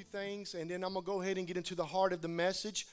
Few 0.00 0.20
things, 0.20 0.54
and 0.54 0.70
then 0.70 0.82
I'm 0.82 0.94
going 0.94 1.04
to 1.04 1.06
go 1.06 1.20
ahead 1.20 1.36
and 1.36 1.46
get 1.46 1.58
into 1.58 1.74
the 1.74 1.84
heart 1.84 2.14
of 2.14 2.22
the 2.22 2.28
message. 2.28 2.86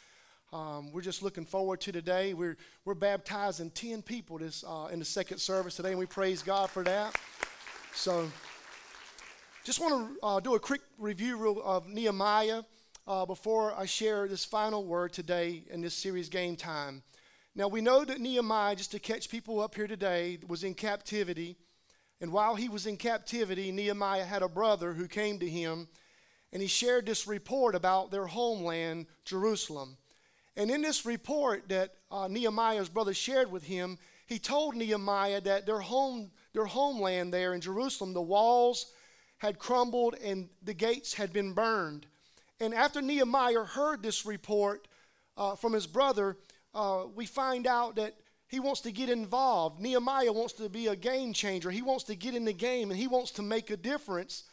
Um, 0.51 0.91
we're 0.91 1.01
just 1.01 1.23
looking 1.23 1.45
forward 1.45 1.79
to 1.81 1.91
today. 1.93 2.33
We're, 2.33 2.57
we're 2.83 2.95
baptizing 2.95 3.69
10 3.69 4.01
people 4.01 4.39
this, 4.39 4.65
uh, 4.67 4.89
in 4.91 4.99
the 4.99 5.05
second 5.05 5.37
service 5.37 5.77
today, 5.77 5.91
and 5.91 5.99
we 5.99 6.05
praise 6.05 6.43
God 6.43 6.69
for 6.69 6.83
that. 6.83 7.15
So, 7.93 8.29
just 9.63 9.79
want 9.79 10.19
to 10.19 10.25
uh, 10.25 10.39
do 10.41 10.55
a 10.55 10.59
quick 10.59 10.81
review 10.97 11.61
of 11.63 11.87
Nehemiah 11.87 12.63
uh, 13.07 13.25
before 13.25 13.73
I 13.73 13.85
share 13.85 14.27
this 14.27 14.43
final 14.43 14.83
word 14.83 15.13
today 15.13 15.63
in 15.69 15.79
this 15.79 15.93
series, 15.93 16.27
Game 16.27 16.57
Time. 16.57 17.03
Now, 17.55 17.69
we 17.69 17.79
know 17.79 18.03
that 18.03 18.19
Nehemiah, 18.19 18.75
just 18.75 18.91
to 18.91 18.99
catch 18.99 19.29
people 19.29 19.61
up 19.61 19.75
here 19.75 19.87
today, 19.87 20.39
was 20.45 20.65
in 20.65 20.73
captivity. 20.73 21.55
And 22.19 22.33
while 22.33 22.55
he 22.55 22.67
was 22.67 22.85
in 22.85 22.97
captivity, 22.97 23.71
Nehemiah 23.71 24.25
had 24.25 24.41
a 24.41 24.49
brother 24.49 24.91
who 24.91 25.07
came 25.07 25.39
to 25.39 25.47
him 25.47 25.87
and 26.57 26.61
he 26.63 26.67
shared 26.67 27.05
this 27.05 27.27
report 27.27 27.75
about 27.75 28.09
their 28.09 28.25
homeland, 28.25 29.05
Jerusalem. 29.25 29.95
And 30.55 30.71
in 30.71 30.81
this 30.81 31.05
report 31.05 31.69
that 31.69 31.93
uh, 32.09 32.27
Nehemiah's 32.27 32.89
brother 32.89 33.13
shared 33.13 33.51
with 33.51 33.61
him, 33.61 33.99
he 34.25 34.39
told 34.39 34.75
Nehemiah 34.75 35.39
that 35.41 35.67
their 35.67 35.81
home, 35.81 36.31
their 36.53 36.65
homeland 36.65 37.31
there 37.31 37.53
in 37.53 37.61
Jerusalem, 37.61 38.15
the 38.15 38.23
walls 38.23 38.91
had 39.37 39.59
crumbled 39.59 40.15
and 40.15 40.49
the 40.63 40.73
gates 40.73 41.13
had 41.13 41.31
been 41.31 41.53
burned. 41.53 42.07
And 42.59 42.73
after 42.73 43.03
Nehemiah 43.03 43.63
heard 43.63 44.01
this 44.01 44.25
report 44.25 44.87
uh, 45.37 45.55
from 45.55 45.73
his 45.73 45.85
brother, 45.85 46.37
uh, 46.73 47.03
we 47.13 47.27
find 47.27 47.67
out 47.67 47.97
that 47.97 48.15
he 48.47 48.59
wants 48.59 48.81
to 48.81 48.91
get 48.91 49.09
involved. 49.09 49.79
Nehemiah 49.79 50.33
wants 50.33 50.53
to 50.53 50.69
be 50.69 50.87
a 50.87 50.95
game 50.95 51.33
changer. 51.33 51.69
He 51.69 51.83
wants 51.83 52.05
to 52.05 52.15
get 52.15 52.33
in 52.33 52.45
the 52.45 52.51
game 52.51 52.89
and 52.89 52.99
he 52.99 53.05
wants 53.05 53.29
to 53.33 53.43
make 53.43 53.69
a 53.69 53.77
difference. 53.77 54.45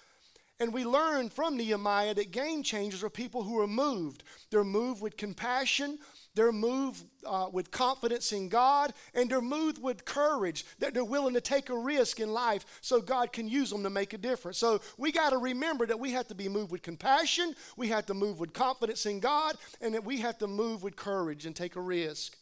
And 0.60 0.72
we 0.72 0.84
learn 0.84 1.30
from 1.30 1.56
Nehemiah 1.56 2.14
that 2.14 2.30
game 2.30 2.62
changers 2.62 3.02
are 3.02 3.10
people 3.10 3.42
who 3.42 3.58
are 3.58 3.66
moved. 3.66 4.22
They're 4.50 4.62
moved 4.62 5.02
with 5.02 5.16
compassion, 5.16 5.98
they're 6.36 6.52
moved 6.52 7.04
uh, 7.26 7.48
with 7.52 7.70
confidence 7.70 8.32
in 8.32 8.48
God, 8.48 8.92
and 9.14 9.30
they're 9.30 9.40
moved 9.40 9.82
with 9.82 10.04
courage, 10.04 10.64
that 10.78 10.94
they're 10.94 11.04
willing 11.04 11.34
to 11.34 11.40
take 11.40 11.70
a 11.70 11.78
risk 11.78 12.20
in 12.20 12.32
life 12.32 12.64
so 12.80 13.00
God 13.00 13.32
can 13.32 13.48
use 13.48 13.70
them 13.70 13.82
to 13.82 13.90
make 13.90 14.12
a 14.12 14.18
difference. 14.18 14.58
So 14.58 14.80
we 14.96 15.10
got 15.10 15.30
to 15.30 15.38
remember 15.38 15.86
that 15.86 15.98
we 15.98 16.12
have 16.12 16.28
to 16.28 16.34
be 16.34 16.48
moved 16.48 16.70
with 16.70 16.82
compassion, 16.82 17.54
we 17.76 17.88
have 17.88 18.06
to 18.06 18.14
move 18.14 18.38
with 18.38 18.52
confidence 18.52 19.06
in 19.06 19.20
God, 19.20 19.56
and 19.80 19.94
that 19.94 20.04
we 20.04 20.18
have 20.18 20.38
to 20.38 20.46
move 20.46 20.82
with 20.82 20.96
courage 20.96 21.46
and 21.46 21.54
take 21.54 21.76
a 21.76 21.80
risk. 21.80 22.36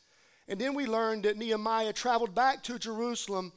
And 0.48 0.60
then 0.60 0.74
we 0.74 0.86
learned 0.86 1.24
that 1.24 1.38
Nehemiah 1.38 1.92
traveled 1.92 2.34
back 2.34 2.62
to 2.64 2.78
Jerusalem 2.78 3.52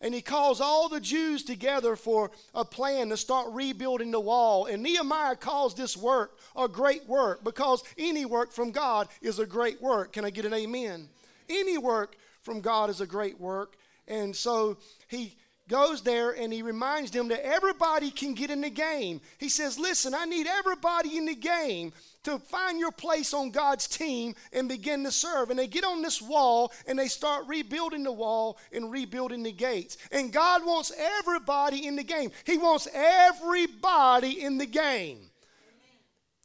and 0.00 0.12
he 0.12 0.20
calls 0.20 0.60
all 0.60 0.88
the 0.88 1.00
Jews 1.00 1.42
together 1.42 1.96
for 1.96 2.30
a 2.54 2.64
plan 2.64 3.08
to 3.08 3.16
start 3.16 3.48
rebuilding 3.52 4.10
the 4.10 4.20
wall. 4.20 4.66
And 4.66 4.82
Nehemiah 4.82 5.36
calls 5.36 5.74
this 5.74 5.96
work 5.96 6.38
a 6.54 6.68
great 6.68 7.06
work 7.08 7.42
because 7.42 7.82
any 7.96 8.24
work 8.24 8.52
from 8.52 8.72
God 8.72 9.08
is 9.22 9.38
a 9.38 9.46
great 9.46 9.80
work. 9.80 10.12
Can 10.12 10.24
I 10.24 10.30
get 10.30 10.44
an 10.44 10.54
amen? 10.54 11.08
Any 11.48 11.78
work 11.78 12.16
from 12.42 12.60
God 12.60 12.90
is 12.90 13.00
a 13.00 13.06
great 13.06 13.40
work. 13.40 13.76
And 14.06 14.36
so 14.36 14.76
he 15.08 15.36
goes 15.68 16.02
there 16.02 16.30
and 16.30 16.52
he 16.52 16.62
reminds 16.62 17.10
them 17.10 17.28
that 17.28 17.44
everybody 17.44 18.10
can 18.10 18.34
get 18.34 18.50
in 18.50 18.60
the 18.60 18.70
game. 18.70 19.20
He 19.38 19.48
says, 19.48 19.78
Listen, 19.78 20.14
I 20.14 20.24
need 20.24 20.46
everybody 20.46 21.16
in 21.16 21.26
the 21.26 21.34
game 21.34 21.92
to 22.24 22.38
find 22.38 22.78
your 22.78 22.92
place 22.92 23.32
on 23.32 23.50
God's 23.50 23.86
team 23.86 24.34
and 24.52 24.68
begin 24.68 25.04
to 25.04 25.12
serve. 25.12 25.50
And 25.50 25.58
they 25.58 25.66
get 25.66 25.84
on 25.84 26.02
this 26.02 26.20
wall 26.20 26.72
and 26.86 26.98
they 26.98 27.08
start 27.08 27.46
rebuilding 27.46 28.02
the 28.02 28.12
wall 28.12 28.58
and 28.72 28.90
rebuilding 28.90 29.42
the 29.42 29.52
gates. 29.52 29.96
And 30.10 30.32
God 30.32 30.64
wants 30.64 30.92
everybody 30.96 31.86
in 31.86 31.96
the 31.96 32.04
game, 32.04 32.30
He 32.44 32.58
wants 32.58 32.88
everybody 32.92 34.42
in 34.42 34.58
the 34.58 34.66
game. 34.66 35.30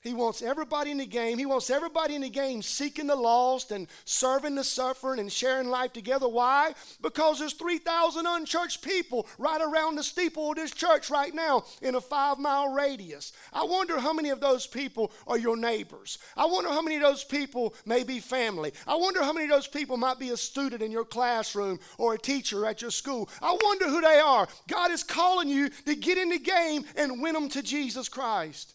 He 0.02 0.16
wants 0.16 0.42
everybody 0.42 0.90
in 0.90 0.98
the 0.98 1.06
game. 1.06 1.38
He 1.38 1.46
wants 1.46 1.70
everybody 1.70 2.16
in 2.16 2.22
the 2.22 2.30
game 2.30 2.64
seeking 2.64 3.06
the 3.06 3.16
lost 3.16 3.72
and 3.72 3.88
serving 4.04 4.56
the 4.56 4.64
suffering 4.64 5.20
and 5.20 5.32
sharing 5.32 5.70
life 5.70 5.94
together. 5.94 6.28
Why? 6.28 6.74
Because 7.02 7.38
there's 7.38 7.54
3,000 7.54 8.26
unchurched 8.26 8.82
people 8.82 9.28
right 9.38 9.62
around 9.62 9.96
the 9.96 10.04
steeple 10.04 10.50
of 10.50 10.56
this 10.56 10.72
church 10.72 11.12
right 11.12 11.34
now 11.36 11.66
in 11.84 11.94
a 11.94 12.02
five 12.02 12.40
mile 12.40 12.74
radius. 12.74 13.32
I 13.54 13.64
wonder 13.64 14.00
how 14.00 14.12
many 14.12 14.30
of 14.30 14.42
those 14.42 14.66
people 14.66 15.12
are 15.28 15.38
your 15.38 15.56
neighbors. 15.56 16.18
I 16.36 16.46
wonder 16.46 16.72
how 16.72 16.82
many 16.82 16.96
of 16.96 17.04
those 17.04 17.24
people 17.24 17.76
may 17.86 18.04
be 18.04 18.20
family. 18.20 18.74
I 18.88 18.96
wonder 18.96 19.22
how 19.22 19.34
many 19.34 19.46
of 19.46 19.52
those 19.52 19.68
people 19.68 19.98
might 19.98 20.18
be 20.18 20.32
a 20.32 20.38
student 20.38 20.82
in 20.82 20.92
your 20.92 21.06
classroom 21.06 21.80
or 22.00 22.16
a 22.16 22.20
teacher 22.20 22.66
at 22.66 22.82
your 22.82 22.92
school. 22.92 23.30
I 23.40 23.56
wonder 23.64 23.88
who 23.88 24.02
they 24.02 24.20
are. 24.20 24.48
God 24.68 24.90
is 24.90 25.04
calling 25.04 25.48
you 25.48 25.70
to 25.86 25.94
get 25.94 26.18
in 26.18 26.30
the 26.30 26.40
game 26.40 26.86
and 26.96 27.22
win 27.22 27.36
them 27.36 27.50
to 27.50 27.62
Jesus 27.62 28.10
Christ. 28.10 28.74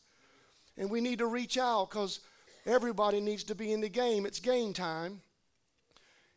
And 0.79 0.91
we 0.91 1.01
need 1.01 1.19
to 1.19 1.27
reach 1.27 1.57
out 1.59 1.91
because 1.91 2.21
everybody 2.67 3.21
needs 3.21 3.45
to 3.45 3.55
be 3.55 3.73
in 3.73 3.81
the 3.81 3.89
game. 3.89 4.27
It's 4.27 4.41
game 4.41 4.73
time. 4.73 5.21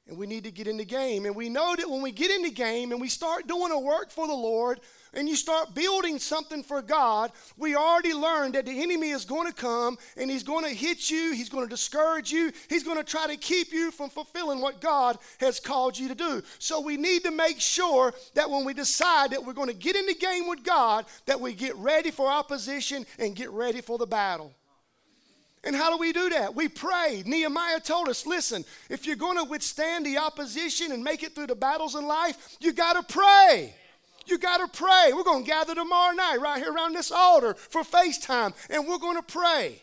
And 0.08 0.18
we 0.18 0.26
need 0.26 0.44
to 0.46 0.52
get 0.52 0.68
in 0.68 0.78
the 0.78 0.86
game. 0.86 1.26
And 1.26 1.36
we 1.36 1.50
know 1.50 1.76
that 1.76 1.90
when 1.90 2.02
we 2.02 2.12
get 2.12 2.32
in 2.32 2.42
the 2.42 2.52
game 2.52 2.92
and 2.92 3.00
we 3.00 3.10
start 3.10 3.48
doing 3.48 3.72
a 3.72 3.80
work 3.80 4.10
for 4.10 4.28
the 4.28 4.34
Lord 4.34 4.80
and 5.14 5.28
you 5.28 5.36
start 5.36 5.74
building 5.74 6.20
something 6.20 6.64
for 6.64 6.82
God, 6.82 7.32
we 7.58 7.76
already 7.76 8.14
learned 8.14 8.56
that 8.56 8.66
the 8.66 8.82
enemy 8.82 9.10
is 9.10 9.26
going 9.26 9.48
to 9.48 9.54
come 9.54 9.98
and 10.18 10.30
he's 10.30 10.44
going 10.44 10.66
to 10.66 10.74
hit 10.74 11.10
you, 11.10 11.34
he's 11.34 11.50
going 11.50 11.64
to 11.64 11.70
discourage 11.70 12.32
you, 12.32 12.52
he's 12.70 12.84
going 12.84 12.98
to 12.98 13.04
try 13.04 13.28
to 13.28 13.38
keep 13.38 13.72
you 13.72 13.92
from 13.92 14.10
fulfilling 14.10 14.62
what 14.62 14.82
God 14.82 15.18
has 15.40 15.60
called 15.60 15.98
you 15.98 16.08
to 16.08 16.16
do. 16.16 16.42
So 16.60 16.82
we 16.82 16.98
need 16.98 17.24
to 17.24 17.32
make 17.32 17.60
sure 17.60 18.14
that 18.36 18.50
when 18.50 18.66
we 18.66 18.74
decide 18.74 19.32
that 19.32 19.44
we're 19.44 19.54
going 19.54 19.70
to 19.70 19.74
get 19.74 19.96
in 19.96 20.06
the 20.06 20.16
game 20.16 20.48
with 20.48 20.64
God, 20.64 21.06
that 21.26 21.40
we 21.40 21.54
get 21.54 21.76
ready 21.76 22.12
for 22.12 22.30
opposition 22.30 23.06
and 23.18 23.36
get 23.36 23.50
ready 23.50 23.82
for 23.82 23.98
the 23.98 24.08
battle. 24.08 24.54
And 25.64 25.76
how 25.76 25.92
do 25.92 25.98
we 25.98 26.14
do 26.14 26.30
that? 26.30 26.56
We 26.56 26.70
pray. 26.70 27.22
Nehemiah 27.26 27.82
told 27.82 28.08
us 28.08 28.26
listen, 28.26 28.64
if 28.90 29.06
you're 29.06 29.18
going 29.18 29.38
to 29.38 29.44
withstand 29.44 30.06
the 30.06 30.18
opposition 30.18 30.94
and 30.94 31.04
make 31.04 31.22
it 31.22 31.36
through 31.36 31.48
the 31.48 31.56
battles 31.56 31.96
in 31.96 32.08
life, 32.08 32.56
you 32.62 32.72
got 32.72 32.94
to 32.94 33.14
pray. 33.14 33.74
You 34.30 34.38
got 34.38 34.58
to 34.58 34.68
pray. 34.68 35.12
We're 35.14 35.24
going 35.24 35.44
to 35.44 35.50
gather 35.50 35.76
tomorrow 35.76 36.14
night 36.14 36.40
right 36.40 36.62
here 36.62 36.72
around 36.72 36.94
this 36.94 37.12
altar 37.12 37.56
for 37.56 37.82
FaceTime, 37.82 38.54
and 38.70 38.88
we're 38.88 39.00
going 39.00 39.18
to 39.18 39.24
pray. 39.24 39.82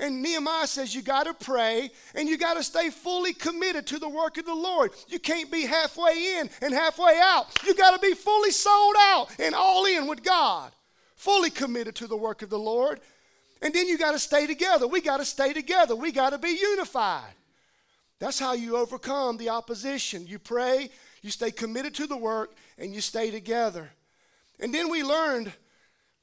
And 0.00 0.22
Nehemiah 0.22 0.66
says 0.66 0.94
you 0.94 1.02
got 1.02 1.24
to 1.24 1.34
pray 1.34 1.90
and 2.14 2.28
you 2.28 2.38
got 2.38 2.54
to 2.54 2.62
stay 2.62 2.88
fully 2.88 3.32
committed 3.32 3.86
to 3.88 3.98
the 3.98 4.08
work 4.08 4.38
of 4.38 4.46
the 4.46 4.54
Lord. 4.54 4.92
You 5.08 5.18
can't 5.18 5.50
be 5.50 5.66
halfway 5.66 6.38
in 6.38 6.50
and 6.62 6.72
halfway 6.72 7.18
out. 7.20 7.46
You 7.66 7.74
got 7.74 7.94
to 7.94 7.98
be 7.98 8.14
fully 8.14 8.52
sold 8.52 8.94
out 8.96 9.28
and 9.40 9.54
all 9.56 9.86
in 9.86 10.06
with 10.06 10.22
God, 10.22 10.70
fully 11.16 11.50
committed 11.50 11.96
to 11.96 12.06
the 12.06 12.16
work 12.16 12.42
of 12.42 12.50
the 12.50 12.58
Lord. 12.58 13.00
And 13.60 13.74
then 13.74 13.88
you 13.88 13.98
got 13.98 14.12
to 14.12 14.20
stay 14.20 14.46
together. 14.46 14.86
We 14.86 15.00
got 15.00 15.16
to 15.16 15.24
stay 15.24 15.52
together. 15.52 15.96
We 15.96 16.12
got 16.12 16.30
to 16.30 16.38
be 16.38 16.50
unified. 16.50 17.34
That's 18.20 18.38
how 18.38 18.52
you 18.52 18.76
overcome 18.76 19.36
the 19.36 19.48
opposition. 19.48 20.26
You 20.26 20.38
pray, 20.38 20.90
you 21.22 21.30
stay 21.30 21.50
committed 21.50 21.94
to 21.96 22.06
the 22.06 22.16
work, 22.16 22.54
and 22.78 22.94
you 22.94 23.00
stay 23.00 23.30
together. 23.30 23.90
And 24.60 24.72
then 24.72 24.88
we 24.88 25.02
learned 25.02 25.52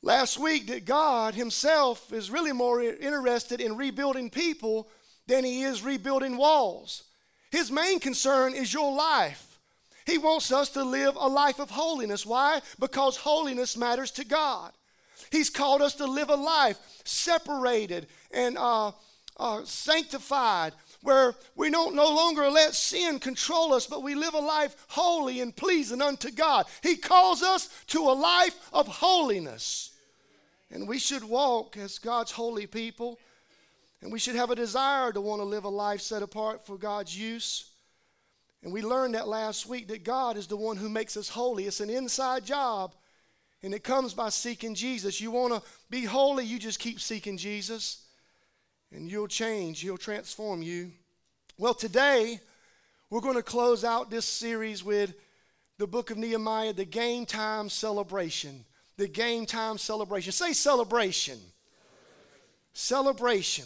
last 0.01 0.39
week 0.39 0.67
that 0.67 0.85
God 0.85 1.35
Himself 1.35 2.11
is 2.11 2.31
really 2.31 2.53
more 2.53 2.81
interested 2.81 3.61
in 3.61 3.77
rebuilding 3.77 4.29
people 4.29 4.89
than 5.27 5.43
He 5.43 5.63
is 5.63 5.83
rebuilding 5.83 6.37
walls. 6.37 7.03
His 7.51 7.71
main 7.71 7.99
concern 7.99 8.53
is 8.53 8.73
your 8.73 8.93
life. 8.93 9.59
He 10.05 10.17
wants 10.17 10.51
us 10.51 10.69
to 10.69 10.83
live 10.83 11.15
a 11.15 11.27
life 11.27 11.59
of 11.59 11.71
holiness. 11.71 12.25
Why? 12.25 12.61
Because 12.79 13.17
holiness 13.17 13.75
matters 13.75 14.11
to 14.11 14.25
God. 14.25 14.71
He's 15.31 15.49
called 15.49 15.81
us 15.81 15.95
to 15.95 16.05
live 16.05 16.29
a 16.29 16.35
life 16.35 16.77
separated 17.03 18.07
and 18.31 18.57
uh, 18.57 18.91
uh, 19.37 19.61
sanctified, 19.63 20.73
where 21.05 21.35
we 21.55 21.69
don't 21.69 21.95
no 21.95 22.09
longer 22.09 22.49
let 22.49 22.73
sin 22.73 23.19
control 23.19 23.73
us, 23.73 23.85
but 23.85 24.01
we 24.01 24.15
live 24.15 24.33
a 24.33 24.39
life 24.39 24.75
holy 24.89 25.39
and 25.39 25.55
pleasing 25.55 26.01
unto 26.01 26.31
God. 26.31 26.65
He 26.81 26.97
calls 26.97 27.43
us 27.43 27.69
to 27.87 27.99
a 27.99 28.11
life 28.11 28.55
of 28.73 28.87
holiness. 28.87 29.91
And 30.71 30.87
we 30.87 30.97
should 30.97 31.23
walk 31.23 31.77
as 31.77 31.99
God's 31.99 32.31
holy 32.31 32.65
people. 32.65 33.19
And 34.01 34.11
we 34.11 34.19
should 34.19 34.35
have 34.35 34.49
a 34.49 34.55
desire 34.55 35.11
to 35.13 35.21
want 35.21 35.41
to 35.41 35.45
live 35.45 35.63
a 35.63 35.69
life 35.69 36.01
set 36.01 36.23
apart 36.23 36.65
for 36.65 36.75
God's 36.75 37.17
use. 37.17 37.69
And 38.63 38.73
we 38.73 38.81
learned 38.81 39.13
that 39.13 39.27
last 39.27 39.67
week 39.67 39.89
that 39.89 40.03
God 40.03 40.37
is 40.37 40.47
the 40.47 40.57
one 40.57 40.75
who 40.75 40.89
makes 40.89 41.15
us 41.17 41.29
holy. 41.29 41.65
It's 41.65 41.81
an 41.81 41.89
inside 41.91 42.45
job 42.45 42.95
And 43.61 43.73
it 43.73 43.83
comes 43.83 44.13
by 44.13 44.29
seeking 44.29 44.75
Jesus. 44.75 45.21
You 45.21 45.31
want 45.31 45.53
to 45.53 45.61
be 45.89 46.03
holy, 46.03 46.45
you 46.45 46.59
just 46.59 46.79
keep 46.79 46.99
seeking 46.99 47.37
Jesus. 47.37 48.04
And 48.91 49.09
you'll 49.09 49.27
change, 49.27 49.81
He'll 49.81 49.97
transform 49.97 50.61
you. 50.61 50.91
Well, 51.57 51.73
today, 51.73 52.39
we're 53.09 53.21
going 53.21 53.35
to 53.35 53.43
close 53.43 53.83
out 53.83 54.09
this 54.09 54.25
series 54.25 54.83
with 54.83 55.13
the 55.77 55.87
book 55.87 56.11
of 56.11 56.17
Nehemiah, 56.17 56.73
the 56.73 56.85
game 56.85 57.25
time 57.25 57.69
celebration. 57.69 58.65
The 58.97 59.07
game 59.07 59.45
time 59.45 59.77
celebration. 59.77 60.31
Say 60.31 60.53
celebration. 60.53 61.39
Celebration. 62.73 63.65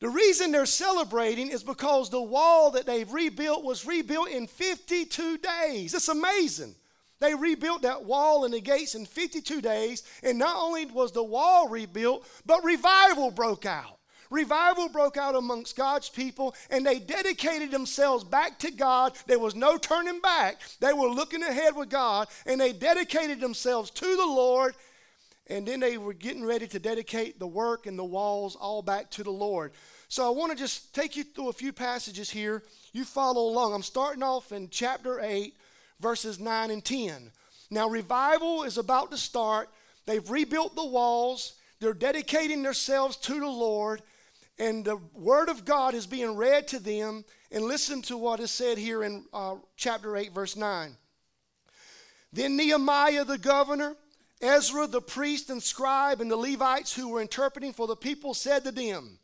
The 0.00 0.08
reason 0.08 0.52
they're 0.52 0.66
celebrating 0.66 1.50
is 1.50 1.62
because 1.62 2.10
the 2.10 2.20
wall 2.20 2.70
that 2.72 2.86
they've 2.86 3.10
rebuilt 3.10 3.64
was 3.64 3.86
rebuilt 3.86 4.28
in 4.28 4.46
52 4.46 5.38
days. 5.38 5.94
It's 5.94 6.08
amazing. 6.08 6.74
They 7.18 7.34
rebuilt 7.34 7.82
that 7.82 8.04
wall 8.04 8.44
and 8.44 8.52
the 8.52 8.60
gates 8.60 8.94
in 8.94 9.06
52 9.06 9.62
days, 9.62 10.02
and 10.22 10.38
not 10.38 10.56
only 10.56 10.84
was 10.86 11.12
the 11.12 11.24
wall 11.24 11.68
rebuilt, 11.68 12.28
but 12.44 12.62
revival 12.62 13.30
broke 13.30 13.64
out. 13.64 13.95
Revival 14.30 14.88
broke 14.88 15.16
out 15.16 15.34
amongst 15.34 15.76
God's 15.76 16.08
people, 16.08 16.54
and 16.70 16.84
they 16.84 16.98
dedicated 16.98 17.70
themselves 17.70 18.24
back 18.24 18.58
to 18.60 18.70
God. 18.70 19.16
There 19.26 19.38
was 19.38 19.54
no 19.54 19.76
turning 19.76 20.20
back. 20.20 20.60
They 20.80 20.92
were 20.92 21.08
looking 21.08 21.42
ahead 21.42 21.76
with 21.76 21.88
God, 21.88 22.28
and 22.44 22.60
they 22.60 22.72
dedicated 22.72 23.40
themselves 23.40 23.90
to 23.90 24.16
the 24.16 24.26
Lord. 24.26 24.74
And 25.48 25.66
then 25.66 25.78
they 25.78 25.96
were 25.96 26.12
getting 26.12 26.44
ready 26.44 26.66
to 26.66 26.78
dedicate 26.78 27.38
the 27.38 27.46
work 27.46 27.86
and 27.86 27.96
the 27.96 28.04
walls 28.04 28.56
all 28.56 28.82
back 28.82 29.10
to 29.12 29.22
the 29.22 29.30
Lord. 29.30 29.72
So 30.08 30.26
I 30.26 30.30
want 30.30 30.50
to 30.52 30.58
just 30.58 30.92
take 30.92 31.16
you 31.16 31.22
through 31.22 31.50
a 31.50 31.52
few 31.52 31.72
passages 31.72 32.30
here. 32.30 32.64
You 32.92 33.04
follow 33.04 33.42
along. 33.42 33.72
I'm 33.72 33.82
starting 33.82 34.24
off 34.24 34.50
in 34.50 34.68
chapter 34.70 35.20
8, 35.20 35.54
verses 36.00 36.40
9 36.40 36.70
and 36.70 36.84
10. 36.84 37.30
Now, 37.70 37.88
revival 37.88 38.64
is 38.64 38.78
about 38.78 39.10
to 39.12 39.16
start. 39.16 39.68
They've 40.04 40.28
rebuilt 40.30 40.76
the 40.76 40.86
walls, 40.86 41.54
they're 41.80 41.92
dedicating 41.92 42.62
themselves 42.62 43.16
to 43.18 43.40
the 43.40 43.46
Lord, 43.46 44.02
and 44.58 44.84
the 44.84 44.96
word 45.14 45.48
of 45.48 45.64
God 45.64 45.94
is 45.94 46.06
being 46.06 46.36
read 46.36 46.68
to 46.68 46.78
them. 46.78 47.24
And 47.52 47.64
listen 47.64 48.02
to 48.02 48.16
what 48.16 48.40
is 48.40 48.50
said 48.50 48.78
here 48.78 49.02
in 49.02 49.24
uh, 49.32 49.56
chapter 49.76 50.16
8, 50.16 50.32
verse 50.32 50.56
9. 50.56 50.96
Then 52.32 52.56
Nehemiah 52.56 53.24
the 53.24 53.38
governor, 53.38 53.96
Ezra 54.40 54.86
the 54.86 55.00
priest 55.00 55.48
and 55.48 55.62
scribe, 55.62 56.20
and 56.20 56.30
the 56.30 56.36
Levites 56.36 56.94
who 56.94 57.08
were 57.08 57.20
interpreting 57.20 57.72
for 57.72 57.86
the 57.86 57.96
people 57.96 58.34
said 58.34 58.64
to 58.64 58.72
them, 58.72 59.18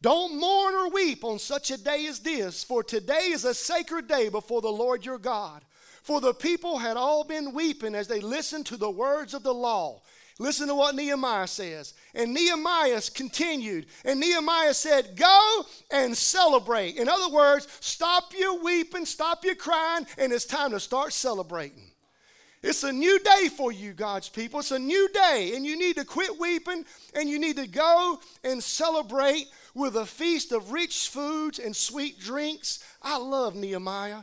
Don't 0.00 0.38
mourn 0.38 0.74
or 0.74 0.90
weep 0.90 1.24
on 1.24 1.38
such 1.38 1.70
a 1.70 1.82
day 1.82 2.06
as 2.06 2.20
this, 2.20 2.62
for 2.62 2.82
today 2.82 3.30
is 3.32 3.44
a 3.44 3.54
sacred 3.54 4.06
day 4.06 4.28
before 4.28 4.62
the 4.62 4.68
Lord 4.68 5.04
your 5.04 5.18
God. 5.18 5.64
For 6.02 6.20
the 6.20 6.34
people 6.34 6.78
had 6.78 6.96
all 6.96 7.24
been 7.24 7.54
weeping 7.54 7.94
as 7.94 8.08
they 8.08 8.20
listened 8.20 8.66
to 8.66 8.76
the 8.76 8.90
words 8.90 9.34
of 9.34 9.42
the 9.42 9.54
law. 9.54 10.02
Listen 10.38 10.66
to 10.66 10.74
what 10.74 10.96
Nehemiah 10.96 11.46
says. 11.46 11.94
And 12.14 12.34
Nehemiah 12.34 13.00
continued, 13.14 13.86
and 14.04 14.18
Nehemiah 14.18 14.74
said, 14.74 15.16
Go 15.16 15.64
and 15.90 16.16
celebrate. 16.16 16.96
In 16.96 17.08
other 17.08 17.32
words, 17.32 17.68
stop 17.80 18.32
your 18.36 18.62
weeping, 18.62 19.06
stop 19.06 19.44
your 19.44 19.54
crying, 19.54 20.06
and 20.18 20.32
it's 20.32 20.44
time 20.44 20.72
to 20.72 20.80
start 20.80 21.12
celebrating. 21.12 21.90
It's 22.64 22.82
a 22.82 22.92
new 22.92 23.18
day 23.18 23.50
for 23.54 23.72
you, 23.72 23.92
God's 23.92 24.30
people. 24.30 24.60
It's 24.60 24.70
a 24.70 24.78
new 24.78 25.08
day, 25.10 25.52
and 25.54 25.66
you 25.66 25.78
need 25.78 25.96
to 25.96 26.04
quit 26.04 26.38
weeping 26.40 26.86
and 27.14 27.28
you 27.28 27.38
need 27.38 27.56
to 27.56 27.66
go 27.66 28.18
and 28.42 28.64
celebrate 28.64 29.48
with 29.74 29.96
a 29.96 30.06
feast 30.06 30.50
of 30.50 30.72
rich 30.72 31.10
foods 31.10 31.58
and 31.58 31.76
sweet 31.76 32.18
drinks. 32.18 32.82
I 33.02 33.18
love 33.18 33.54
Nehemiah. 33.54 34.22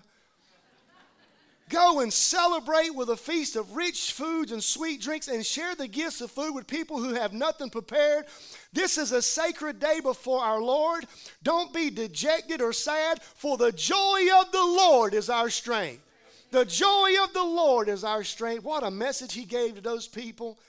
Go 1.71 2.01
and 2.01 2.12
celebrate 2.12 2.89
with 2.89 3.07
a 3.09 3.15
feast 3.15 3.56
of 3.56 3.77
rich 3.77 4.12
foods 4.12 4.51
and 4.51 4.62
sweet 4.62 5.00
drinks 5.00 5.29
and 5.29 5.45
share 5.45 5.73
the 5.73 5.88
gifts 5.88 6.19
of 6.19 6.29
food 6.29 6.53
with 6.53 6.68
people 6.68 7.01
who 7.01 7.13
have 7.13 7.31
nothing 7.31 7.69
prepared. 7.69 8.25
This 8.73 8.97
is 8.97 9.13
a 9.13 9.21
sacred 9.21 9.79
day 9.79 10.01
before 10.01 10.41
our 10.41 10.62
Lord. 10.62 11.06
Don't 11.44 11.73
be 11.73 11.89
dejected 11.89 12.62
or 12.62 12.73
sad, 12.73 13.23
for 13.23 13.56
the 13.56 13.71
joy 13.71 14.27
of 14.41 14.51
the 14.51 14.59
Lord 14.59 15.13
is 15.13 15.29
our 15.29 15.50
strength. 15.50 16.03
The 16.51 16.65
joy 16.65 17.12
of 17.23 17.31
the 17.31 17.44
Lord 17.44 17.88
is 17.88 18.03
our 18.03 18.25
strength. 18.25 18.65
What 18.65 18.83
a 18.83 18.91
message 18.91 19.33
he 19.33 19.45
gave 19.45 19.75
to 19.75 19.81
those 19.81 20.09
people. 20.09 20.59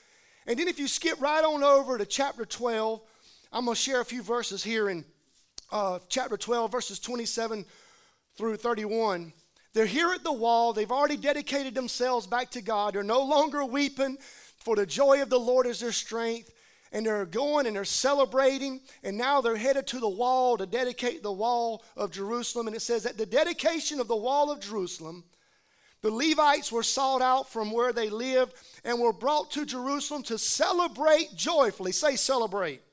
And 0.47 0.57
then 0.57 0.69
if 0.69 0.79
you 0.79 0.87
skip 0.87 1.19
right 1.19 1.43
on 1.43 1.63
over 1.63 1.97
to 1.97 2.05
chapter 2.05 2.45
12, 2.45 3.01
I'm 3.51 3.65
going 3.65 3.75
to 3.75 3.81
share 3.81 3.99
a 3.99 4.05
few 4.05 4.23
verses 4.23 4.63
here 4.63 4.87
in 4.87 5.03
uh, 5.69 5.99
chapter 6.07 6.37
12, 6.37 6.71
verses 6.71 6.97
27 6.99 7.65
through 8.37 8.55
31. 8.55 9.33
They're 9.73 9.85
here 9.85 10.11
at 10.13 10.23
the 10.23 10.31
wall. 10.31 10.71
They've 10.71 10.91
already 10.91 11.17
dedicated 11.17 11.73
themselves 11.73 12.27
back 12.27 12.51
to 12.51 12.61
God. 12.61 12.93
They're 12.93 13.03
no 13.03 13.23
longer 13.23 13.65
weeping, 13.65 14.17
for 14.59 14.75
the 14.75 14.85
joy 14.85 15.21
of 15.21 15.29
the 15.29 15.39
Lord 15.39 15.65
is 15.65 15.79
their 15.79 15.91
strength. 15.91 16.51
And 16.91 17.07
they're 17.07 17.25
going 17.25 17.65
and 17.65 17.75
they're 17.75 17.85
celebrating. 17.85 18.79
And 19.03 19.17
now 19.17 19.41
they're 19.41 19.55
headed 19.55 19.87
to 19.87 19.99
the 19.99 20.07
wall 20.07 20.57
to 20.57 20.67
dedicate 20.67 21.23
the 21.23 21.31
wall 21.31 21.83
of 21.97 22.11
Jerusalem. 22.11 22.67
And 22.67 22.75
it 22.75 22.81
says 22.81 23.01
that 23.03 23.17
the 23.17 23.25
dedication 23.25 23.99
of 23.99 24.07
the 24.07 24.15
wall 24.15 24.51
of 24.51 24.59
Jerusalem, 24.59 25.23
the 26.03 26.11
Levites 26.11 26.71
were 26.71 26.83
sought 26.83 27.23
out 27.23 27.49
from 27.49 27.71
where 27.71 27.93
they 27.93 28.11
lived 28.11 28.53
and 28.83 28.99
were 28.99 29.11
brought 29.11 29.49
to 29.51 29.65
Jerusalem 29.65 30.21
to 30.23 30.37
celebrate 30.37 31.35
joyfully. 31.35 31.93
Say, 31.93 32.15
celebrate 32.15 32.83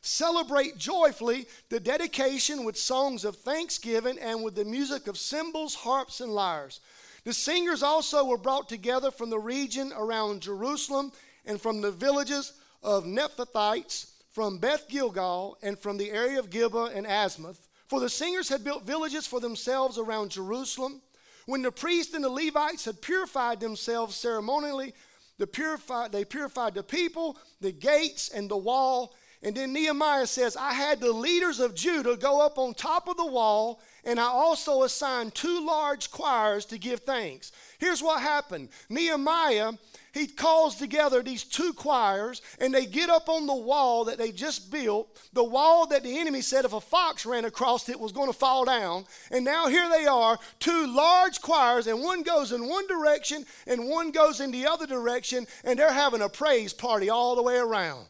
celebrate 0.00 0.78
joyfully 0.78 1.46
the 1.68 1.80
dedication 1.80 2.64
with 2.64 2.76
songs 2.76 3.24
of 3.24 3.36
thanksgiving 3.36 4.18
and 4.18 4.42
with 4.42 4.54
the 4.54 4.64
music 4.64 5.06
of 5.06 5.18
cymbals, 5.18 5.74
harps, 5.74 6.20
and 6.20 6.32
lyres. 6.32 6.80
The 7.24 7.34
singers 7.34 7.82
also 7.82 8.24
were 8.24 8.38
brought 8.38 8.68
together 8.68 9.10
from 9.10 9.30
the 9.30 9.38
region 9.38 9.92
around 9.96 10.42
Jerusalem 10.42 11.12
and 11.44 11.60
from 11.60 11.80
the 11.80 11.90
villages 11.90 12.52
of 12.82 13.04
Nephthyites, 13.04 14.12
from 14.30 14.58
Beth 14.58 14.88
Gilgal, 14.88 15.58
and 15.62 15.78
from 15.78 15.96
the 15.96 16.10
area 16.10 16.38
of 16.38 16.50
Gibeah 16.50 16.92
and 16.94 17.06
Asmath. 17.06 17.68
For 17.86 18.00
the 18.00 18.08
singers 18.08 18.48
had 18.48 18.62
built 18.62 18.84
villages 18.84 19.26
for 19.26 19.40
themselves 19.40 19.98
around 19.98 20.30
Jerusalem. 20.30 21.00
When 21.46 21.62
the 21.62 21.72
priests 21.72 22.14
and 22.14 22.22
the 22.22 22.28
Levites 22.28 22.84
had 22.84 23.00
purified 23.00 23.60
themselves 23.60 24.14
ceremonially, 24.14 24.92
the 25.38 25.46
purified, 25.46 26.12
they 26.12 26.24
purified 26.24 26.74
the 26.74 26.82
people, 26.82 27.38
the 27.60 27.72
gates, 27.72 28.28
and 28.28 28.50
the 28.50 28.56
wall, 28.56 29.14
and 29.40 29.54
then 29.54 29.72
Nehemiah 29.72 30.26
says, 30.26 30.56
I 30.56 30.72
had 30.72 30.98
the 30.98 31.12
leaders 31.12 31.60
of 31.60 31.76
Judah 31.76 32.16
go 32.16 32.44
up 32.44 32.58
on 32.58 32.74
top 32.74 33.06
of 33.06 33.16
the 33.16 33.26
wall, 33.26 33.80
and 34.04 34.18
I 34.18 34.24
also 34.24 34.82
assigned 34.82 35.34
two 35.34 35.64
large 35.64 36.10
choirs 36.10 36.64
to 36.66 36.78
give 36.78 37.00
thanks. 37.00 37.52
Here's 37.78 38.02
what 38.02 38.20
happened 38.20 38.70
Nehemiah, 38.88 39.74
he 40.12 40.26
calls 40.26 40.74
together 40.74 41.22
these 41.22 41.44
two 41.44 41.72
choirs, 41.72 42.42
and 42.58 42.74
they 42.74 42.84
get 42.84 43.10
up 43.10 43.28
on 43.28 43.46
the 43.46 43.54
wall 43.54 44.06
that 44.06 44.18
they 44.18 44.32
just 44.32 44.72
built, 44.72 45.08
the 45.32 45.44
wall 45.44 45.86
that 45.86 46.02
the 46.02 46.18
enemy 46.18 46.40
said 46.40 46.64
if 46.64 46.72
a 46.72 46.80
fox 46.80 47.24
ran 47.24 47.44
across 47.44 47.88
it 47.88 48.00
was 48.00 48.10
going 48.10 48.32
to 48.32 48.36
fall 48.36 48.64
down. 48.64 49.04
And 49.30 49.44
now 49.44 49.68
here 49.68 49.88
they 49.88 50.06
are, 50.06 50.36
two 50.58 50.92
large 50.92 51.40
choirs, 51.40 51.86
and 51.86 52.02
one 52.02 52.24
goes 52.24 52.50
in 52.50 52.68
one 52.68 52.88
direction 52.88 53.46
and 53.68 53.88
one 53.88 54.10
goes 54.10 54.40
in 54.40 54.50
the 54.50 54.66
other 54.66 54.86
direction, 54.88 55.46
and 55.62 55.78
they're 55.78 55.92
having 55.92 56.22
a 56.22 56.28
praise 56.28 56.72
party 56.72 57.08
all 57.08 57.36
the 57.36 57.42
way 57.42 57.56
around 57.56 58.06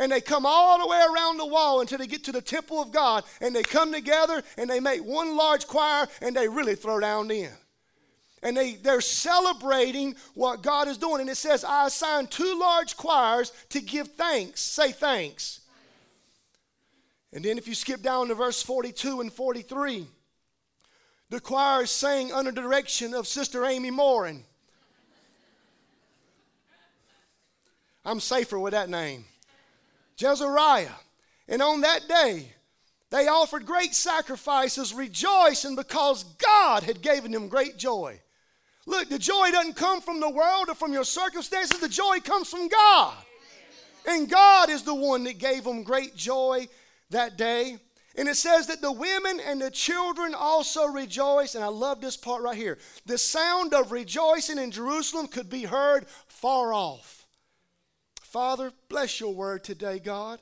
and 0.00 0.10
they 0.10 0.22
come 0.22 0.46
all 0.46 0.78
the 0.80 0.86
way 0.86 1.04
around 1.14 1.36
the 1.36 1.46
wall 1.46 1.82
until 1.82 1.98
they 1.98 2.06
get 2.06 2.24
to 2.24 2.32
the 2.32 2.40
temple 2.40 2.80
of 2.80 2.90
God, 2.90 3.22
and 3.42 3.54
they 3.54 3.62
come 3.62 3.92
together 3.92 4.42
and 4.56 4.68
they 4.68 4.80
make 4.80 5.04
one 5.04 5.36
large 5.36 5.66
choir 5.66 6.08
and 6.22 6.34
they 6.34 6.48
really 6.48 6.74
throw 6.74 6.98
down 6.98 7.30
in. 7.30 7.50
And 8.42 8.56
they, 8.56 8.76
they're 8.76 9.02
celebrating 9.02 10.16
what 10.32 10.62
God 10.62 10.88
is 10.88 10.96
doing. 10.96 11.20
And 11.20 11.28
it 11.28 11.36
says, 11.36 11.62
I 11.62 11.86
assigned 11.86 12.30
two 12.30 12.58
large 12.58 12.96
choirs 12.96 13.52
to 13.68 13.82
give 13.82 14.08
thanks. 14.12 14.62
Say 14.62 14.92
thanks. 14.92 15.60
And 17.34 17.44
then 17.44 17.58
if 17.58 17.68
you 17.68 17.74
skip 17.74 18.00
down 18.00 18.28
to 18.28 18.34
verse 18.34 18.62
42 18.62 19.20
and 19.20 19.30
43, 19.30 20.06
the 21.28 21.40
choir 21.40 21.82
is 21.82 21.90
sang 21.90 22.32
under 22.32 22.50
the 22.50 22.62
direction 22.62 23.12
of 23.12 23.28
Sister 23.28 23.66
Amy 23.66 23.90
Morin. 23.90 24.44
I'm 28.02 28.18
safer 28.18 28.58
with 28.58 28.72
that 28.72 28.88
name. 28.88 29.26
Jezariah. 30.20 30.92
And 31.48 31.62
on 31.62 31.80
that 31.80 32.08
day, 32.08 32.46
they 33.10 33.26
offered 33.26 33.66
great 33.66 33.94
sacrifices, 33.94 34.94
rejoicing 34.94 35.74
because 35.74 36.22
God 36.22 36.84
had 36.84 37.02
given 37.02 37.32
them 37.32 37.48
great 37.48 37.76
joy. 37.76 38.20
Look, 38.86 39.08
the 39.08 39.18
joy 39.18 39.50
doesn't 39.50 39.76
come 39.76 40.00
from 40.00 40.20
the 40.20 40.30
world 40.30 40.68
or 40.68 40.74
from 40.74 40.92
your 40.92 41.04
circumstances, 41.04 41.80
the 41.80 41.88
joy 41.88 42.20
comes 42.20 42.48
from 42.48 42.68
God. 42.68 43.14
And 44.06 44.30
God 44.30 44.70
is 44.70 44.82
the 44.82 44.94
one 44.94 45.24
that 45.24 45.38
gave 45.38 45.64
them 45.64 45.82
great 45.82 46.16
joy 46.16 46.68
that 47.10 47.36
day. 47.36 47.78
And 48.16 48.28
it 48.28 48.36
says 48.36 48.66
that 48.66 48.80
the 48.80 48.92
women 48.92 49.40
and 49.40 49.60
the 49.60 49.70
children 49.70 50.34
also 50.34 50.86
rejoiced. 50.86 51.54
And 51.54 51.64
I 51.64 51.68
love 51.68 52.00
this 52.00 52.16
part 52.16 52.42
right 52.42 52.56
here. 52.56 52.78
The 53.06 53.18
sound 53.18 53.74
of 53.74 53.92
rejoicing 53.92 54.58
in 54.58 54.70
Jerusalem 54.70 55.26
could 55.26 55.50
be 55.50 55.62
heard 55.62 56.06
far 56.26 56.72
off. 56.72 57.19
Father, 58.30 58.72
bless 58.88 59.18
your 59.18 59.34
word 59.34 59.64
today, 59.64 59.98
God. 59.98 60.38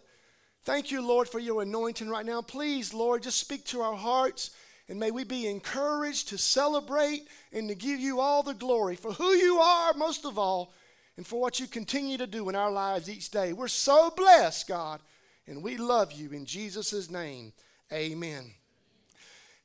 Thank 0.64 0.90
you, 0.90 1.00
Lord, 1.00 1.26
for 1.26 1.38
your 1.38 1.62
anointing 1.62 2.11
right 2.11 2.26
now. 2.26 2.42
Please, 2.42 2.92
Lord, 2.92 3.23
just 3.23 3.40
speak 3.40 3.64
to 3.64 3.80
our 3.80 3.97
hearts 3.97 4.50
and 4.90 5.00
may 5.00 5.11
we 5.11 5.25
be 5.25 5.47
encouraged 5.47 6.28
to 6.28 6.37
celebrate 6.37 7.26
and 7.50 7.66
to 7.71 7.75
give 7.75 7.99
you 7.99 8.21
all 8.21 8.42
the 8.42 8.52
glory 8.52 8.95
for 8.95 9.12
who 9.12 9.30
you 9.30 9.57
are, 9.57 9.95
most 9.95 10.26
of 10.26 10.38
all, 10.38 10.75
and 11.16 11.26
for 11.26 11.40
what 11.40 11.61
you 11.61 11.66
continue 11.66 12.18
to 12.18 12.26
do 12.26 12.50
in 12.50 12.54
our 12.54 12.71
lives 12.71 13.09
each 13.09 13.30
day. 13.30 13.54
We're 13.54 13.68
so 13.68 14.11
blessed, 14.14 14.68
God, 14.68 15.00
and 15.47 15.62
we 15.62 15.78
love 15.78 16.12
you 16.12 16.33
in 16.33 16.45
Jesus' 16.45 17.11
name. 17.11 17.54
Amen. 17.90 18.52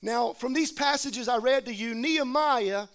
Now, 0.01 0.31
from 0.31 0.53
these 0.53 0.71
passages 0.71 1.27
I 1.27 1.39
read 1.39 1.65
to 1.65 1.73
you, 1.73 1.93
Nehemiah, 1.93 2.87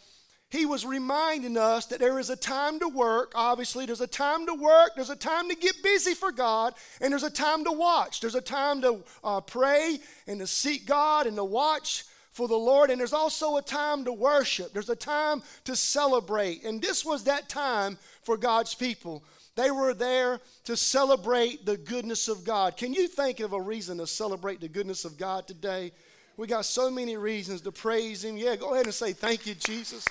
he 0.50 0.64
was 0.64 0.87
reminding 0.87 1.59
us 1.59 1.87
that 1.87 2.00
there 2.00 2.19
is 2.19 2.31
a 2.31 2.37
time 2.37 2.81
to 2.81 2.88
work. 2.88 3.33
Obviously, 3.35 3.85
there's 3.85 4.00
a 4.00 4.07
time 4.07 4.47
to 4.47 4.55
work, 4.55 4.93
there's 4.97 5.11
a 5.11 5.17
time 5.17 5.49
to 5.50 5.55
get 5.55 5.83
busy 5.83 6.14
for 6.14 6.33
God, 6.33 6.75
and 7.00 7.12
there's 7.12 7.23
a 7.23 7.31
time 7.31 7.64
to 7.64 7.73
watch. 7.73 8.21
There's 8.21 8.35
a 8.35 8.40
time 8.40 8.81
to 8.81 9.05
uh, 9.23 9.40
pray 9.43 9.99
and 10.26 10.40
to 10.40 10.47
seek 10.47 10.87
God 10.87 11.26
and 11.26 11.37
to 11.37 11.45
watch 11.45 12.05
for 12.31 12.49
the 12.49 12.57
Lord, 12.57 12.90
and 12.90 12.99
there's 12.99 13.12
also 13.12 13.57
a 13.57 13.62
time 13.62 14.05
to 14.05 14.12
worship. 14.12 14.73
There's 14.73 14.88
a 14.88 14.97
time 14.97 15.43
to 15.64 15.76
celebrate. 15.76 16.64
And 16.64 16.81
this 16.81 17.05
was 17.05 17.25
that 17.25 17.49
time 17.49 17.99
for 18.23 18.37
God's 18.37 18.75
people. 18.75 19.25
They 19.55 19.73
were 19.73 19.93
there 19.93 20.40
to 20.64 20.76
celebrate 20.76 21.67
the 21.67 21.76
goodness 21.76 22.28
of 22.28 22.45
God. 22.45 22.76
Can 22.76 22.95
you 22.95 23.09
think 23.09 23.40
of 23.40 23.52
a 23.52 23.61
reason 23.61 23.99
to 23.99 24.07
celebrate 24.07 24.61
the 24.61 24.69
goodness 24.69 25.05
of 25.05 25.19
God 25.19 25.49
today? 25.49 25.90
We 26.37 26.47
got 26.47 26.64
so 26.64 26.93
many 26.93 27.17
reasons 27.17 27.61
to 27.62 27.73
praise 27.73 28.23
Him. 28.23 28.37
Yeah, 28.37 28.55
go 28.55 28.73
ahead 28.73 28.87
and 28.87 28.95
say, 28.95 29.12
Thank 29.12 29.45
you, 29.45 29.57
Jesus. 29.57 30.07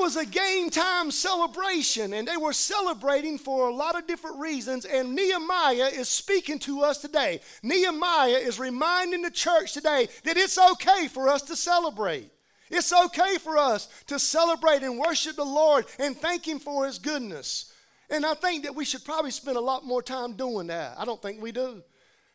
It 0.00 0.04
was 0.04 0.16
a 0.16 0.24
game 0.24 0.70
time 0.70 1.10
celebration, 1.10 2.14
and 2.14 2.26
they 2.26 2.38
were 2.38 2.54
celebrating 2.54 3.36
for 3.36 3.68
a 3.68 3.74
lot 3.74 3.98
of 3.98 4.06
different 4.06 4.38
reasons. 4.38 4.86
And 4.86 5.14
Nehemiah 5.14 5.90
is 5.92 6.08
speaking 6.08 6.58
to 6.60 6.80
us 6.80 6.96
today. 7.02 7.42
Nehemiah 7.62 8.38
is 8.38 8.58
reminding 8.58 9.20
the 9.20 9.30
church 9.30 9.74
today 9.74 10.08
that 10.24 10.38
it's 10.38 10.56
okay 10.56 11.06
for 11.06 11.28
us 11.28 11.42
to 11.42 11.54
celebrate. 11.54 12.30
It's 12.70 12.94
okay 12.94 13.36
for 13.36 13.58
us 13.58 13.90
to 14.06 14.18
celebrate 14.18 14.82
and 14.82 14.98
worship 14.98 15.36
the 15.36 15.44
Lord 15.44 15.84
and 15.98 16.16
thank 16.16 16.48
Him 16.48 16.60
for 16.60 16.86
His 16.86 16.98
goodness. 16.98 17.70
And 18.08 18.24
I 18.24 18.32
think 18.32 18.64
that 18.64 18.74
we 18.74 18.86
should 18.86 19.04
probably 19.04 19.32
spend 19.32 19.58
a 19.58 19.60
lot 19.60 19.84
more 19.84 20.02
time 20.02 20.32
doing 20.32 20.68
that. 20.68 20.94
I 20.98 21.04
don't 21.04 21.20
think 21.20 21.42
we 21.42 21.52
do 21.52 21.82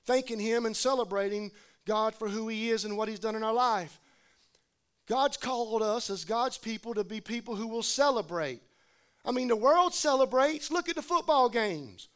thanking 0.06 0.40
Him 0.40 0.68
and 0.68 0.78
celebrating 0.78 1.50
God 1.88 2.14
for 2.14 2.30
who 2.30 2.48
He 2.48 2.70
is 2.70 2.86
and 2.86 2.96
what 2.96 3.10
He's 3.10 3.18
done 3.18 3.36
in 3.36 3.44
our 3.44 3.56
life. 3.56 4.00
God's 5.08 5.38
called 5.38 5.84
us 5.84 6.10
as 6.10 6.26
God's 6.26 6.58
people 6.58 6.94
to 6.96 7.04
be 7.04 7.22
people 7.22 7.56
who 7.56 7.68
will 7.68 7.84
celebrate. 7.84 8.62
I 9.24 9.32
mean, 9.32 9.48
the 9.48 9.56
world 9.56 9.94
celebrates. 9.94 10.72
Look 10.72 10.90
at 10.90 10.96
the 10.96 11.02
football 11.02 11.50
games. 11.50 12.08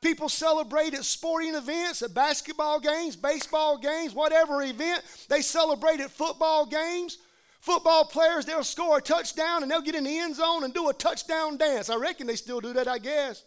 People 0.00 0.28
celebrate 0.28 0.94
at 0.94 1.04
sporting 1.04 1.54
events, 1.54 2.02
at 2.02 2.14
basketball 2.14 2.78
games, 2.78 3.16
baseball 3.16 3.78
games, 3.78 4.14
whatever 4.14 4.62
event. 4.62 5.02
They 5.28 5.40
celebrate 5.40 6.00
at 6.00 6.10
football 6.10 6.66
games. 6.66 7.18
Football 7.60 8.04
players, 8.04 8.46
they'll 8.46 8.62
score 8.62 8.98
a 8.98 9.02
touchdown 9.02 9.62
and 9.62 9.70
they'll 9.70 9.82
get 9.82 9.96
in 9.96 10.04
the 10.04 10.18
end 10.18 10.36
zone 10.36 10.62
and 10.62 10.72
do 10.72 10.88
a 10.88 10.94
touchdown 10.94 11.56
dance. 11.56 11.90
I 11.90 11.96
reckon 11.96 12.28
they 12.28 12.36
still 12.36 12.60
do 12.60 12.72
that, 12.74 12.86
I 12.86 12.98
guess. 12.98 13.42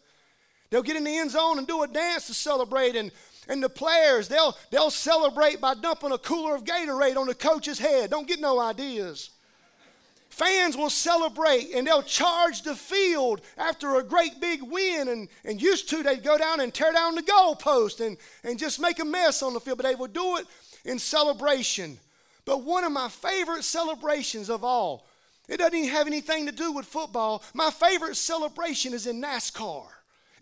They'll 0.69 0.83
get 0.83 0.97
in 0.97 1.05
the 1.05 1.17
end 1.17 1.31
zone 1.31 1.57
and 1.57 1.67
do 1.67 1.83
a 1.83 1.87
dance 1.87 2.27
to 2.27 2.33
celebrate. 2.33 2.95
And 2.95 3.11
and 3.51 3.61
the 3.61 3.69
players, 3.69 4.29
they'll, 4.29 4.57
they'll 4.69 4.89
celebrate 4.89 5.59
by 5.59 5.73
dumping 5.73 6.13
a 6.13 6.17
cooler 6.17 6.55
of 6.55 6.63
Gatorade 6.63 7.17
on 7.17 7.27
the 7.27 7.35
coach's 7.35 7.79
head. 7.79 8.09
Don't 8.09 8.25
get 8.27 8.39
no 8.39 8.61
ideas. 8.61 9.31
Fans 10.29 10.77
will 10.77 10.89
celebrate 10.89 11.71
and 11.75 11.85
they'll 11.85 12.01
charge 12.01 12.61
the 12.61 12.75
field 12.75 13.41
after 13.57 13.95
a 13.95 14.03
great 14.03 14.39
big 14.39 14.63
win. 14.63 15.09
And, 15.09 15.27
and 15.43 15.61
used 15.61 15.89
to, 15.89 16.01
they'd 16.01 16.23
go 16.23 16.37
down 16.37 16.61
and 16.61 16.73
tear 16.73 16.93
down 16.93 17.15
the 17.15 17.23
goalpost 17.23 17.99
and, 17.99 18.15
and 18.45 18.57
just 18.57 18.79
make 18.79 18.99
a 18.99 19.05
mess 19.05 19.43
on 19.43 19.53
the 19.53 19.59
field, 19.59 19.79
but 19.79 19.85
they 19.85 19.95
would 19.95 20.13
do 20.13 20.37
it 20.37 20.45
in 20.85 20.97
celebration. 20.97 21.99
But 22.45 22.63
one 22.63 22.85
of 22.85 22.93
my 22.93 23.09
favorite 23.09 23.65
celebrations 23.65 24.49
of 24.49 24.63
all, 24.63 25.07
it 25.49 25.57
doesn't 25.57 25.75
even 25.77 25.89
have 25.89 26.07
anything 26.07 26.45
to 26.45 26.53
do 26.53 26.71
with 26.71 26.85
football. 26.85 27.43
My 27.53 27.69
favorite 27.69 28.15
celebration 28.15 28.93
is 28.93 29.07
in 29.07 29.21
NASCAR 29.21 29.83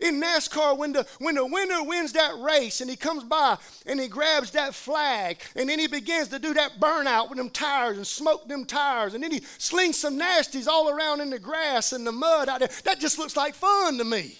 in 0.00 0.20
NASCAR 0.20 0.76
when 0.76 0.92
the 0.92 1.06
when 1.18 1.34
the 1.34 1.46
winner 1.46 1.82
wins 1.82 2.12
that 2.12 2.38
race 2.38 2.80
and 2.80 2.90
he 2.90 2.96
comes 2.96 3.24
by 3.24 3.56
and 3.86 4.00
he 4.00 4.08
grabs 4.08 4.50
that 4.52 4.74
flag 4.74 5.38
and 5.56 5.68
then 5.68 5.78
he 5.78 5.86
begins 5.86 6.28
to 6.28 6.38
do 6.38 6.54
that 6.54 6.80
burnout 6.80 7.28
with 7.28 7.38
them 7.38 7.50
tires 7.50 7.96
and 7.96 8.06
smoke 8.06 8.48
them 8.48 8.64
tires 8.64 9.14
and 9.14 9.22
then 9.22 9.30
he 9.30 9.40
slings 9.58 9.98
some 9.98 10.18
nasties 10.18 10.66
all 10.66 10.88
around 10.88 11.20
in 11.20 11.30
the 11.30 11.38
grass 11.38 11.92
and 11.92 12.06
the 12.06 12.12
mud 12.12 12.48
out 12.48 12.60
there. 12.60 12.70
That 12.84 13.00
just 13.00 13.18
looks 13.18 13.36
like 13.36 13.54
fun 13.54 13.98
to 13.98 14.04
me. 14.04 14.36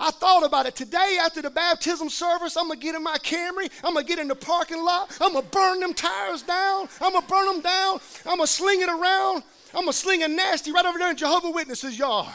I 0.00 0.12
thought 0.12 0.44
about 0.44 0.66
it 0.66 0.76
today 0.76 1.18
after 1.20 1.42
the 1.42 1.50
baptism 1.50 2.08
service. 2.08 2.56
I'm 2.56 2.68
gonna 2.68 2.78
get 2.78 2.94
in 2.94 3.02
my 3.02 3.16
Camry. 3.18 3.68
I'm 3.82 3.94
gonna 3.94 4.06
get 4.06 4.20
in 4.20 4.28
the 4.28 4.36
parking 4.36 4.82
lot. 4.84 5.16
I'm 5.20 5.32
gonna 5.32 5.46
burn 5.46 5.80
them 5.80 5.92
tires 5.92 6.42
down. 6.42 6.88
I'm 7.00 7.12
gonna 7.12 7.26
burn 7.26 7.46
them 7.46 7.60
down. 7.62 7.98
I'm 8.24 8.36
gonna 8.36 8.46
sling 8.46 8.80
it 8.80 8.88
around. 8.88 9.42
I'm 9.74 9.82
gonna 9.82 9.92
sling 9.92 10.22
a 10.22 10.28
nasty 10.28 10.70
right 10.70 10.86
over 10.86 10.98
there 10.98 11.10
in 11.10 11.16
Jehovah 11.16 11.50
Witnesses' 11.50 11.98
yard. 11.98 12.32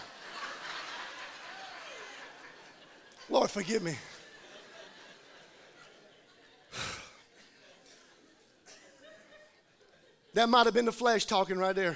Lord, 3.29 3.49
forgive 3.49 3.81
me. 3.81 3.95
That 10.33 10.49
might 10.49 10.65
have 10.65 10.73
been 10.73 10.85
the 10.85 10.91
flesh 10.91 11.25
talking 11.25 11.57
right 11.57 11.75
there. 11.75 11.95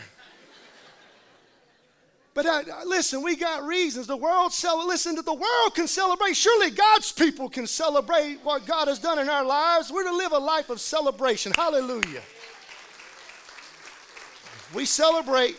But 2.37 2.45
uh, 2.45 2.61
listen, 2.85 3.23
we 3.23 3.35
got 3.35 3.65
reasons. 3.65 4.05
The 4.05 4.15
world 4.15 4.53
cel- 4.53 4.85
listen 4.85 5.15
that 5.15 5.25
the 5.25 5.33
world 5.33 5.73
can 5.73 5.87
celebrate. 5.87 6.35
Surely 6.35 6.69
God's 6.69 7.11
people 7.11 7.49
can 7.49 7.65
celebrate 7.65 8.35
what 8.43 8.67
God 8.67 8.87
has 8.87 8.99
done 8.99 9.17
in 9.17 9.27
our 9.27 9.43
lives. 9.43 9.91
We're 9.91 10.03
to 10.03 10.15
live 10.15 10.33
a 10.33 10.37
life 10.37 10.69
of 10.69 10.79
celebration. 10.79 11.51
Hallelujah. 11.55 12.21
We 14.75 14.85
celebrate. 14.85 15.57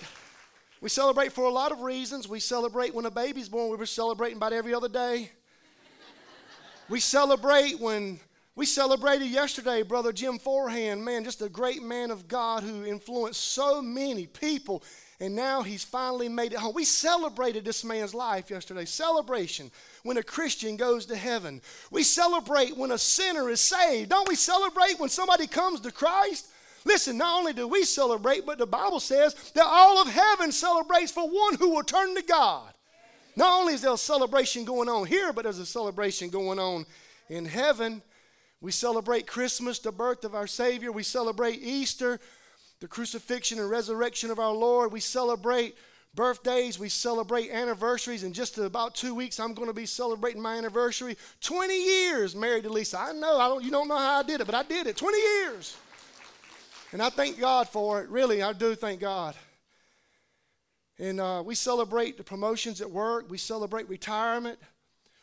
We 0.81 0.89
celebrate 0.89 1.33
for 1.33 1.47
a 1.47 1.51
lot 1.51 1.73
of 1.73 1.81
reasons. 1.81 2.29
We 2.29 2.39
celebrate 2.39 2.95
when 2.95 3.07
a 3.07 3.11
baby's 3.11 3.49
born. 3.49 3.71
We 3.71 3.77
were 3.77 3.85
celebrating 3.85 4.37
about 4.37 4.53
every 4.53 4.73
other 4.73 4.89
day. 4.89 5.33
We 6.91 7.01
celebrate 7.01 7.79
when 7.79 8.19
we 8.57 8.65
celebrated 8.65 9.27
yesterday, 9.27 9.83
Brother 9.83 10.11
Jim 10.11 10.39
Forehand, 10.39 11.05
man, 11.05 11.23
just 11.23 11.43
a 11.43 11.49
great 11.51 11.83
man 11.83 12.11
of 12.11 12.27
God 12.27 12.63
who 12.63 12.87
influenced 12.87 13.53
so 13.53 13.83
many 13.83 14.27
people, 14.27 14.83
and 15.21 15.37
now 15.37 15.63
he's 15.63 15.85
finally 15.85 16.31
made 16.31 16.55
it 16.55 16.59
home. 16.59 16.73
We 16.75 16.87
celebrated 16.87 17.63
this 17.63 17.85
man's 17.85 18.15
life 18.15 18.49
yesterday. 18.49 18.87
Celebration 18.87 19.71
when 20.03 20.17
a 20.17 20.23
Christian 20.23 20.79
goes 20.79 21.05
to 21.07 21.17
heaven. 21.17 21.61
We 21.91 22.03
celebrate 22.05 22.75
when 22.75 22.91
a 22.91 22.99
sinner 22.99 23.51
is 23.51 23.61
saved. 23.61 24.09
Don't 24.09 24.29
we 24.29 24.35
celebrate 24.35 24.99
when 24.99 25.11
somebody 25.11 25.47
comes 25.47 25.81
to 25.81 25.93
Christ? 25.93 26.49
Listen, 26.87 27.19
not 27.19 27.39
only 27.39 27.53
do 27.53 27.69
we 27.69 27.85
celebrate, 27.85 28.47
but 28.47 28.57
the 28.57 28.67
Bible 28.67 29.01
says 29.01 29.35
that 29.55 29.67
all 29.67 30.01
of 30.01 30.09
heaven 30.09 30.53
celebrates 30.53 31.13
for 31.13 31.29
one 31.29 31.57
who 31.57 31.69
will 31.69 31.83
turn 31.83 32.15
to 32.15 32.23
God. 32.23 32.73
Not 33.39 33.61
only 33.61 33.75
is 33.75 33.83
there 33.83 33.93
a 33.93 33.97
celebration 33.97 34.65
going 34.65 34.89
on 34.89 35.07
here, 35.07 35.33
but 35.33 35.45
there's 35.45 35.61
a 35.61 35.65
celebration 35.65 36.29
going 36.29 36.59
on 36.59 36.85
in 37.29 37.45
heaven. 37.45 38.03
We 38.61 38.73
celebrate 38.73 39.29
Christmas, 39.29 39.79
the 39.79 39.93
birth 39.93 40.25
of 40.25 40.35
our 40.35 40.49
Savior. 40.49 40.91
We 40.91 41.05
celebrate 41.05 41.63
Easter, 41.63 42.19
the 42.81 42.89
crucifixion 42.89 43.61
and 43.61 43.71
resurrection 43.71 44.33
of 44.33 44.41
our 44.41 44.53
Lord. 44.53 44.91
We 44.91 44.99
celebrate 44.99 45.77
birthdays. 46.17 46.81
We 46.81 46.89
celebrate 46.89 47.53
anniversaries. 47.53 48.25
In 48.25 48.33
just 48.33 48.59
about 48.59 48.97
two 48.97 49.15
weeks, 49.15 49.39
I'm 49.39 49.55
going 49.55 49.69
to 49.69 49.73
be 49.73 49.87
celebrating 49.87 50.43
my 50.43 50.57
anniversary. 50.57 51.17
20 51.41 51.81
years 51.81 52.35
married 52.35 52.65
to 52.65 52.71
Lisa. 52.71 52.99
I 52.99 53.13
know, 53.13 53.39
I 53.39 53.47
don't, 53.47 53.63
you 53.63 53.71
don't 53.71 53.87
know 53.87 53.99
how 53.99 54.19
I 54.19 54.25
did 54.25 54.41
it, 54.41 54.47
but 54.47 54.57
I 54.57 54.65
did 54.65 54.89
it. 54.89 54.97
20 54.97 55.17
years. 55.17 55.77
And 56.91 57.01
I 57.01 57.09
thank 57.09 57.39
God 57.39 57.69
for 57.69 58.03
it. 58.03 58.09
Really, 58.09 58.43
I 58.43 58.53
do 58.53 58.75
thank 58.75 58.99
God. 58.99 59.37
And 60.99 61.21
uh, 61.21 61.43
we 61.45 61.55
celebrate 61.55 62.17
the 62.17 62.25
promotions 62.25 62.81
at 62.81 62.91
work. 62.91 63.31
We 63.31 63.39
celebrate 63.39 63.89
retirement. 63.89 64.59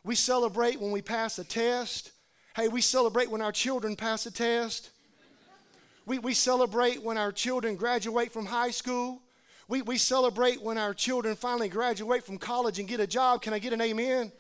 We 0.04 0.16
celebrate 0.16 0.80
when 0.80 0.92
we 0.92 1.02
pass 1.02 1.38
a 1.40 1.44
test. 1.44 2.12
Hey, 2.56 2.70
we 2.70 2.80
celebrate 2.80 3.30
when 3.30 3.42
our 3.42 3.52
children 3.52 3.96
pass 3.96 4.26
a 4.26 4.32
test. 4.32 4.92
We, 6.06 6.20
we 6.20 6.34
celebrate 6.34 7.04
when 7.04 7.18
our 7.18 7.32
children 7.32 7.76
graduate 7.76 8.32
from 8.32 8.46
high 8.46 8.72
school. 8.72 9.22
We, 9.68 9.82
we 9.82 9.98
celebrate 9.98 10.62
when 10.62 10.78
our 10.78 10.94
children 10.94 11.36
finally 11.36 11.70
graduate 11.70 12.24
from 12.24 12.38
college 12.38 12.80
and 12.80 12.88
get 12.88 13.00
a 13.00 13.08
job. 13.08 13.42
Can 13.42 13.52
I 13.52 13.60
get 13.60 13.74
an 13.74 13.82
amen? 13.82 14.32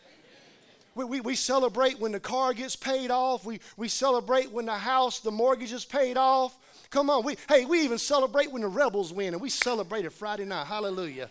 We, 0.94 1.04
we, 1.04 1.20
we 1.20 1.36
celebrate 1.36 2.00
when 2.00 2.12
the 2.14 2.20
car 2.20 2.54
gets 2.54 2.76
paid 2.76 3.12
off. 3.12 3.44
We, 3.44 3.60
we 3.76 3.90
celebrate 3.90 4.52
when 4.52 4.68
the 4.68 4.74
house, 4.74 5.20
the 5.20 5.32
mortgage 5.32 5.74
is 5.74 5.84
paid 5.84 6.16
off. 6.16 6.56
Come 6.96 7.10
on, 7.10 7.26
we 7.26 7.36
hey, 7.50 7.66
we 7.66 7.82
even 7.82 7.98
celebrate 7.98 8.50
when 8.54 8.62
the 8.62 8.70
rebels 8.70 9.12
win, 9.12 9.34
and 9.34 9.42
we 9.42 9.50
celebrated 9.50 10.14
Friday 10.14 10.46
night. 10.46 10.66
Hallelujah. 10.66 11.30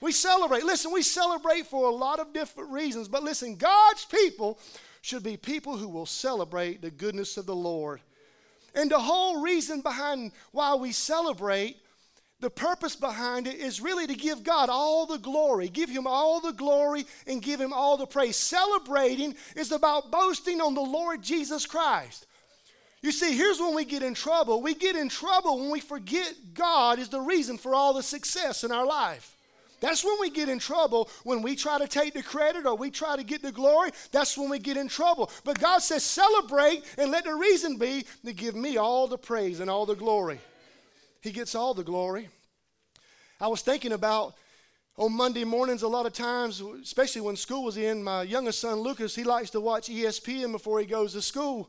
We 0.00 0.10
celebrate. 0.10 0.64
Listen, 0.64 0.92
we 0.92 1.02
celebrate 1.02 1.68
for 1.68 1.88
a 1.88 1.94
lot 1.94 2.18
of 2.18 2.32
different 2.32 2.70
reasons, 2.70 3.06
but 3.06 3.22
listen, 3.22 3.54
God's 3.54 4.04
people 4.06 4.58
should 5.02 5.22
be 5.22 5.36
people 5.36 5.76
who 5.76 5.88
will 5.88 6.04
celebrate 6.04 6.82
the 6.82 6.90
goodness 6.90 7.36
of 7.36 7.46
the 7.46 7.54
Lord. 7.54 8.00
And 8.74 8.90
the 8.90 8.98
whole 8.98 9.40
reason 9.40 9.82
behind 9.82 10.32
why 10.50 10.74
we 10.74 10.90
celebrate, 10.90 11.76
the 12.40 12.50
purpose 12.50 12.96
behind 12.96 13.46
it 13.46 13.54
is 13.54 13.80
really 13.80 14.08
to 14.08 14.16
give 14.16 14.42
God 14.42 14.68
all 14.68 15.06
the 15.06 15.18
glory, 15.18 15.68
give 15.68 15.90
Him 15.90 16.08
all 16.08 16.40
the 16.40 16.54
glory, 16.54 17.06
and 17.28 17.40
give 17.40 17.60
Him 17.60 17.72
all 17.72 17.96
the 17.96 18.04
praise. 18.04 18.34
Celebrating 18.34 19.36
is 19.54 19.70
about 19.70 20.10
boasting 20.10 20.60
on 20.60 20.74
the 20.74 20.80
Lord 20.80 21.22
Jesus 21.22 21.66
Christ. 21.66 22.26
You 23.04 23.12
see, 23.12 23.36
here's 23.36 23.60
when 23.60 23.74
we 23.74 23.84
get 23.84 24.02
in 24.02 24.14
trouble. 24.14 24.62
We 24.62 24.74
get 24.74 24.96
in 24.96 25.10
trouble 25.10 25.58
when 25.58 25.70
we 25.70 25.80
forget 25.80 26.32
God 26.54 26.98
is 26.98 27.10
the 27.10 27.20
reason 27.20 27.58
for 27.58 27.74
all 27.74 27.92
the 27.92 28.02
success 28.02 28.64
in 28.64 28.72
our 28.72 28.86
life. 28.86 29.36
That's 29.80 30.02
when 30.02 30.16
we 30.22 30.30
get 30.30 30.48
in 30.48 30.58
trouble. 30.58 31.10
When 31.22 31.42
we 31.42 31.54
try 31.54 31.78
to 31.78 31.86
take 31.86 32.14
the 32.14 32.22
credit 32.22 32.64
or 32.64 32.74
we 32.74 32.90
try 32.90 33.16
to 33.16 33.22
get 33.22 33.42
the 33.42 33.52
glory, 33.52 33.90
that's 34.10 34.38
when 34.38 34.48
we 34.48 34.58
get 34.58 34.78
in 34.78 34.88
trouble. 34.88 35.30
But 35.44 35.60
God 35.60 35.82
says, 35.82 36.02
celebrate 36.02 36.82
and 36.96 37.10
let 37.10 37.24
the 37.24 37.34
reason 37.34 37.76
be 37.76 38.06
to 38.24 38.32
give 38.32 38.54
me 38.54 38.78
all 38.78 39.06
the 39.06 39.18
praise 39.18 39.60
and 39.60 39.68
all 39.68 39.84
the 39.84 39.94
glory. 39.94 40.40
He 41.20 41.30
gets 41.30 41.54
all 41.54 41.74
the 41.74 41.84
glory. 41.84 42.30
I 43.38 43.48
was 43.48 43.60
thinking 43.60 43.92
about 43.92 44.32
on 44.96 45.12
Monday 45.12 45.44
mornings, 45.44 45.82
a 45.82 45.88
lot 45.88 46.06
of 46.06 46.14
times, 46.14 46.62
especially 46.82 47.20
when 47.20 47.36
school 47.36 47.64
was 47.64 47.76
in, 47.76 48.02
my 48.02 48.22
youngest 48.22 48.60
son 48.60 48.76
Lucas, 48.78 49.14
he 49.14 49.24
likes 49.24 49.50
to 49.50 49.60
watch 49.60 49.90
ESPN 49.90 50.52
before 50.52 50.80
he 50.80 50.86
goes 50.86 51.12
to 51.12 51.20
school. 51.20 51.68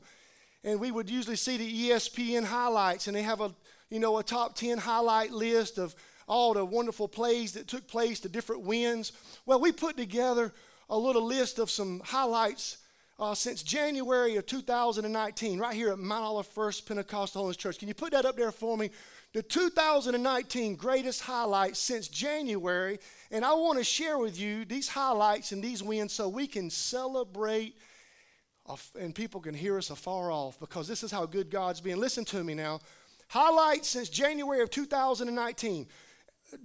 And 0.65 0.79
we 0.79 0.91
would 0.91 1.10
usually 1.10 1.38
see 1.38 1.55
the 1.55 1.89
ESPN 1.89 2.43
highlights, 2.43 3.07
and 3.07 3.15
they 3.15 3.22
have 3.22 3.39
a 3.39 3.53
you 3.89 4.00
know 4.00 4.17
a 4.17 4.24
top 4.24 4.55
10 4.55 4.79
highlight 4.79 5.31
list 5.31 5.77
of 5.77 5.95
all 6.27 6.53
the 6.55 6.65
wonderful 6.65 7.07
plays 7.07 7.53
that 7.53 7.67
took 7.67 7.88
place, 7.88 8.19
the 8.19 8.27
different 8.27 8.63
wins. 8.63 9.12
Well, 9.45 9.62
we 9.62 9.72
put 9.72 9.95
together 9.95 10.51
a 10.89 10.98
little 10.98 11.24
list 11.24 11.60
of 11.60 11.69
some 11.69 12.01
highlights 12.03 12.79
uh, 13.19 13.34
since 13.34 13.63
January 13.63 14.36
of 14.36 14.45
2019, 14.45 15.60
right 15.60 15.74
here 15.74 15.91
at 15.91 16.00
Mount 16.00 16.25
Olive 16.25 16.48
First 16.48 16.88
Pentecostal 16.88 17.41
Holiness 17.41 17.57
Church. 17.57 17.79
Can 17.79 17.88
you 17.88 17.93
put 17.93 18.12
that 18.12 18.25
up 18.25 18.36
there 18.36 18.51
for 18.51 18.77
me? 18.77 18.89
The 19.34 19.43
2019 19.43 20.75
greatest 20.75 21.22
highlights 21.22 21.79
since 21.79 22.07
January. 22.07 23.00
And 23.31 23.45
I 23.45 23.53
want 23.53 23.77
to 23.77 23.84
share 23.84 24.17
with 24.17 24.39
you 24.39 24.65
these 24.65 24.88
highlights 24.88 25.51
and 25.51 25.63
these 25.63 25.84
wins 25.84 26.13
so 26.13 26.27
we 26.27 26.48
can 26.48 26.69
celebrate 26.69 27.75
and 29.00 29.13
people 29.13 29.41
can 29.41 29.53
hear 29.53 29.77
us 29.77 29.89
afar 29.89 30.31
off 30.31 30.60
because 30.60 30.88
this 30.88 31.03
is 31.03 31.12
how 31.12 31.25
good 31.25 31.50
God's 31.50 31.81
been. 31.81 32.00
Listen 32.00 32.25
to 32.25 32.43
me 32.43 32.53
now. 32.53 32.79
Highlights 33.27 33.89
since 33.89 34.10
January 34.10 34.62
of 34.62 34.69
2019 34.69 35.88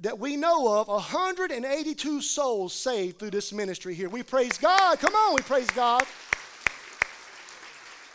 that 0.01 0.19
we 0.19 0.37
know 0.37 0.81
of 0.81 0.89
182 0.89 2.21
souls 2.21 2.73
saved 2.73 3.19
through 3.19 3.31
this 3.31 3.53
ministry 3.53 3.95
here. 3.95 4.09
We 4.09 4.23
praise 4.23 4.59
God. 4.59 4.99
Come 4.99 5.15
on, 5.15 5.35
we 5.35 5.43
praise 5.43 5.71
God. 5.71 6.05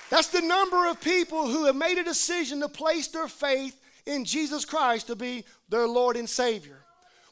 That's 0.10 0.28
the 0.28 0.42
number 0.42 0.88
of 0.88 1.02
people 1.02 1.48
who 1.48 1.66
have 1.66 1.76
made 1.76 1.98
a 1.98 2.04
decision 2.04 2.62
to 2.62 2.70
place 2.70 3.08
their 3.08 3.28
faith 3.28 3.80
in 4.06 4.24
Jesus 4.24 4.64
Christ 4.64 5.08
to 5.08 5.16
be 5.16 5.44
their 5.68 5.88
Lord 5.88 6.16
and 6.16 6.30
Savior. 6.30 6.85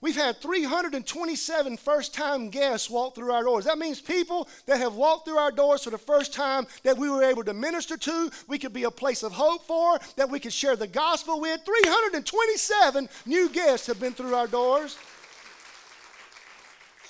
We've 0.04 0.18
had 0.18 0.42
327 0.42 1.78
first 1.78 2.14
time 2.14 2.50
guests 2.50 2.90
walk 2.90 3.16
through 3.16 3.32
our 3.32 3.42
doors. 3.42 3.64
That 3.64 3.78
means 3.78 4.02
people 4.02 4.50
that 4.66 4.80
have 4.80 4.96
walked 4.96 5.26
through 5.26 5.38
our 5.38 5.50
doors 5.50 5.86
for 5.86 5.92
the 5.92 5.98
first 5.98 6.34
time 6.34 6.68
that 6.84 6.98
we 6.98 7.10
were 7.10 7.24
able 7.24 7.46
to 7.46 7.54
minister 7.54 7.96
to, 7.96 8.30
we 8.50 8.60
could 8.60 8.74
be 8.74 8.84
a 8.84 8.92
place 8.92 9.24
of 9.24 9.32
hope 9.32 9.66
for, 9.66 9.98
that 10.18 10.30
we 10.30 10.42
could 10.42 10.52
share 10.52 10.76
the 10.76 10.88
gospel 10.88 11.40
with. 11.40 11.62
327 11.64 13.08
new 13.26 13.48
guests 13.48 13.88
have 13.88 13.98
been 13.98 14.12
through 14.12 14.36
our 14.36 14.46
doors. 14.46 14.98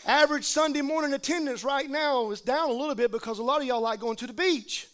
Average 0.05 0.45
Sunday 0.45 0.81
morning 0.81 1.13
attendance 1.13 1.63
right 1.63 1.89
now 1.89 2.29
is 2.29 2.41
down 2.41 2.69
a 2.69 2.73
little 2.73 2.93
bit 2.93 3.11
because 3.11 3.39
a 3.39 3.43
lot 3.43 3.59
of 3.59 3.65
y'all 3.65 3.81
like 3.81 4.01
going 4.01 4.17
to 4.17 4.27
the 4.27 4.33
beach. 4.33 4.87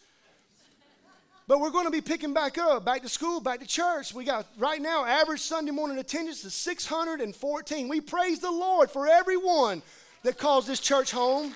But 1.50 1.62
we're 1.62 1.72
going 1.72 1.86
to 1.86 1.92
be 1.92 2.00
picking 2.00 2.32
back 2.32 2.60
up, 2.60 2.86
back 2.86 3.02
to 3.02 3.10
school, 3.10 3.40
back 3.40 3.60
to 3.60 3.66
church. 3.66 4.14
We 4.14 4.24
got 4.24 4.46
right 4.60 4.80
now 4.80 5.04
average 5.04 5.42
Sunday 5.42 5.72
morning 5.72 5.98
attendance 5.98 6.46
is 6.46 6.54
614. 6.54 7.90
We 7.90 8.02
praise 8.02 8.38
the 8.38 8.52
Lord 8.52 8.92
for 8.92 9.08
everyone 9.08 9.82
that 10.22 10.38
calls 10.38 10.68
this 10.68 10.80
church 10.80 11.10
home. 11.10 11.56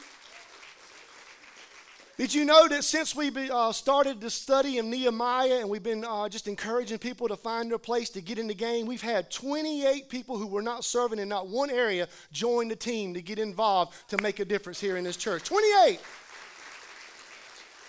Did 2.17 2.33
you 2.33 2.43
know 2.43 2.67
that 2.69 2.83
since 2.83 3.15
we 3.15 3.29
uh, 3.51 3.71
started 3.71 4.19
the 4.19 4.31
study 4.31 4.79
in 4.79 4.89
Nehemiah 4.89 5.59
and 5.59 5.69
we've 5.69 5.83
been 5.83 6.03
uh, 6.03 6.27
just 6.27 6.47
encouraging 6.47 6.97
people 6.97 7.27
to 7.27 7.35
find 7.35 7.69
their 7.69 7.77
place 7.77 8.09
to 8.11 8.21
get 8.21 8.39
in 8.39 8.47
the 8.47 8.55
game, 8.55 8.87
we've 8.87 8.99
had 8.99 9.29
28 9.29 10.09
people 10.09 10.39
who 10.39 10.47
were 10.47 10.63
not 10.63 10.83
serving 10.83 11.19
in 11.19 11.29
not 11.29 11.49
one 11.49 11.69
area 11.69 12.07
join 12.31 12.67
the 12.67 12.75
team 12.75 13.13
to 13.13 13.21
get 13.21 13.37
involved 13.37 13.93
to 14.07 14.17
make 14.17 14.39
a 14.39 14.45
difference 14.45 14.79
here 14.79 14.97
in 14.97 15.03
this 15.03 15.17
church. 15.17 15.43
28! 15.43 15.99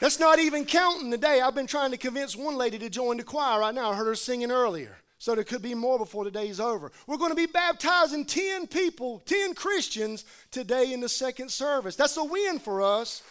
That's 0.04 0.20
not 0.20 0.38
even 0.38 0.66
counting 0.66 1.08
the 1.08 1.16
day. 1.16 1.40
I've 1.40 1.54
been 1.54 1.66
trying 1.66 1.90
to 1.92 1.96
convince 1.96 2.36
one 2.36 2.58
lady 2.58 2.78
to 2.78 2.90
join 2.90 3.16
the 3.16 3.22
choir 3.22 3.60
right 3.60 3.74
now. 3.74 3.90
I 3.90 3.96
heard 3.96 4.04
her 4.04 4.14
singing 4.14 4.50
earlier. 4.50 4.98
So 5.16 5.34
there 5.34 5.44
could 5.44 5.62
be 5.62 5.72
more 5.72 5.98
before 5.98 6.24
the 6.24 6.30
day's 6.30 6.60
over. 6.60 6.92
We're 7.06 7.16
going 7.16 7.30
to 7.30 7.34
be 7.34 7.46
baptizing 7.46 8.26
10 8.26 8.66
people, 8.66 9.22
10 9.24 9.54
Christians 9.54 10.26
today 10.50 10.92
in 10.92 11.00
the 11.00 11.08
second 11.08 11.50
service. 11.50 11.96
That's 11.96 12.18
a 12.18 12.22
win 12.22 12.58
for 12.58 12.82
us. 12.82 13.22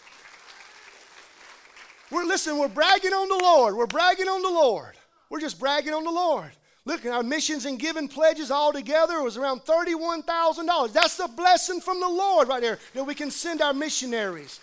We're 2.10 2.24
listen, 2.24 2.58
we're 2.58 2.70
bragging 2.70 3.14
on 3.14 3.30
the 3.30 3.44
Lord. 3.46 3.76
We're 3.76 3.86
bragging 3.86 4.28
on 4.28 4.42
the 4.42 4.50
Lord. 4.50 4.96
We're 5.30 5.42
just 5.42 5.60
bragging 5.60 5.94
on 5.94 6.04
the 6.04 6.10
Lord. 6.10 6.54
Look, 6.86 7.06
our 7.06 7.22
missions 7.22 7.66
and 7.66 7.78
giving 7.78 8.08
pledges 8.08 8.50
all 8.50 8.74
together 8.74 9.22
was 9.22 9.38
around 9.38 9.62
$31,000. 9.62 10.92
That's 10.92 11.20
a 11.20 11.28
blessing 11.28 11.82
from 11.82 12.00
the 12.00 12.10
Lord 12.10 12.48
right 12.48 12.64
there 12.64 12.80
that 12.96 13.04
we 13.04 13.14
can 13.14 13.30
send 13.30 13.62
our 13.62 13.76
missionaries. 13.76 14.60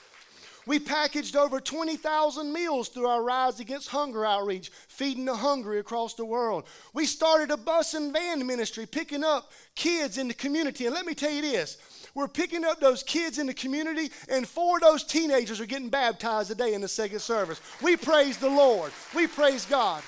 We 0.71 0.79
packaged 0.79 1.35
over 1.35 1.59
20,000 1.59 2.53
meals 2.53 2.91
through 2.91 3.09
our 3.09 3.25
Rise 3.25 3.59
Against 3.59 3.89
Hunger 3.89 4.25
outreach, 4.25 4.71
feeding 4.87 5.25
the 5.25 5.35
hungry 5.35 5.81
across 5.81 6.15
the 6.15 6.25
world. 6.25 6.63
We 6.95 7.07
started 7.07 7.51
a 7.51 7.57
bus 7.57 7.95
and 7.95 8.13
van 8.13 8.47
ministry, 8.47 8.87
picking 8.87 9.25
up 9.25 9.51
kids 9.75 10.17
in 10.17 10.29
the 10.29 10.35
community. 10.35 10.87
And 10.87 10.95
let 10.95 11.07
me 11.07 11.15
tell 11.15 11.33
you 11.33 11.43
this 11.43 11.77
we're 12.15 12.29
picking 12.29 12.65
up 12.65 12.79
those 12.79 13.03
kids 13.03 13.41
in 13.41 13.49
the 13.49 13.55
community, 13.55 14.13
and 14.29 14.47
four 14.47 14.77
of 14.77 14.83
those 14.83 15.03
teenagers 15.03 15.61
are 15.61 15.67
getting 15.67 15.89
baptized 15.89 16.51
today 16.51 16.75
in 16.75 16.83
the 16.83 16.89
second 16.89 17.19
service. 17.19 17.61
We 17.83 17.97
praise 17.97 18.39
the 18.39 18.49
Lord. 18.49 18.93
We 19.13 19.27
praise 19.27 19.67
God. 19.67 20.05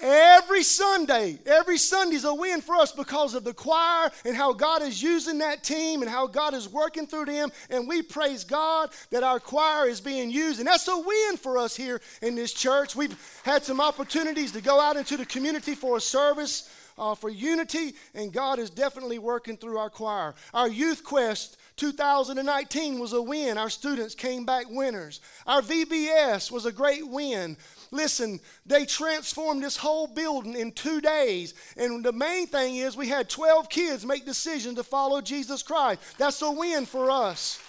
Every 0.00 0.62
Sunday, 0.62 1.40
every 1.44 1.76
Sunday's 1.76 2.24
a 2.24 2.32
win 2.32 2.60
for 2.60 2.76
us 2.76 2.92
because 2.92 3.34
of 3.34 3.42
the 3.42 3.52
choir 3.52 4.10
and 4.24 4.36
how 4.36 4.52
God 4.52 4.82
is 4.82 5.02
using 5.02 5.38
that 5.38 5.64
team 5.64 6.02
and 6.02 6.10
how 6.10 6.26
God 6.28 6.54
is 6.54 6.68
working 6.68 7.06
through 7.06 7.24
them. 7.24 7.50
And 7.68 7.88
we 7.88 8.02
praise 8.02 8.44
God 8.44 8.90
that 9.10 9.24
our 9.24 9.40
choir 9.40 9.88
is 9.88 10.00
being 10.00 10.30
used. 10.30 10.60
And 10.60 10.68
that's 10.68 10.86
a 10.86 10.96
win 10.96 11.36
for 11.36 11.58
us 11.58 11.74
here 11.74 12.00
in 12.22 12.36
this 12.36 12.52
church. 12.52 12.94
We've 12.94 13.16
had 13.44 13.64
some 13.64 13.80
opportunities 13.80 14.52
to 14.52 14.60
go 14.60 14.80
out 14.80 14.96
into 14.96 15.16
the 15.16 15.26
community 15.26 15.74
for 15.74 15.96
a 15.96 16.00
service. 16.00 16.74
Uh, 17.00 17.14
for 17.14 17.30
unity, 17.30 17.94
and 18.12 18.32
God 18.32 18.58
is 18.58 18.70
definitely 18.70 19.20
working 19.20 19.56
through 19.56 19.78
our 19.78 19.88
choir. 19.88 20.34
Our 20.52 20.66
Youth 20.66 21.04
Quest 21.04 21.56
2019 21.76 22.98
was 22.98 23.12
a 23.12 23.22
win. 23.22 23.56
Our 23.56 23.70
students 23.70 24.16
came 24.16 24.44
back 24.44 24.66
winners. 24.68 25.20
Our 25.46 25.62
VBS 25.62 26.50
was 26.50 26.66
a 26.66 26.72
great 26.72 27.06
win. 27.08 27.56
Listen, 27.90 28.40
they 28.66 28.84
transformed 28.84 29.62
this 29.62 29.76
whole 29.76 30.06
building 30.06 30.54
in 30.54 30.72
two 30.72 31.00
days. 31.00 31.54
And 31.76 32.04
the 32.04 32.12
main 32.12 32.46
thing 32.46 32.76
is 32.76 32.96
we 32.96 33.08
had 33.08 33.28
12 33.28 33.68
kids 33.68 34.04
make 34.04 34.26
decisions 34.26 34.76
to 34.76 34.84
follow 34.84 35.20
Jesus 35.20 35.62
Christ. 35.62 36.00
That's 36.18 36.42
a 36.42 36.50
win 36.50 36.86
for 36.86 37.10
us. 37.10 37.60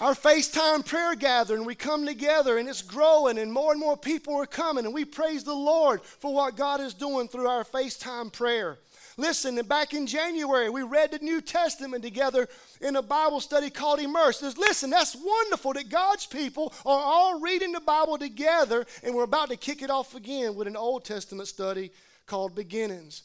Our 0.00 0.14
FaceTime 0.14 0.84
prayer 0.84 1.14
gathering, 1.14 1.64
we 1.64 1.76
come 1.76 2.04
together 2.04 2.58
and 2.58 2.68
it's 2.68 2.82
growing, 2.82 3.38
and 3.38 3.52
more 3.52 3.70
and 3.70 3.80
more 3.80 3.96
people 3.96 4.34
are 4.34 4.46
coming, 4.46 4.84
and 4.84 4.92
we 4.92 5.04
praise 5.04 5.44
the 5.44 5.54
Lord 5.54 6.02
for 6.02 6.34
what 6.34 6.56
God 6.56 6.80
is 6.80 6.94
doing 6.94 7.28
through 7.28 7.46
our 7.46 7.64
FaceTime 7.64 8.32
prayer. 8.32 8.78
Listen, 9.16 9.54
back 9.66 9.94
in 9.94 10.06
January, 10.06 10.68
we 10.68 10.82
read 10.82 11.12
the 11.12 11.18
New 11.20 11.40
Testament 11.40 12.02
together 12.02 12.48
in 12.80 12.96
a 12.96 13.02
Bible 13.02 13.40
study 13.40 13.70
called 13.70 14.00
Immerse. 14.00 14.42
Listen, 14.58 14.90
that's 14.90 15.14
wonderful 15.14 15.72
that 15.74 15.88
God's 15.88 16.26
people 16.26 16.72
are 16.84 17.00
all 17.00 17.40
reading 17.40 17.72
the 17.72 17.80
Bible 17.80 18.18
together, 18.18 18.84
and 19.04 19.14
we're 19.14 19.22
about 19.22 19.50
to 19.50 19.56
kick 19.56 19.82
it 19.82 19.90
off 19.90 20.16
again 20.16 20.56
with 20.56 20.66
an 20.66 20.76
Old 20.76 21.04
Testament 21.04 21.48
study 21.48 21.92
called 22.26 22.56
Beginnings. 22.56 23.22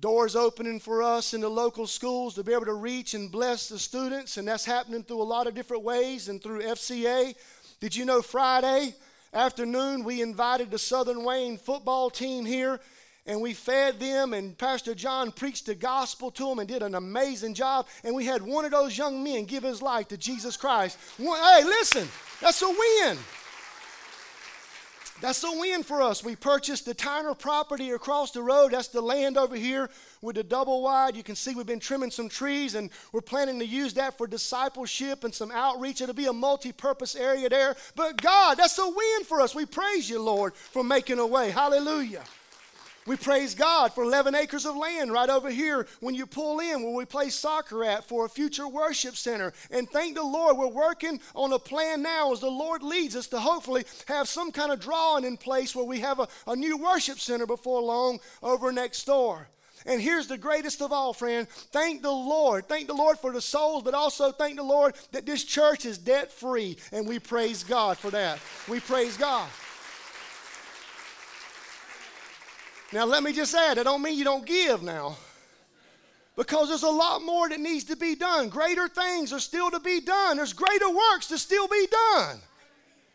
Doors 0.00 0.34
opening 0.34 0.80
for 0.80 1.00
us 1.00 1.32
in 1.32 1.40
the 1.40 1.48
local 1.48 1.86
schools 1.86 2.34
to 2.34 2.42
be 2.42 2.52
able 2.52 2.64
to 2.64 2.74
reach 2.74 3.14
and 3.14 3.30
bless 3.30 3.68
the 3.68 3.78
students, 3.78 4.36
and 4.36 4.48
that's 4.48 4.64
happening 4.64 5.04
through 5.04 5.22
a 5.22 5.24
lot 5.24 5.46
of 5.46 5.54
different 5.54 5.84
ways 5.84 6.28
and 6.28 6.42
through 6.42 6.62
FCA. 6.62 7.36
Did 7.78 7.94
you 7.94 8.04
know 8.04 8.20
Friday 8.20 8.96
afternoon 9.32 10.02
we 10.02 10.20
invited 10.20 10.72
the 10.72 10.78
Southern 10.78 11.22
Wayne 11.22 11.56
football 11.56 12.10
team 12.10 12.44
here 12.44 12.80
and 13.26 13.40
we 13.40 13.52
fed 13.54 14.00
them 14.00 14.32
and 14.34 14.56
pastor 14.58 14.94
john 14.94 15.30
preached 15.30 15.66
the 15.66 15.74
gospel 15.74 16.30
to 16.30 16.48
them 16.48 16.58
and 16.58 16.68
did 16.68 16.82
an 16.82 16.94
amazing 16.94 17.54
job 17.54 17.86
and 18.04 18.14
we 18.14 18.24
had 18.24 18.42
one 18.42 18.64
of 18.64 18.70
those 18.70 18.96
young 18.96 19.22
men 19.22 19.44
give 19.44 19.62
his 19.62 19.82
life 19.82 20.08
to 20.08 20.16
jesus 20.16 20.56
christ 20.56 20.98
one, 21.18 21.40
hey 21.40 21.64
listen 21.64 22.08
that's 22.40 22.62
a 22.62 22.68
win 22.68 23.18
that's 25.22 25.44
a 25.44 25.52
win 25.52 25.84
for 25.84 26.02
us. 26.02 26.24
We 26.24 26.34
purchased 26.34 26.84
the 26.84 26.96
Tyner 26.96 27.38
property 27.38 27.92
across 27.92 28.32
the 28.32 28.42
road. 28.42 28.72
That's 28.72 28.88
the 28.88 29.00
land 29.00 29.38
over 29.38 29.54
here 29.54 29.88
with 30.20 30.34
the 30.34 30.42
double 30.42 30.82
wide. 30.82 31.14
You 31.14 31.22
can 31.22 31.36
see 31.36 31.54
we've 31.54 31.64
been 31.64 31.78
trimming 31.78 32.10
some 32.10 32.28
trees 32.28 32.74
and 32.74 32.90
we're 33.12 33.20
planning 33.20 33.60
to 33.60 33.64
use 33.64 33.94
that 33.94 34.18
for 34.18 34.26
discipleship 34.26 35.22
and 35.22 35.32
some 35.32 35.52
outreach. 35.52 36.00
It'll 36.00 36.12
be 36.12 36.26
a 36.26 36.32
multi 36.32 36.72
purpose 36.72 37.14
area 37.14 37.48
there. 37.48 37.76
But 37.94 38.20
God, 38.20 38.58
that's 38.58 38.76
a 38.78 38.84
win 38.84 39.24
for 39.24 39.40
us. 39.40 39.54
We 39.54 39.64
praise 39.64 40.10
you, 40.10 40.20
Lord, 40.20 40.56
for 40.56 40.82
making 40.82 41.20
a 41.20 41.26
way. 41.26 41.52
Hallelujah. 41.52 42.24
We 43.04 43.16
praise 43.16 43.56
God 43.56 43.92
for 43.92 44.04
11 44.04 44.36
acres 44.36 44.64
of 44.64 44.76
land 44.76 45.12
right 45.12 45.28
over 45.28 45.50
here 45.50 45.88
when 46.00 46.14
you 46.14 46.24
pull 46.24 46.60
in 46.60 46.82
where 46.82 46.94
we 46.94 47.04
play 47.04 47.30
soccer 47.30 47.84
at 47.84 48.04
for 48.04 48.24
a 48.24 48.28
future 48.28 48.68
worship 48.68 49.16
center. 49.16 49.52
And 49.72 49.90
thank 49.90 50.14
the 50.14 50.22
Lord, 50.22 50.56
we're 50.56 50.68
working 50.68 51.20
on 51.34 51.52
a 51.52 51.58
plan 51.58 52.02
now 52.02 52.32
as 52.32 52.40
the 52.40 52.46
Lord 52.50 52.82
leads 52.82 53.16
us 53.16 53.26
to 53.28 53.40
hopefully 53.40 53.84
have 54.06 54.28
some 54.28 54.52
kind 54.52 54.70
of 54.70 54.78
drawing 54.78 55.24
in 55.24 55.36
place 55.36 55.74
where 55.74 55.84
we 55.84 55.98
have 56.00 56.20
a, 56.20 56.28
a 56.46 56.54
new 56.54 56.76
worship 56.76 57.18
center 57.18 57.46
before 57.46 57.82
long 57.82 58.20
over 58.40 58.70
next 58.70 59.04
door. 59.04 59.48
And 59.84 60.00
here's 60.00 60.28
the 60.28 60.38
greatest 60.38 60.80
of 60.80 60.92
all, 60.92 61.12
friend. 61.12 61.48
Thank 61.48 62.02
the 62.02 62.10
Lord. 62.10 62.68
Thank 62.68 62.86
the 62.86 62.94
Lord 62.94 63.18
for 63.18 63.32
the 63.32 63.40
souls, 63.40 63.82
but 63.82 63.94
also 63.94 64.30
thank 64.30 64.54
the 64.54 64.62
Lord 64.62 64.94
that 65.10 65.26
this 65.26 65.42
church 65.42 65.84
is 65.84 65.98
debt 65.98 66.30
free. 66.30 66.76
And 66.92 67.08
we 67.08 67.18
praise 67.18 67.64
God 67.64 67.98
for 67.98 68.12
that. 68.12 68.38
We 68.68 68.78
praise 68.78 69.16
God. 69.16 69.48
Now, 72.92 73.06
let 73.06 73.22
me 73.22 73.32
just 73.32 73.54
add, 73.54 73.78
I 73.78 73.82
don't 73.82 74.02
mean 74.02 74.18
you 74.18 74.24
don't 74.24 74.44
give 74.44 74.82
now. 74.82 75.16
Because 76.36 76.68
there's 76.68 76.82
a 76.82 76.88
lot 76.88 77.22
more 77.22 77.48
that 77.48 77.60
needs 77.60 77.84
to 77.84 77.96
be 77.96 78.14
done. 78.14 78.48
Greater 78.48 78.88
things 78.88 79.32
are 79.32 79.40
still 79.40 79.70
to 79.70 79.80
be 79.80 80.00
done. 80.00 80.36
There's 80.38 80.52
greater 80.52 80.88
works 80.88 81.28
to 81.28 81.38
still 81.38 81.68
be 81.68 81.86
done. 81.90 82.38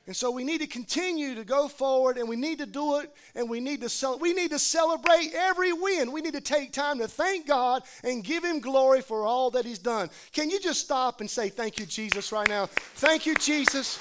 And 0.05 0.15
so 0.15 0.31
we 0.31 0.45
need 0.45 0.61
to 0.61 0.67
continue 0.67 1.35
to 1.35 1.43
go 1.43 1.67
forward 1.67 2.17
and 2.17 2.29
we 2.29 2.37
need 2.37 2.59
to 2.59 2.65
do 2.65 2.99
it 2.99 3.11
and 3.35 3.49
we 3.49 3.59
need 3.59 3.81
to 3.81 3.89
cel- 3.89 4.17
we 4.19 4.33
need 4.33 4.51
to 4.51 4.59
celebrate 4.59 5.31
every 5.35 5.73
win. 5.73 6.13
We 6.13 6.21
need 6.21 6.33
to 6.33 6.41
take 6.41 6.71
time 6.71 6.99
to 6.99 7.09
thank 7.09 7.45
God 7.45 7.83
and 8.05 8.23
give 8.23 8.45
him 8.45 8.61
glory 8.61 9.01
for 9.01 9.25
all 9.25 9.51
that 9.51 9.65
he's 9.65 9.79
done. 9.79 10.09
Can 10.31 10.49
you 10.49 10.61
just 10.61 10.79
stop 10.79 11.19
and 11.19 11.29
say 11.29 11.49
thank 11.49 11.77
you 11.77 11.85
Jesus 11.85 12.31
right 12.31 12.47
now? 12.47 12.67
Thank 12.67 13.25
you 13.25 13.35
Jesus. 13.35 13.97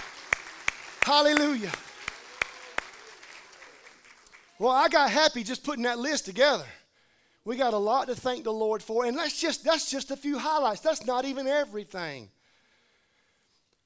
Hallelujah. 1.03 1.73
Well, 4.59 4.73
I 4.73 4.89
got 4.89 5.11
happy 5.11 5.43
just 5.43 5.65
putting 5.65 5.85
that 5.85 5.99
list 5.99 6.25
together. 6.25 6.65
We 7.45 7.57
got 7.57 7.75
a 7.75 7.79
lot 7.79 8.09
to 8.09 8.15
thank 8.15 8.45
the 8.45 8.53
Lord 8.53 8.83
for, 8.83 9.05
and 9.05 9.17
that's 9.17 9.41
just 9.41 9.65
that's 9.65 9.91
just 9.91 10.11
a 10.11 10.17
few 10.17 10.39
highlights. 10.39 10.81
That's 10.81 11.07
not 11.07 11.25
even 11.25 11.47
everything. 11.47 12.31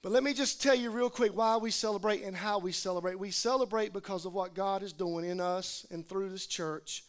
But 0.03 0.13
let 0.13 0.23
me 0.23 0.33
just 0.33 0.63
tell 0.63 0.75
you 0.75 0.91
real 0.91 1.11
quick 1.11 1.37
why 1.37 1.59
we 1.59 1.71
celebrate 1.71 2.23
and 2.23 2.35
how 2.35 2.59
we 2.59 2.73
celebrate. 2.73 3.19
We 3.19 3.31
celebrate 3.31 3.93
because 3.93 4.25
of 4.25 4.33
what 4.33 4.55
God 4.55 4.83
is 4.83 4.95
doing 4.95 5.27
in 5.29 5.41
us 5.41 5.85
and 5.91 6.07
through 6.07 6.31
this 6.31 6.47
church. 6.47 7.05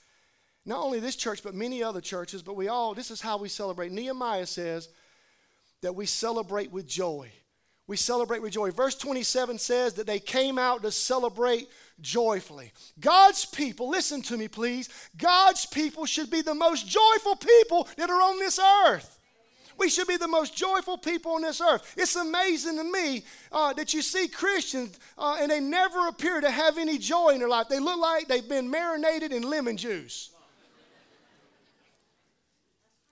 Not 0.65 0.83
only 0.83 0.99
this 0.99 1.15
church, 1.15 1.41
but 1.41 1.55
many 1.55 1.81
other 1.81 2.01
churches, 2.01 2.41
but 2.43 2.57
we 2.57 2.67
all, 2.67 2.93
this 2.93 3.09
is 3.09 3.21
how 3.21 3.37
we 3.37 3.47
celebrate. 3.47 3.91
Nehemiah 3.93 4.45
says 4.45 4.89
that 5.81 5.95
we 5.95 6.05
celebrate 6.05 6.71
with 6.71 6.85
joy. 6.85 7.31
We 7.87 7.97
celebrate 7.97 8.41
with 8.41 8.53
joy. 8.53 8.71
Verse 8.71 8.95
27 8.95 9.57
says 9.57 9.93
that 9.95 10.07
they 10.07 10.19
came 10.19 10.57
out 10.57 10.83
to 10.83 10.91
celebrate 10.91 11.67
joyfully. 11.99 12.71
God's 12.99 13.45
people, 13.45 13.89
listen 13.89 14.21
to 14.23 14.37
me, 14.37 14.47
please. 14.47 14.89
God's 15.17 15.65
people 15.65 16.05
should 16.05 16.29
be 16.29 16.41
the 16.41 16.55
most 16.55 16.87
joyful 16.87 17.35
people 17.35 17.87
that 17.97 18.09
are 18.09 18.21
on 18.21 18.39
this 18.39 18.59
earth. 18.59 19.19
We 19.77 19.89
should 19.89 20.07
be 20.07 20.17
the 20.17 20.27
most 20.27 20.55
joyful 20.55 20.97
people 20.97 21.33
on 21.33 21.41
this 21.41 21.59
earth. 21.59 21.95
It's 21.97 22.15
amazing 22.15 22.77
to 22.77 22.83
me 22.83 23.23
uh, 23.51 23.73
that 23.73 23.93
you 23.93 24.01
see 24.01 24.27
Christians 24.27 24.99
uh, 25.17 25.37
and 25.39 25.49
they 25.49 25.59
never 25.59 26.07
appear 26.07 26.39
to 26.39 26.51
have 26.51 26.77
any 26.77 26.97
joy 26.97 27.29
in 27.29 27.39
their 27.39 27.49
life. 27.49 27.67
They 27.67 27.79
look 27.79 27.99
like 27.99 28.27
they've 28.27 28.47
been 28.47 28.69
marinated 28.69 29.31
in 29.31 29.43
lemon 29.43 29.77
juice. 29.77 30.30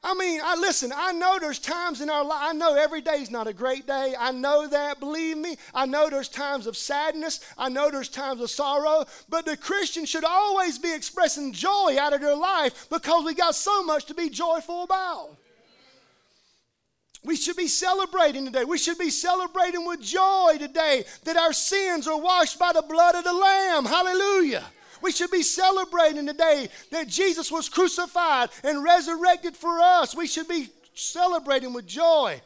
I 0.02 0.14
mean, 0.14 0.40
I 0.42 0.56
listen, 0.56 0.94
I 0.96 1.12
know 1.12 1.40
there's 1.40 1.60
times 1.60 2.00
in 2.00 2.10
our 2.10 2.24
life, 2.24 2.40
I 2.42 2.54
know 2.54 2.76
every 2.76 3.02
day 3.02 3.22
is 3.22 3.30
not 3.30 3.48
a 3.48 3.54
great 3.54 3.86
day. 3.86 4.16
I 4.18 4.32
know 4.32 4.66
that, 4.66 5.02
believe 5.02 5.38
me. 5.38 5.58
I 5.76 5.86
know 5.86 6.10
there's 6.10 6.30
times 6.30 6.68
of 6.68 6.78
sadness. 6.78 7.42
I 7.58 7.68
know 7.68 7.92
there's 7.92 8.08
times 8.08 8.40
of 8.40 8.50
sorrow. 8.50 9.06
But 9.28 9.46
the 9.46 9.58
Christian 9.58 10.06
should 10.06 10.24
always 10.24 10.80
be 10.80 10.94
expressing 10.94 11.52
joy 11.52 11.98
out 12.00 12.14
of 12.14 12.22
their 12.22 12.36
life 12.36 12.88
because 12.90 13.26
we 13.26 13.34
got 13.34 13.56
so 13.56 13.84
much 13.84 14.06
to 14.06 14.14
be 14.14 14.30
joyful 14.30 14.84
about. 14.84 15.36
We 17.26 17.36
should 17.36 17.58
be 17.58 17.68
celebrating 17.68 18.46
today. 18.46 18.64
We 18.64 18.78
should 18.78 18.98
be 18.98 19.10
celebrating 19.10 19.86
with 19.86 20.02
joy 20.02 20.56
today 20.58 21.04
that 21.26 21.36
our 21.36 21.52
sins 21.52 22.08
are 22.08 22.20
washed 22.20 22.58
by 22.58 22.72
the 22.72 22.82
blood 22.82 23.16
of 23.16 23.26
the 23.26 23.34
Lamb. 23.34 23.84
Hallelujah. 23.84 24.64
We 25.02 25.12
should 25.12 25.32
be 25.32 25.44
celebrating 25.44 26.26
the 26.26 26.34
day 26.34 26.70
that 26.92 27.08
Jesus 27.08 27.52
was 27.52 27.70
crucified 27.70 28.50
and 28.64 28.84
resurrected 28.84 29.56
for 29.56 29.80
us. 29.80 30.16
We 30.16 30.28
should 30.28 30.48
be 30.48 30.70
celebrating 30.94 31.74
with 31.74 31.88
joy. 31.88 32.42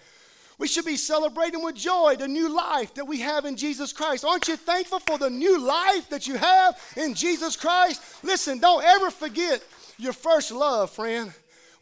We 0.60 0.68
should 0.68 0.86
be 0.86 0.98
celebrating 0.98 1.64
with 1.64 1.76
joy 1.76 2.16
the 2.18 2.28
new 2.28 2.48
life 2.56 2.94
that 2.94 3.08
we 3.08 3.20
have 3.20 3.46
in 3.46 3.58
Jesus 3.58 3.92
Christ. 3.92 4.24
Aren't 4.24 4.48
you 4.48 4.56
thankful 4.56 5.00
for 5.00 5.18
the 5.18 5.30
new 5.30 5.60
life 5.60 6.10
that 6.10 6.28
you 6.28 6.38
have 6.38 6.80
in 6.96 7.16
Jesus 7.16 7.56
Christ? 7.56 8.02
Listen, 8.24 8.60
don't 8.60 8.84
ever 8.84 9.10
forget 9.10 9.64
your 9.98 10.14
first 10.14 10.52
love, 10.52 10.92
friend. 10.92 11.34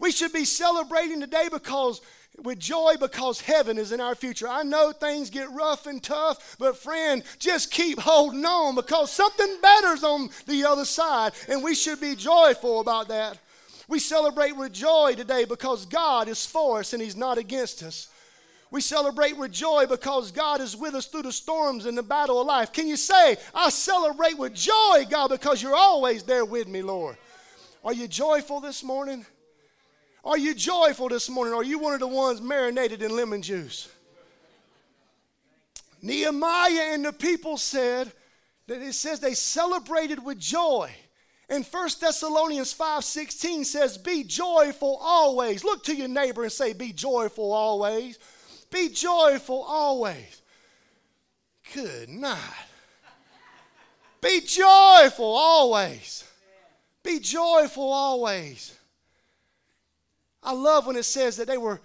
We 0.02 0.12
should 0.12 0.34
be 0.34 0.46
celebrating 0.46 1.22
today 1.22 1.48
because 1.52 2.02
with 2.44 2.58
joy 2.60 2.96
because 3.00 3.40
heaven 3.40 3.78
is 3.78 3.92
in 3.92 4.02
our 4.02 4.16
future. 4.16 4.48
I 4.48 4.64
know 4.64 4.92
things 4.92 5.30
get 5.30 5.52
rough 5.52 5.86
and 5.86 6.02
tough, 6.02 6.56
but 6.58 6.76
friend, 6.76 7.24
just 7.38 7.72
keep 7.72 8.00
holding 8.00 8.44
on 8.44 8.74
because 8.74 9.12
something 9.12 9.58
better's 9.62 10.04
on 10.04 10.30
the 10.48 10.66
other 10.66 10.86
side, 10.86 11.34
and 11.48 11.64
we 11.64 11.76
should 11.76 12.02
be 12.02 12.16
joyful 12.16 12.80
about 12.80 13.10
that. 13.10 13.38
We 13.88 14.00
celebrate 14.00 14.56
with 14.56 14.74
joy 14.74 15.14
today 15.16 15.46
because 15.46 15.86
God 15.86 16.28
is 16.28 16.46
for 16.46 16.80
us 16.80 16.94
and 16.94 17.02
He's 17.02 17.16
not 17.16 17.38
against 17.38 17.84
us. 17.84 18.08
We 18.72 18.82
celebrate 18.82 19.38
with 19.38 19.52
joy 19.52 19.86
because 19.88 20.32
God 20.32 20.62
is 20.62 20.78
with 20.78 20.96
us 20.96 21.06
through 21.06 21.24
the 21.24 21.32
storms 21.32 21.86
and 21.86 21.98
the 21.98 22.04
battle 22.04 22.40
of 22.40 22.48
life. 22.48 22.72
Can 22.72 22.88
you 22.88 22.96
say, 22.96 23.36
I 23.54 23.70
celebrate 23.70 24.38
with 24.38 24.56
joy, 24.56 25.06
God, 25.10 25.28
because 25.28 25.62
you're 25.62 25.76
always 25.76 26.24
there 26.24 26.46
with 26.46 26.70
me, 26.70 26.82
Lord? 26.82 27.18
Are 27.84 27.94
you 27.94 28.08
joyful 28.08 28.62
this 28.62 28.82
morning? 28.82 29.26
Are 30.24 30.38
you 30.38 30.54
joyful 30.54 31.10
this 31.10 31.30
morning? 31.30 31.54
Are 31.54 31.64
you 31.64 31.80
one 31.80 31.94
of 31.94 32.00
the 32.00 32.08
ones 32.08 32.42
marinated 32.42 33.02
in 33.02 33.16
lemon 33.16 33.42
juice? 33.42 33.90
Nehemiah 36.02 36.94
and 36.94 37.06
the 37.06 37.14
people 37.14 37.58
said 37.58 38.12
that 38.68 38.82
it 38.82 38.94
says 38.94 39.20
they 39.20 39.34
celebrated 39.34 40.24
with 40.24 40.40
joy. 40.40 40.92
And 41.50 41.66
1 41.66 42.00
Thessalonians 42.00 42.74
5:16 42.74 43.66
says, 43.66 43.98
"Be 43.98 44.24
joyful 44.24 44.98
always." 45.02 45.64
Look 45.64 45.84
to 45.86 45.96
your 45.96 46.08
neighbor 46.08 46.44
and 46.44 46.52
say, 46.52 46.74
"Be 46.74 46.94
joyful 46.94 47.52
always." 47.52 48.18
Be 48.70 48.88
joyful 48.88 49.64
always. 49.64 50.42
Good 51.74 52.10
night. 52.10 52.68
Be 54.22 54.40
joyful 54.42 55.36
always. 55.36 56.24
Be 57.04 57.20
joyful 57.20 57.92
always. 57.92 58.72
I 60.44 60.54
love 60.54 60.88
when 60.88 60.96
it 60.96 61.04
says 61.04 61.38
that 61.38 61.48
they 61.48 61.58
were 61.58 61.80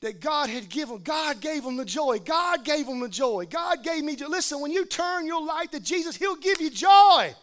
that 0.00 0.20
God 0.20 0.50
had 0.50 0.68
given 0.68 0.98
God 0.98 1.40
gave 1.40 1.62
them 1.62 1.76
the 1.76 1.84
joy. 1.84 2.18
God 2.18 2.64
gave 2.64 2.86
them 2.86 3.00
the 3.00 3.08
joy. 3.08 3.46
God 3.48 3.84
gave 3.84 4.02
me 4.02 4.16
joy. 4.16 4.26
Listen, 4.26 4.60
when 4.60 4.72
you 4.72 4.84
turn 4.84 5.26
your 5.26 5.44
life 5.44 5.70
to 5.70 5.80
Jesus, 5.80 6.16
He'll 6.16 6.36
give 6.36 6.60
you 6.60 6.70
joy. 6.70 7.34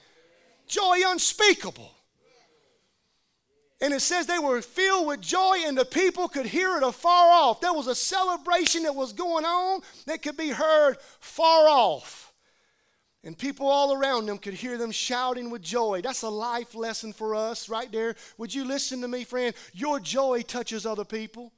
Joy 0.68 0.98
unspeakable. 1.08 1.90
And 3.82 3.94
it 3.94 4.02
says 4.02 4.28
they 4.28 4.40
were 4.40 4.62
filled 4.62 5.08
with 5.08 5.22
joy, 5.22 5.60
and 5.66 5.78
the 5.78 5.86
people 5.86 6.28
could 6.28 6.46
hear 6.46 6.76
it 6.76 6.84
afar 6.84 7.32
off. 7.32 7.62
There 7.62 7.74
was 7.74 7.88
a 7.88 7.96
celebration 7.96 8.84
that 8.84 8.94
was 8.94 9.14
going 9.14 9.46
on 9.46 9.82
that 10.06 10.22
could 10.22 10.36
be 10.36 10.50
heard 10.50 10.98
far 11.20 11.70
off. 11.70 12.29
And 13.24 13.38
people 13.38 13.68
all 13.68 13.94
around 13.94 14.28
them 14.28 14.38
could 14.38 14.54
hear 14.54 14.78
them 14.78 14.92
shouting 14.92 15.50
with 15.50 15.62
joy. 15.62 16.02
That's 16.02 16.22
a 16.22 16.30
life 16.30 16.74
lesson 16.74 17.12
for 17.12 17.36
us 17.36 17.68
right 17.68 17.92
there. 17.92 18.16
Would 18.38 18.56
you 18.56 18.64
listen 18.64 19.02
to 19.02 19.10
me, 19.10 19.26
friend? 19.26 19.54
Your 19.74 20.00
joy 20.00 20.42
touches 20.42 20.86
other 20.86 21.04
people. 21.04 21.52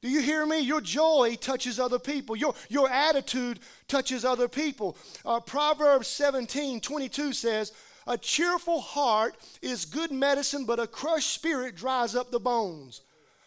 Do 0.00 0.08
you 0.08 0.20
hear 0.20 0.46
me? 0.46 0.60
Your 0.60 0.80
joy 0.80 1.36
touches 1.40 1.80
other 1.80 1.98
people. 1.98 2.36
Your, 2.36 2.54
your 2.68 2.88
attitude 2.88 3.58
touches 3.88 4.24
other 4.24 4.46
people. 4.46 4.96
Uh, 5.24 5.40
Proverbs 5.40 6.06
17 6.06 6.80
22 6.80 7.32
says, 7.32 7.72
A 8.06 8.16
cheerful 8.16 8.80
heart 8.80 9.34
is 9.60 9.84
good 9.84 10.12
medicine, 10.12 10.64
but 10.64 10.78
a 10.78 10.86
crushed 10.86 11.32
spirit 11.32 11.74
dries 11.74 12.14
up 12.14 12.30
the 12.30 12.38
bones. 12.38 13.00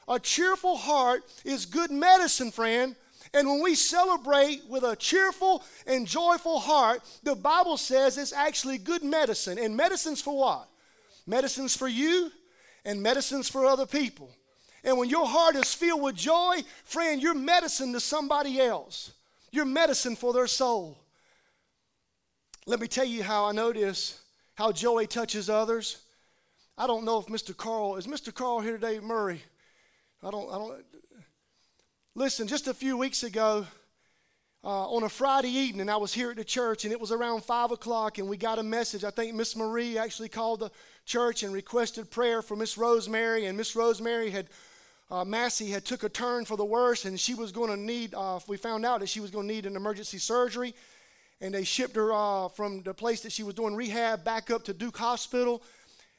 A 0.09 0.19
cheerful 0.19 0.75
heart 0.75 1.23
is 1.45 1.65
good 1.65 1.91
medicine, 1.91 2.51
friend, 2.51 2.97
and 3.33 3.47
when 3.47 3.61
we 3.61 3.75
celebrate 3.75 4.63
with 4.67 4.83
a 4.83 4.95
cheerful 4.95 5.63
and 5.87 6.05
joyful 6.05 6.59
heart, 6.59 7.01
the 7.23 7.35
Bible 7.35 7.77
says 7.77 8.17
it's 8.17 8.33
actually 8.33 8.77
good 8.77 9.03
medicine. 9.03 9.57
And 9.57 9.77
medicine's 9.77 10.21
for 10.21 10.37
what? 10.37 10.67
Medicine's 11.25 11.75
for 11.75 11.87
you 11.87 12.29
and 12.83 13.01
medicine's 13.01 13.47
for 13.47 13.65
other 13.65 13.85
people. 13.85 14.29
And 14.83 14.97
when 14.97 15.09
your 15.09 15.27
heart 15.27 15.55
is 15.55 15.73
filled 15.73 16.01
with 16.01 16.15
joy, 16.15 16.63
friend, 16.83 17.21
you're 17.21 17.35
medicine 17.35 17.93
to 17.93 17.99
somebody 17.99 18.59
else. 18.59 19.13
You're 19.51 19.65
medicine 19.65 20.15
for 20.15 20.33
their 20.33 20.47
soul. 20.47 20.97
Let 22.65 22.79
me 22.79 22.87
tell 22.87 23.05
you 23.05 23.23
how 23.23 23.45
I 23.45 23.71
this, 23.71 24.19
how 24.55 24.71
joy 24.71 25.05
touches 25.05 25.49
others. 25.49 25.99
I 26.77 26.87
don't 26.87 27.05
know 27.05 27.19
if 27.19 27.27
Mr. 27.27 27.55
Carl 27.55 27.95
is 27.95 28.07
Mr. 28.07 28.33
Carl 28.33 28.59
here 28.59 28.73
today, 28.73 28.99
Murray. 28.99 29.41
I 30.23 30.31
don't 30.31 30.49
I 30.49 30.57
don't 30.57 30.85
Listen, 32.13 32.45
just 32.45 32.67
a 32.67 32.73
few 32.73 32.97
weeks 32.97 33.23
ago, 33.23 33.65
uh, 34.65 34.89
on 34.89 35.03
a 35.03 35.07
Friday 35.07 35.47
evening, 35.47 35.87
I 35.87 35.95
was 35.95 36.13
here 36.13 36.29
at 36.29 36.35
the 36.35 36.43
church, 36.43 36.83
and 36.83 36.91
it 36.91 36.99
was 36.99 37.09
around 37.09 37.45
5 37.45 37.71
o'clock, 37.71 38.17
and 38.17 38.27
we 38.27 38.35
got 38.35 38.59
a 38.59 38.63
message. 38.63 39.05
I 39.05 39.11
think 39.11 39.33
Miss 39.33 39.55
Marie 39.55 39.97
actually 39.97 40.27
called 40.27 40.59
the 40.59 40.71
church 41.05 41.43
and 41.43 41.53
requested 41.53 42.11
prayer 42.11 42.41
for 42.41 42.57
Miss 42.57 42.77
Rosemary, 42.77 43.45
and 43.45 43.57
Miss 43.57 43.77
Rosemary 43.77 44.29
had, 44.29 44.49
uh, 45.09 45.23
Massey 45.23 45.69
had 45.69 45.85
took 45.85 46.03
a 46.03 46.09
turn 46.09 46.43
for 46.43 46.57
the 46.57 46.65
worse, 46.65 47.05
and 47.05 47.17
she 47.17 47.33
was 47.33 47.53
going 47.53 47.69
to 47.69 47.77
need, 47.77 48.13
uh, 48.13 48.41
we 48.45 48.57
found 48.57 48.85
out 48.85 48.99
that 48.99 49.07
she 49.07 49.21
was 49.21 49.31
going 49.31 49.47
to 49.47 49.53
need 49.53 49.65
an 49.65 49.77
emergency 49.77 50.17
surgery, 50.17 50.75
and 51.39 51.53
they 51.53 51.63
shipped 51.63 51.95
her 51.95 52.11
uh, 52.11 52.49
from 52.49 52.83
the 52.83 52.93
place 52.93 53.21
that 53.21 53.31
she 53.31 53.43
was 53.43 53.53
doing 53.53 53.73
rehab 53.73 54.25
back 54.25 54.51
up 54.51 54.65
to 54.65 54.73
Duke 54.73 54.97
Hospital. 54.97 55.63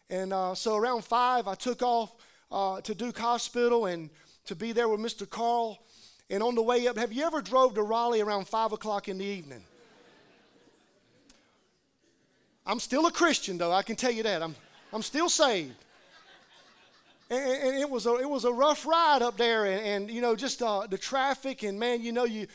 And 0.08 0.32
uh, 0.32 0.54
so 0.54 0.74
around 0.74 1.04
5, 1.04 1.46
I 1.46 1.54
took 1.54 1.82
off 1.82 2.16
uh, 2.50 2.80
to 2.80 2.94
Duke 2.94 3.18
Hospital 3.18 3.84
and 3.84 4.08
to 4.46 4.56
be 4.56 4.72
there 4.72 4.88
with 4.88 5.00
Mr. 5.00 5.28
Carl. 5.28 5.78
And 6.30 6.42
on 6.42 6.54
the 6.54 6.62
way 6.62 6.86
up, 6.86 6.96
have 6.96 7.12
you 7.12 7.24
ever 7.24 7.42
drove 7.42 7.74
to 7.74 7.82
Raleigh 7.82 8.20
around 8.20 8.48
5 8.48 8.72
o'clock 8.72 9.08
in 9.08 9.18
the 9.18 9.24
evening? 9.24 9.64
I'm 12.64 12.80
still 12.80 13.06
a 13.06 13.12
Christian, 13.12 13.58
though, 13.58 13.72
I 13.72 13.82
can 13.82 13.96
tell 13.96 14.12
you 14.12 14.22
that. 14.22 14.42
I'm, 14.42 14.54
I'm 14.92 15.02
still 15.02 15.28
saved. 15.28 15.74
And, 17.28 17.62
and 17.62 17.78
it, 17.78 17.88
was 17.88 18.06
a, 18.06 18.16
it 18.16 18.28
was 18.28 18.44
a 18.44 18.52
rough 18.52 18.86
ride 18.86 19.22
up 19.22 19.36
there, 19.36 19.66
and, 19.66 19.80
and 19.84 20.10
you 20.10 20.20
know, 20.20 20.36
just 20.36 20.62
uh, 20.62 20.86
the 20.86 20.98
traffic, 20.98 21.64
and 21.64 21.78
man, 21.78 22.02
you 22.02 22.12
know, 22.12 22.24
you, 22.24 22.46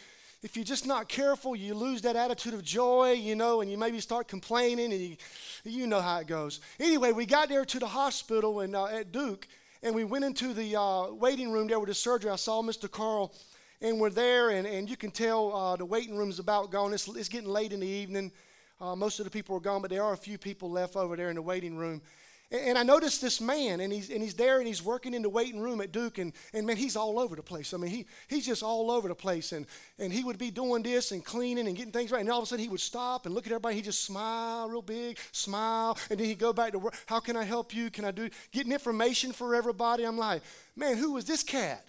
if 0.43 0.55
you're 0.55 0.63
just 0.63 0.85
not 0.85 1.09
careful, 1.09 1.55
you 1.55 1.73
lose 1.73 2.03
that 2.03 2.15
attitude 2.15 2.53
of 2.53 2.63
joy, 2.63 3.13
you 3.13 3.35
know, 3.35 3.61
and 3.61 3.69
you 3.71 3.77
maybe 3.77 3.99
start 3.99 4.27
complaining, 4.27 4.93
and 4.93 5.01
you, 5.01 5.17
you 5.63 5.87
know 5.87 5.99
how 5.99 6.19
it 6.19 6.27
goes. 6.27 6.61
Anyway, 6.79 7.11
we 7.11 7.25
got 7.25 7.49
there 7.49 7.65
to 7.65 7.79
the 7.79 7.87
hospital 7.87 8.61
and 8.61 8.75
uh, 8.75 8.85
at 8.85 9.11
Duke, 9.11 9.47
and 9.87 9.95
we 9.95 10.03
went 10.03 10.25
into 10.25 10.53
the 10.53 10.77
uh, 10.77 11.13
waiting 11.13 11.49
room 11.49 11.69
there 11.69 11.79
with 11.79 11.87
the 11.87 11.95
surgery. 11.95 12.29
I 12.29 12.35
saw 12.35 12.61
Mr. 12.61 12.91
Carl, 12.91 13.33
and 13.81 14.01
we're 14.01 14.09
there, 14.09 14.49
and, 14.49 14.67
and 14.67 14.89
you 14.89 14.97
can 14.97 15.11
tell 15.11 15.55
uh, 15.55 15.77
the 15.77 15.85
waiting 15.85 16.17
room's 16.17 16.39
about 16.39 16.71
gone. 16.71 16.93
It's, 16.93 17.07
it's 17.07 17.29
getting 17.29 17.47
late 17.47 17.71
in 17.71 17.79
the 17.79 17.87
evening. 17.87 18.33
Uh, 18.81 18.97
most 18.97 19.19
of 19.19 19.23
the 19.23 19.31
people 19.31 19.55
are 19.55 19.61
gone, 19.61 19.81
but 19.81 19.89
there 19.89 20.03
are 20.03 20.11
a 20.11 20.17
few 20.17 20.37
people 20.37 20.69
left 20.69 20.97
over 20.97 21.15
there 21.15 21.29
in 21.29 21.35
the 21.35 21.41
waiting 21.41 21.77
room. 21.77 22.01
And 22.49 22.77
I 22.77 22.83
noticed 22.83 23.21
this 23.21 23.41
man, 23.41 23.81
and 23.81 23.91
he's, 23.91 24.09
and 24.09 24.23
he's 24.23 24.33
there 24.33 24.59
and 24.59 24.67
he's 24.67 24.81
working 24.81 25.13
in 25.13 25.21
the 25.21 25.29
waiting 25.29 25.59
room 25.59 25.81
at 25.81 25.91
Duke, 25.91 26.17
and, 26.17 26.31
and 26.53 26.65
man, 26.65 26.77
he's 26.77 26.95
all 26.95 27.19
over 27.19 27.35
the 27.35 27.43
place. 27.43 27.73
I 27.73 27.77
mean, 27.77 27.91
he, 27.91 28.05
he's 28.29 28.45
just 28.45 28.63
all 28.63 28.89
over 28.89 29.09
the 29.09 29.15
place. 29.15 29.51
And, 29.51 29.65
and 29.99 30.13
he 30.13 30.23
would 30.23 30.37
be 30.37 30.49
doing 30.49 30.81
this 30.81 31.11
and 31.11 31.25
cleaning 31.25 31.67
and 31.67 31.75
getting 31.75 31.91
things 31.91 32.09
right. 32.09 32.21
And 32.21 32.29
all 32.29 32.39
of 32.39 32.43
a 32.43 32.47
sudden, 32.47 32.63
he 32.63 32.69
would 32.69 32.79
stop 32.79 33.25
and 33.25 33.35
look 33.35 33.45
at 33.47 33.51
everybody. 33.51 33.75
He'd 33.75 33.83
just 33.83 34.05
smile 34.05 34.69
real 34.69 34.81
big, 34.81 35.19
smile. 35.33 35.97
And 36.09 36.17
then 36.17 36.27
he'd 36.27 36.39
go 36.39 36.53
back 36.53 36.71
to 36.71 36.79
work. 36.79 36.95
How 37.05 37.19
can 37.19 37.35
I 37.35 37.43
help 37.43 37.75
you? 37.75 37.91
Can 37.91 38.05
I 38.05 38.11
do? 38.11 38.29
Getting 38.53 38.71
information 38.71 39.33
for 39.33 39.53
everybody. 39.53 40.05
I'm 40.05 40.17
like, 40.17 40.41
man, 40.73 40.95
who 40.95 41.13
was 41.13 41.25
this 41.25 41.43
cat? 41.43 41.85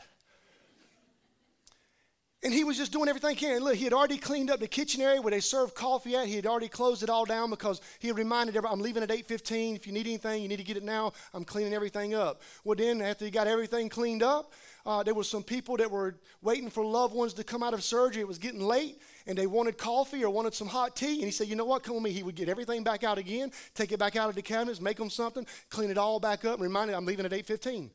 And 2.44 2.55
he 2.55 2.62
was 2.62 2.77
just 2.77 2.92
doing 2.92 3.09
everything 3.09 3.31
he 3.31 3.37
can. 3.37 3.64
Look, 3.64 3.74
he 3.74 3.83
had 3.83 3.92
already 3.92 4.16
cleaned 4.16 4.48
up 4.48 4.61
the 4.61 4.68
kitchen 4.68 5.03
area 5.03 5.20
where 5.20 5.33
they 5.33 5.40
served 5.40 5.74
coffee 5.74 6.14
at. 6.14 6.29
He 6.29 6.37
had 6.37 6.46
already 6.46 6.68
closed 6.68 7.03
it 7.03 7.11
all 7.11 7.24
down 7.24 7.51
because 7.51 7.81
he 7.98 8.12
reminded 8.12 8.55
everybody, 8.55 8.72
I'm 8.72 8.81
leaving 8.81 9.03
at 9.03 9.09
8.15. 9.09 9.74
If 9.74 9.88
you 9.88 9.92
need 9.92 10.07
anything, 10.07 10.42
you 10.42 10.48
need 10.48 10.59
to 10.59 10.64
get 10.64 10.77
it 10.77 10.85
now. 10.85 11.14
I'm 11.35 11.44
cleaning 11.44 11.74
everything 11.74 12.14
up. 12.14 12.40
Well, 12.62 12.77
then 12.77 13.03
after 13.03 13.24
he 13.24 13.33
got 13.33 13.48
everything 13.48 13.88
cleaned 13.88 14.22
up, 14.22 14.53
uh, 14.87 15.03
there 15.03 15.14
were 15.14 15.24
some 15.24 15.42
people 15.42 15.77
that 15.79 15.90
were 15.90 16.14
waiting 16.40 16.70
for 16.70 16.85
loved 16.85 17.12
ones 17.12 17.35
to 17.35 17.44
come 17.44 17.64
out 17.64 17.74
of 17.74 17.83
surgery. 17.83 18.22
It 18.22 18.29
was 18.29 18.38
getting 18.38 18.61
late, 18.61 19.03
and 19.27 19.37
they 19.37 19.48
wanted 19.48 19.77
coffee 19.77 20.22
or 20.22 20.31
wanted 20.31 20.55
some 20.55 20.68
hot 20.68 20.94
tea. 20.94 21.16
And 21.16 21.24
he 21.24 21.33
said, 21.33 21.48
you 21.48 21.57
know 21.57 21.64
what, 21.64 21.83
come 21.83 21.96
with 21.96 22.05
me. 22.05 22.12
He 22.12 22.22
would 22.22 22.37
get 22.37 22.48
everything 22.48 22.85
back 22.85 23.03
out 23.03 23.18
again, 23.18 23.51
take 23.74 23.90
it 23.90 23.98
back 23.98 24.14
out 24.14 24.29
of 24.29 24.37
the 24.37 24.42
cabinets, 24.42 24.81
make 24.81 24.96
them 24.96 25.11
something, 25.11 25.44
clean 25.70 25.90
it 25.90 25.98
all 25.98 26.20
back 26.20 26.44
up, 26.44 26.55
and 26.55 26.62
remind 26.62 26.88
them, 26.88 26.98
I'm 26.98 27.05
leaving 27.05 27.27
at 27.27 27.33
8.15. 27.33 27.90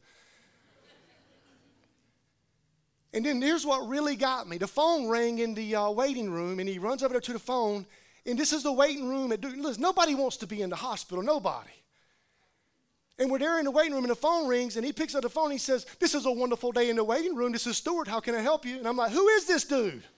And 3.14 3.24
then 3.24 3.42
here's 3.42 3.66
what 3.66 3.88
really 3.88 4.16
got 4.16 4.48
me. 4.48 4.58
The 4.58 4.68
phone 4.68 5.08
rang 5.08 5.38
in 5.38 5.54
the 5.54 5.76
uh, 5.76 5.90
waiting 5.92 6.32
room, 6.32 6.60
and 6.60 6.68
he 6.68 6.80
runs 6.80 7.04
over 7.04 7.14
there 7.14 7.22
to 7.22 7.34
the 7.34 7.40
phone. 7.40 7.86
And 8.26 8.40
this 8.40 8.52
is 8.52 8.64
the 8.64 8.72
waiting 8.72 9.08
room. 9.08 9.32
At, 9.32 9.44
listen, 9.44 9.82
nobody 9.82 10.16
wants 10.16 10.38
to 10.38 10.48
be 10.48 10.62
in 10.64 10.72
the 10.72 10.76
hospital. 10.76 11.24
Nobody. 11.24 11.70
And 13.20 13.30
we're 13.30 13.38
there 13.38 13.60
in 13.60 13.66
the 13.66 13.72
waiting 13.72 13.94
room, 13.94 14.04
and 14.04 14.10
the 14.10 14.16
phone 14.16 14.48
rings, 14.48 14.76
and 14.76 14.84
he 14.86 14.92
picks 14.92 15.14
up 15.14 15.22
the 15.22 15.30
phone. 15.30 15.46
And 15.46 15.54
he 15.54 15.60
says, 15.60 15.86
"This 16.00 16.16
is 16.16 16.26
a 16.26 16.32
wonderful 16.32 16.72
day 16.72 16.90
in 16.90 16.96
the 16.96 17.04
waiting 17.04 17.36
room. 17.36 17.52
This 17.52 17.68
is 17.68 17.78
Stuart. 17.78 18.08
How 18.08 18.20
can 18.20 18.34
I 18.34 18.42
help 18.42 18.66
you?" 18.66 18.80
And 18.80 18.88
I'm 18.88 18.98
like, 18.98 19.12
"Who 19.12 19.28
is 19.28 19.46
this 19.46 19.64
dude?" 19.64 20.04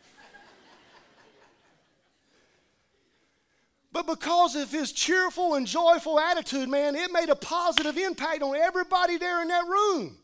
But 3.92 4.08
because 4.08 4.56
of 4.56 4.72
his 4.72 4.94
cheerful 4.94 5.56
and 5.56 5.68
joyful 5.68 6.20
attitude, 6.20 6.70
man, 6.70 6.96
it 6.96 7.12
made 7.12 7.30
a 7.30 7.36
positive 7.36 7.98
impact 7.98 8.42
on 8.42 8.56
everybody 8.56 9.18
there 9.18 9.42
in 9.42 9.50
that 9.50 9.66
room. 9.68 10.18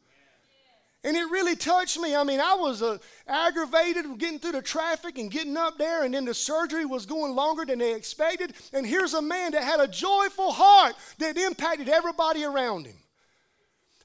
And 1.04 1.18
it 1.18 1.32
really 1.32 1.56
touched 1.56 2.00
me. 2.00 2.16
I 2.16 2.24
mean, 2.24 2.40
I 2.40 2.54
was 2.54 2.84
uh, 2.84 3.00
aggravated 3.28 4.06
getting 4.20 4.38
through 4.38 4.52
the 4.52 4.62
traffic 4.62 5.18
and 5.18 5.32
getting 5.32 5.58
up 5.58 5.80
there, 5.80 6.04
and 6.04 6.14
then 6.14 6.26
the 6.26 6.34
surgery 6.34 6.86
was 6.86 7.08
going 7.08 7.34
longer 7.34 7.66
than 7.66 7.80
they 7.80 7.96
expected. 7.96 8.54
And 8.72 8.86
here's 8.86 9.16
a 9.16 9.22
man 9.22 9.54
that 9.54 9.64
had 9.64 9.80
a 9.80 9.88
joyful 9.88 10.52
heart 10.52 10.96
that 11.18 11.38
impacted 11.38 11.90
everybody 11.90 12.44
around 12.44 12.86
him. 12.86 12.98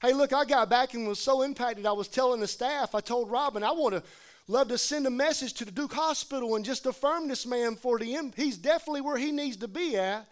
Hey, 0.01 0.13
look, 0.13 0.33
I 0.33 0.43
got 0.45 0.69
back 0.69 0.95
and 0.95 1.07
was 1.07 1.19
so 1.19 1.43
impacted. 1.43 1.85
I 1.85 1.91
was 1.91 2.07
telling 2.07 2.39
the 2.39 2.47
staff, 2.47 2.95
I 2.95 2.99
told 2.99 3.29
Robin, 3.29 3.63
I 3.63 3.71
want 3.71 3.93
to 3.93 4.03
love 4.47 4.69
to 4.69 4.77
send 4.77 5.05
a 5.05 5.11
message 5.11 5.53
to 5.53 5.65
the 5.65 5.71
Duke 5.71 5.93
Hospital 5.93 6.55
and 6.55 6.65
just 6.65 6.85
affirm 6.87 7.27
this 7.27 7.45
man 7.45 7.75
for 7.75 7.99
the 7.99 8.31
he's 8.35 8.57
definitely 8.57 9.01
where 9.01 9.17
he 9.17 9.31
needs 9.31 9.57
to 9.57 9.67
be 9.67 9.97
at. 9.97 10.27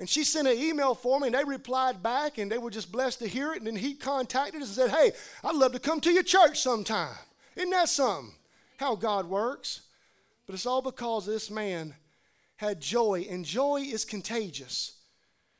And 0.00 0.08
she 0.08 0.24
sent 0.24 0.48
an 0.48 0.56
email 0.56 0.94
for 0.94 1.20
me, 1.20 1.28
and 1.28 1.34
they 1.34 1.44
replied 1.44 2.02
back, 2.02 2.38
and 2.38 2.50
they 2.50 2.56
were 2.56 2.70
just 2.70 2.90
blessed 2.90 3.18
to 3.18 3.28
hear 3.28 3.52
it. 3.52 3.58
And 3.58 3.66
then 3.66 3.76
he 3.76 3.92
contacted 3.92 4.62
us 4.62 4.68
and 4.68 4.90
said, 4.90 4.98
Hey, 4.98 5.12
I'd 5.44 5.54
love 5.54 5.72
to 5.72 5.78
come 5.78 6.00
to 6.00 6.10
your 6.10 6.22
church 6.22 6.58
sometime. 6.58 7.14
Isn't 7.54 7.68
that 7.68 7.90
something? 7.90 8.34
How 8.78 8.94
God 8.94 9.26
works. 9.26 9.82
But 10.46 10.54
it's 10.54 10.64
all 10.64 10.80
because 10.80 11.26
this 11.26 11.50
man 11.50 11.94
had 12.56 12.80
joy, 12.80 13.26
and 13.28 13.44
joy 13.44 13.82
is 13.82 14.06
contagious. 14.06 14.96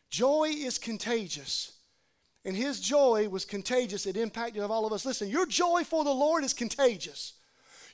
Joy 0.09 0.49
is 0.57 0.79
contagious. 0.79 1.73
And 2.47 2.57
his 2.57 2.81
joy 2.81 3.29
was 3.29 3.45
contagious. 3.45 4.07
It 4.07 4.17
impacted 4.17 4.63
all 4.63 4.87
of 4.87 4.93
us. 4.95 5.05
Listen, 5.05 5.29
your 5.29 5.45
joy 5.45 5.85
for 5.85 6.03
the 6.03 6.11
Lord 6.15 6.45
is 6.45 6.55
contagious. 6.55 7.35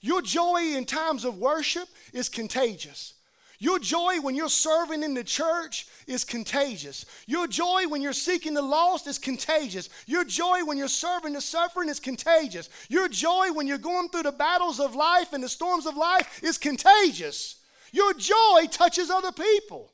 Your 0.01 0.23
joy 0.23 0.75
in 0.77 0.85
times 0.85 1.25
of 1.25 1.39
worship 1.39 1.89
is 2.13 2.29
contagious. 2.29 3.15
Your 3.59 3.79
joy 3.79 4.21
when 4.21 4.35
you're 4.35 4.49
serving 4.49 5.03
in 5.03 5.15
the 5.15 5.25
church 5.25 5.87
is 6.07 6.25
contagious. 6.25 7.07
Your 7.27 7.47
joy 7.47 7.89
when 7.89 8.03
you're 8.03 8.13
seeking 8.13 8.55
the 8.55 8.63
lost 8.63 9.07
is 9.07 9.19
contagious. 9.19 9.89
Your 10.07 10.25
joy 10.25 10.65
when 10.65 10.77
you're 10.77 10.89
serving 10.89 11.33
the 11.33 11.41
suffering 11.41 11.89
is 11.89 12.01
contagious. 12.01 12.69
Your 12.89 13.09
joy 13.09 13.53
when 13.53 13.67
you're 13.67 13.79
going 13.79 14.11
through 14.11 14.25
the 14.25 14.33
battles 14.33 14.79
of 14.79 14.95
life 14.95 15.33
and 15.33 15.43
the 15.43 15.49
storms 15.49 15.87
of 15.87 15.97
life 15.97 16.43
is 16.43 16.59
contagious. 16.59 17.57
Your 17.93 18.13
joy 18.15 18.67
touches 18.71 19.11
other 19.11 19.33
people. 19.33 19.91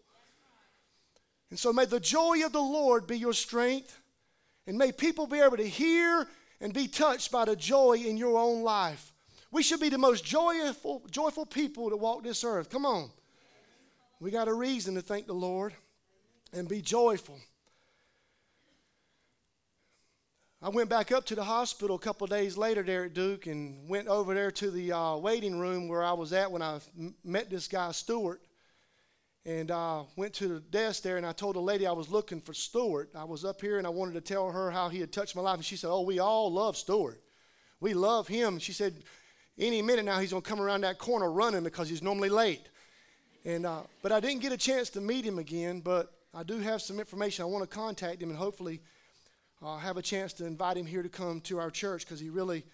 And 1.51 1.59
so 1.59 1.73
may 1.73 1.85
the 1.85 2.01
joy 2.01 2.45
of 2.45 2.53
the 2.53 2.61
Lord 2.61 3.07
be 3.07 3.19
your 3.19 3.35
strength, 3.35 4.01
and 4.67 4.79
may 4.79 4.91
people 4.91 5.27
be 5.27 5.39
able 5.39 5.59
to 5.59 5.69
hear 5.69 6.27
and 6.61 6.73
be 6.73 6.89
touched 6.89 7.31
by 7.31 7.45
the 7.45 7.55
joy 7.55 7.99
in 7.99 8.17
your 8.17 8.39
own 8.39 8.63
life. 8.63 9.13
We 9.51 9.63
should 9.63 9.81
be 9.81 9.91
the 9.91 9.99
most 9.99 10.25
joyful, 10.25 11.03
joyful 11.11 11.45
people 11.45 11.91
to 11.91 11.97
walk 11.97 12.25
this 12.25 12.43
earth. 12.43 12.71
Come 12.71 12.87
on. 12.87 13.11
We 14.23 14.31
got 14.31 14.47
a 14.47 14.55
reason 14.55 14.95
to 14.95 15.03
thank 15.03 15.27
the 15.27 15.33
Lord 15.33 15.75
and 16.53 16.69
be 16.69 16.81
joyful. 16.81 17.41
I 20.63 20.69
went 20.69 20.89
back 20.89 21.11
up 21.11 21.27
to 21.27 21.35
the 21.35 21.43
hospital 21.43 21.97
a 21.97 21.99
couple 21.99 22.29
days 22.29 22.57
later 22.57 22.85
there 22.85 23.07
at 23.07 23.15
Duke 23.15 23.49
and 23.49 23.89
went 23.89 24.07
over 24.07 24.33
there 24.33 24.53
to 24.53 24.71
the 24.71 24.93
uh, 24.93 25.17
waiting 25.17 25.59
room 25.59 25.89
where 25.89 26.05
I 26.05 26.13
was 26.13 26.33
at 26.33 26.53
when 26.53 26.63
I 26.63 26.79
met 27.25 27.51
this 27.51 27.67
guy, 27.67 27.91
Stuart. 27.91 28.41
And 29.45 29.73
I 29.73 30.03
uh, 30.03 30.05
went 30.15 30.35
to 30.35 30.47
the 30.47 30.61
desk 30.61 31.03
there 31.03 31.17
and 31.17 31.27
I 31.27 31.33
told 31.33 31.57
the 31.57 31.61
lady 31.61 31.85
I 31.85 31.91
was 31.91 32.09
looking 32.09 32.41
for 32.41 32.55
Stuart. 32.55 33.11
I 33.17 33.25
was 33.25 33.45
up 33.45 33.61
here 33.61 33.79
and 33.79 33.87
I 33.89 33.91
wanted 33.91 34.15
to 34.15 34.21
tell 34.21 34.53
her 34.53 34.71
how 34.71 34.89
he 34.89 35.01
had 35.01 35.11
touched 35.11 35.35
my 35.35 35.43
life. 35.43 35.57
And 35.57 35.65
she 35.65 35.75
said, 35.75 35.91
Oh, 35.91 36.03
we 36.03 36.21
all 36.21 36.53
love 36.53 36.77
Stuart. 36.77 37.21
We 37.81 37.93
love 37.93 38.29
him. 38.29 38.61
She 38.61 38.73
said, 38.73 39.03
Any 39.59 39.83
minute 39.83 40.05
now 40.05 40.21
he's 40.21 40.31
going 40.31 40.45
to 40.45 40.49
come 40.49 40.61
around 40.61 40.83
that 40.83 40.99
corner 40.99 41.29
running 41.29 41.65
because 41.65 41.89
he's 41.89 42.05
normally 42.05 42.29
late. 42.29 42.69
And, 43.45 43.67
uh, 43.67 43.83
but 44.03 44.13
I 44.13 44.21
didn't 44.21 44.41
get 44.41 44.53
a 44.53 44.57
chance 44.57 44.89
to 44.91 45.01
meet 45.01 45.25
him 45.25 45.39
again, 45.39 45.81
but 45.81 46.13
I 46.33 46.43
do 46.43 46.59
have 46.59 46.81
some 46.81 46.99
information. 46.99 47.43
I 47.43 47.47
want 47.47 47.69
to 47.69 47.77
contact 47.77 48.23
him 48.23 48.31
and 48.31 48.39
hopefully 48.39 48.81
uh, 49.63 49.79
have 49.79 49.97
a 49.97 50.03
chance 50.03 50.33
to 50.35 50.47
invite 50.47 50.77
him 50.77 50.87
here 50.87 51.03
to 51.03 51.09
come 51.09 51.41
to 51.43 51.59
our 51.59 51.71
church 51.71 52.05
because 52.05 52.21
he 52.21 52.31
really 52.31 52.65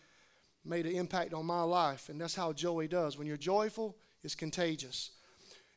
made 0.65 0.87
an 0.87 0.93
impact 0.93 1.33
on 1.33 1.47
my 1.47 1.63
life. 1.63 2.09
And 2.09 2.21
that's 2.21 2.35
how 2.35 2.53
joy 2.53 2.87
does. 2.87 3.17
When 3.17 3.27
you're 3.27 3.37
joyful, 3.37 3.97
it's 4.23 4.35
contagious. 4.35 5.11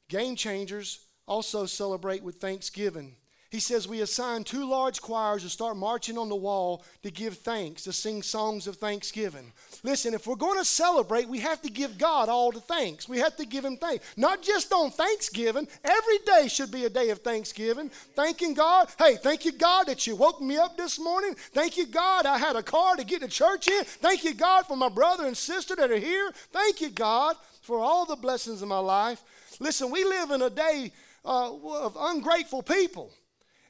Game 0.09 0.35
changers 0.35 1.05
also 1.27 1.65
celebrate 1.65 2.23
with 2.23 2.35
thanksgiving 2.35 3.15
he 3.51 3.59
says 3.59 3.85
we 3.85 3.99
assign 3.99 4.45
two 4.45 4.65
large 4.65 5.01
choirs 5.01 5.43
to 5.43 5.49
start 5.49 5.75
marching 5.75 6.17
on 6.17 6.29
the 6.29 6.35
wall 6.35 6.85
to 7.03 7.11
give 7.11 7.37
thanks, 7.37 7.83
to 7.83 7.91
sing 7.91 8.23
songs 8.23 8.65
of 8.65 8.77
thanksgiving. 8.77 9.51
Listen, 9.83 10.13
if 10.13 10.25
we're 10.25 10.35
going 10.35 10.57
to 10.57 10.63
celebrate, 10.63 11.27
we 11.27 11.39
have 11.39 11.61
to 11.63 11.69
give 11.69 11.97
God 11.97 12.29
all 12.29 12.53
the 12.53 12.61
thanks. 12.61 13.09
We 13.09 13.17
have 13.17 13.35
to 13.35 13.45
give 13.45 13.65
Him 13.65 13.75
thanks. 13.75 14.05
Not 14.15 14.41
just 14.41 14.71
on 14.71 14.89
Thanksgiving, 14.89 15.67
every 15.83 16.17
day 16.19 16.47
should 16.47 16.71
be 16.71 16.85
a 16.85 16.89
day 16.89 17.09
of 17.09 17.19
thanksgiving. 17.19 17.89
Thanking 18.15 18.53
God. 18.53 18.87
Hey, 18.97 19.17
thank 19.17 19.43
you, 19.43 19.51
God, 19.51 19.87
that 19.87 20.07
you 20.07 20.15
woke 20.15 20.39
me 20.39 20.55
up 20.57 20.77
this 20.77 20.97
morning. 20.97 21.35
Thank 21.51 21.75
you, 21.75 21.87
God, 21.87 22.25
I 22.25 22.37
had 22.37 22.55
a 22.55 22.63
car 22.63 22.95
to 22.95 23.03
get 23.03 23.19
to 23.19 23.27
church 23.27 23.67
in. 23.67 23.83
Thank 23.83 24.23
you, 24.23 24.33
God, 24.33 24.65
for 24.65 24.77
my 24.77 24.87
brother 24.87 25.25
and 25.25 25.35
sister 25.35 25.75
that 25.75 25.91
are 25.91 25.97
here. 25.97 26.31
Thank 26.53 26.79
you, 26.79 26.89
God, 26.89 27.35
for 27.61 27.79
all 27.79 28.05
the 28.05 28.15
blessings 28.15 28.61
in 28.61 28.69
my 28.69 28.79
life. 28.79 29.21
Listen, 29.59 29.91
we 29.91 30.05
live 30.05 30.31
in 30.31 30.41
a 30.41 30.49
day 30.49 30.93
uh, 31.25 31.53
of 31.53 31.97
ungrateful 31.99 32.63
people. 32.63 33.11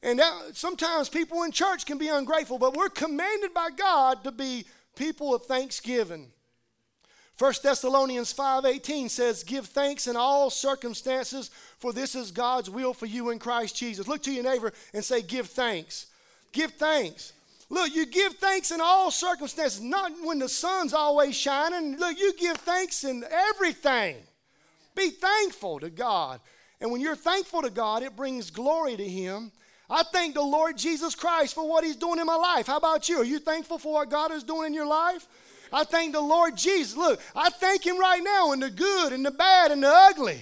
And 0.04 0.20
that, 0.20 0.56
sometimes 0.56 1.10
people 1.10 1.44
in 1.44 1.52
church 1.52 1.86
can 1.86 1.98
be 1.98 2.08
ungrateful, 2.08 2.58
but 2.58 2.76
we're 2.76 2.90
commanded 2.90 3.54
by 3.54 3.70
God 3.70 4.24
to 4.24 4.32
be 4.32 4.66
people 4.96 5.34
of 5.36 5.46
thanksgiving. 5.46 6.32
1 7.38 7.64
Thessalonians 7.64 8.34
5:18 8.34 9.10
says, 9.10 9.44
"Give 9.44 9.66
thanks 9.66 10.08
in 10.08 10.16
all 10.16 10.50
circumstances, 10.50 11.50
for 11.80 11.92
this 11.94 12.14
is 12.14 12.32
God's 12.32 12.70
will 12.70 12.94
for 12.94 13.06
you 13.06 13.30
in 13.30 13.40
Christ 13.40 13.76
Jesus." 13.76 14.08
Look 14.08 14.22
to 14.24 14.32
your 14.32 14.44
neighbor 14.44 14.74
and 14.94 15.04
say, 15.04 15.22
"Give 15.22 15.50
thanks." 15.50 16.08
Give 16.52 16.72
thanks. 16.74 17.34
Look, 17.70 17.96
you 17.96 18.06
give 18.06 18.38
thanks 18.38 18.72
in 18.72 18.82
all 18.82 19.12
circumstances, 19.12 19.80
not 19.80 20.12
when 20.22 20.40
the 20.40 20.50
sun's 20.50 20.94
always 20.94 21.36
shining. 21.36 21.98
Look, 21.98 22.20
you 22.20 22.34
give 22.34 22.58
thanks 22.58 23.06
in 23.06 23.24
everything. 23.24 24.28
Be 24.94 25.10
thankful 25.10 25.80
to 25.80 25.90
God. 25.90 26.42
And 26.82 26.92
when 26.92 27.00
you're 27.00 27.16
thankful 27.16 27.62
to 27.62 27.70
God, 27.70 28.04
it 28.04 28.18
brings 28.18 28.52
glory 28.52 28.98
to 28.98 29.08
Him. 29.08 29.54
I 29.92 30.04
thank 30.04 30.36
the 30.36 30.42
Lord 30.42 30.78
Jesus 30.78 31.16
Christ 31.16 31.54
for 31.54 31.68
what 31.68 31.84
He's 31.84 31.98
doing 31.98 32.20
in 32.20 32.26
my 32.26 32.38
life. 32.38 32.68
How 32.68 32.78
about 32.78 33.10
you? 33.10 33.18
Are 33.18 33.26
you 33.26 33.40
thankful 33.40 33.78
for 33.78 33.94
what 33.94 34.10
God 34.10 34.32
is 34.32 34.42
doing 34.42 34.68
in 34.68 34.74
your 34.74 34.88
life? 34.88 35.28
I 35.74 35.84
thank 35.84 36.14
the 36.14 36.22
Lord 36.22 36.56
Jesus. 36.56 36.96
Look, 36.96 37.20
I 37.36 37.50
thank 37.50 37.86
Him 37.86 38.00
right 38.00 38.24
now 38.24 38.54
in 38.54 38.62
the 38.62 38.70
good 38.70 39.12
and 39.12 39.26
the 39.26 39.32
bad 39.32 39.72
and 39.72 39.84
the 39.84 39.90
ugly. 39.90 40.42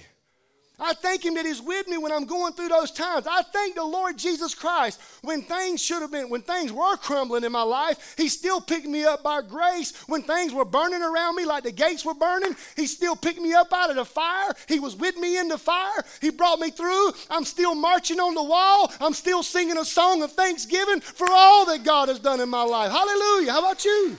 I 0.80 0.94
thank 0.94 1.26
Him 1.26 1.36
that 1.36 1.46
He's 1.46 1.62
with 1.62 1.88
me 1.88 1.98
when 1.98 2.12
I'm 2.12 2.26
going 2.26 2.54
through 2.54 2.70
those 2.70 2.92
times. 2.92 3.28
I 3.28 3.42
thank 3.42 3.76
the 3.76 3.84
Lord 3.84 4.18
Jesus 4.18 4.54
Christ 4.54 5.02
when 5.22 5.42
things 5.42 5.82
should 5.82 6.02
have 6.02 6.12
been, 6.12 6.30
when 6.30 6.42
things 6.42 6.72
were 6.72 6.96
crumbling 6.98 7.44
in 7.44 7.52
my 7.52 7.64
life, 7.64 8.16
He 8.18 8.30
still 8.30 8.62
picked 8.62 8.88
me 8.88 9.06
up 9.06 9.24
by 9.24 9.42
grace. 9.42 9.94
When 10.08 10.22
things 10.22 10.54
were 10.54 10.66
burning 10.66 11.02
around 11.02 11.36
me 11.36 11.46
like 11.46 11.64
the 11.64 11.72
gates 11.72 12.06
were 12.06 12.14
burning, 12.14 12.56
He 12.76 12.88
still 12.88 13.16
picked 13.16 13.42
me 13.42 13.54
up 13.54 13.74
out 13.74 13.90
of 13.90 13.96
the 13.96 14.06
fire. 14.06 14.54
He 14.68 14.80
was 14.80 14.96
with 14.96 15.18
me 15.18 15.38
in 15.38 15.48
the 15.48 15.58
fire. 15.58 16.04
He 16.22 16.30
brought 16.30 16.60
me 16.60 16.72
through. 16.72 17.12
I'm 17.30 17.46
still 17.46 17.76
marching 17.76 18.20
on 18.20 18.36
the 18.36 18.44
wall. 18.44 18.92
I'm 19.00 19.14
still 19.14 19.44
singing 19.44 19.78
a 19.78 19.86
song 19.86 20.24
of 20.24 20.32
thanksgiving 20.34 21.02
for 21.02 21.28
all 21.30 21.66
that 21.68 21.84
God 21.84 22.10
has 22.10 22.20
done 22.20 22.40
in 22.40 22.50
my 22.50 22.64
life. 22.64 22.92
Hallelujah. 22.92 23.52
How 23.52 23.60
about 23.60 23.86
you? 23.86 24.18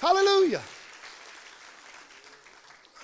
Hallelujah. 0.00 0.62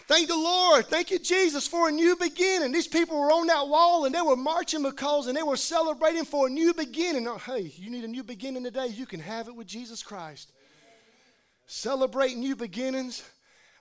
Thank 0.07 0.29
the 0.29 0.37
Lord. 0.37 0.87
Thank 0.87 1.11
you, 1.11 1.19
Jesus, 1.19 1.67
for 1.67 1.89
a 1.89 1.93
new 1.93 2.15
beginning. 2.17 2.73
These 2.73 2.89
people 2.89 3.19
were 3.19 3.33
on 3.33 3.47
that 3.47 3.69
wall 3.69 4.05
and 4.05 4.15
they 4.15 4.21
were 4.21 4.37
marching 4.37 4.83
because 4.83 5.27
and 5.27 5.37
they 5.37 5.43
were 5.43 5.57
celebrating 5.57 6.25
for 6.25 6.47
a 6.47 6.51
new 6.51 6.75
beginning. 6.75 7.27
Oh, 7.27 7.39
hey, 7.39 7.73
you 7.77 7.91
need 7.91 8.05
a 8.05 8.09
new 8.09 8.23
beginning 8.23 8.65
today? 8.65 8.89
You 8.89 9.07
can 9.07 9.21
have 9.21 9.49
it 9.49 9.57
with 9.57 9.67
Jesus 9.67 10.03
Christ. 10.03 10.53
Celebrate 11.67 12.37
new 12.37 12.55
beginnings. 12.55 13.23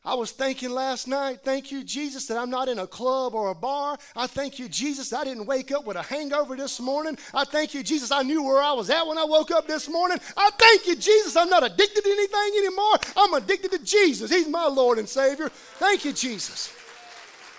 I 0.06 0.16
was 0.16 0.32
thinking 0.32 0.70
last 0.70 1.08
night, 1.08 1.40
thank 1.44 1.72
you, 1.72 1.82
Jesus, 1.82 2.26
that 2.28 2.38
I'm 2.38 2.50
not 2.50 2.68
in 2.68 2.78
a 2.78 2.86
club 2.86 3.34
or 3.34 3.52
a 3.52 3.56
bar. 3.56 3.98
I 4.18 4.28
thank 4.28 4.60
you, 4.60 4.68
Jesus, 4.68 5.14
I 5.14 5.24
didn't 5.24 5.46
wake 5.46 5.72
up 5.72 5.86
with 5.86 5.96
a 5.96 6.02
hangover 6.02 6.58
this 6.58 6.82
morning. 6.82 7.18
I 7.34 7.46
thank 7.46 7.74
you, 7.74 7.84
Jesus, 7.84 8.12
I 8.12 8.22
knew 8.22 8.44
where 8.44 8.62
I 8.62 8.74
was 8.74 8.90
at 8.90 9.08
when 9.08 9.18
I 9.18 9.24
woke 9.24 9.52
up 9.52 9.66
this 9.66 9.88
morning. 9.88 10.18
I 10.36 10.50
thank 10.58 10.88
you, 10.88 10.98
Jesus, 10.98 11.38
I'm 11.38 11.50
not 11.50 11.64
addicted 11.64 12.04
to 12.04 12.10
anything 12.10 12.52
anymore. 12.58 12.98
I'm 13.16 13.34
addicted 13.34 13.72
to 13.72 13.80
Jesus. 13.80 14.30
He's 14.30 14.50
my 14.50 14.68
Lord 14.68 14.98
and 14.98 15.08
Savior. 15.08 15.48
Thank 15.48 16.04
you, 16.04 16.12
Jesus. 16.12 16.76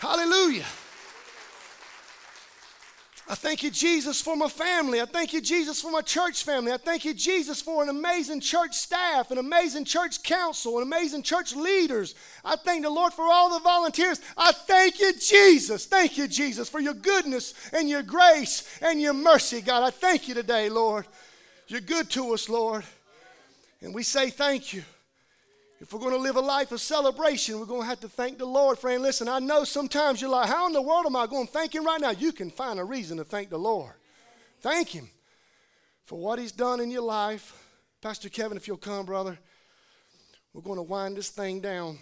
Hallelujah. 0.00 0.66
I 3.26 3.34
thank 3.34 3.62
you, 3.62 3.70
Jesus, 3.70 4.20
for 4.20 4.37
my 4.37 4.48
family. 4.48 5.00
I 5.00 5.06
thank 5.06 5.32
you, 5.32 5.40
Jesus, 5.40 5.80
for 5.80 5.90
my 5.90 6.02
church 6.02 6.44
family. 6.44 6.72
I 6.72 6.76
thank 6.76 7.06
you, 7.06 7.14
Jesus, 7.14 7.62
for 7.62 7.82
an 7.82 7.88
amazing 7.88 8.40
church 8.40 8.74
staff, 8.74 9.30
an 9.30 9.38
amazing 9.38 9.87
church 9.87 10.22
council, 10.22 10.76
an 10.76 10.82
amazing 10.82 11.22
church 11.22 11.56
leaders. 11.56 12.14
I 12.44 12.56
thank 12.56 12.82
the 12.82 12.90
Lord 12.90 13.14
for 13.14 13.24
all 13.24 13.48
the 13.48 13.60
volunteers. 13.60 14.20
I 14.37 14.52
thank 14.52 15.00
you, 15.00 15.14
Jesus. 15.14 15.87
Thank 15.87 16.18
you, 16.18 16.28
Jesus, 16.28 16.68
for 16.68 16.80
your 16.80 16.92
goodness 16.92 17.54
and 17.72 17.88
your 17.88 18.02
grace 18.02 18.78
and 18.82 19.00
your 19.00 19.14
mercy, 19.14 19.62
God. 19.62 19.82
I 19.82 19.90
thank 19.90 20.28
you 20.28 20.34
today, 20.34 20.68
Lord. 20.68 21.06
You're 21.66 21.80
good 21.80 22.10
to 22.10 22.34
us, 22.34 22.50
Lord. 22.50 22.84
And 23.80 23.94
we 23.94 24.02
say 24.02 24.28
thank 24.28 24.74
you. 24.74 24.82
If 25.85 25.92
we're 25.92 26.01
going 26.01 26.14
to 26.14 26.18
live 26.18 26.37
a 26.37 26.40
life 26.40 26.73
of 26.73 26.81
celebration, 26.81 27.61
we're 27.61 27.66
going 27.66 27.83
to 27.83 27.87
have 27.87 28.01
to 28.01 28.09
thank 28.09 28.38
the 28.38 28.47
Lord, 28.47 28.79
friend. 28.79 29.03
Listen, 29.03 29.29
I 29.29 29.38
know 29.38 29.64
sometimes 29.64 30.18
you're 30.18 30.31
like, 30.31 30.49
how 30.49 30.66
in 30.66 30.73
the 30.73 30.81
world 30.81 31.05
am 31.05 31.14
I 31.14 31.27
going 31.27 31.47
to 31.47 31.53
thank 31.53 31.75
Him 31.75 31.85
right 31.85 32.01
now? 32.01 32.12
You 32.12 32.33
can 32.33 32.51
find 32.51 32.81
a 32.81 32.85
reason 32.85 33.18
to 33.18 33.25
thank 33.25 33.51
the 33.51 33.59
Lord. 33.59 33.92
Thank 34.62 34.88
Him 34.88 35.11
for 36.07 36.18
what 36.18 36.38
He's 36.38 36.53
done 36.53 36.81
in 36.81 36.90
your 36.90 37.03
life. 37.03 37.53
Pastor 38.01 38.31
Kevin, 38.31 38.57
if 38.57 38.66
you'll 38.66 38.79
come, 38.79 39.05
brother, 39.05 39.38
we're 40.55 40.62
going 40.62 40.79
to 40.79 40.83
wind 40.83 41.18
this 41.18 41.29
thing 41.29 41.61
down. 41.61 41.99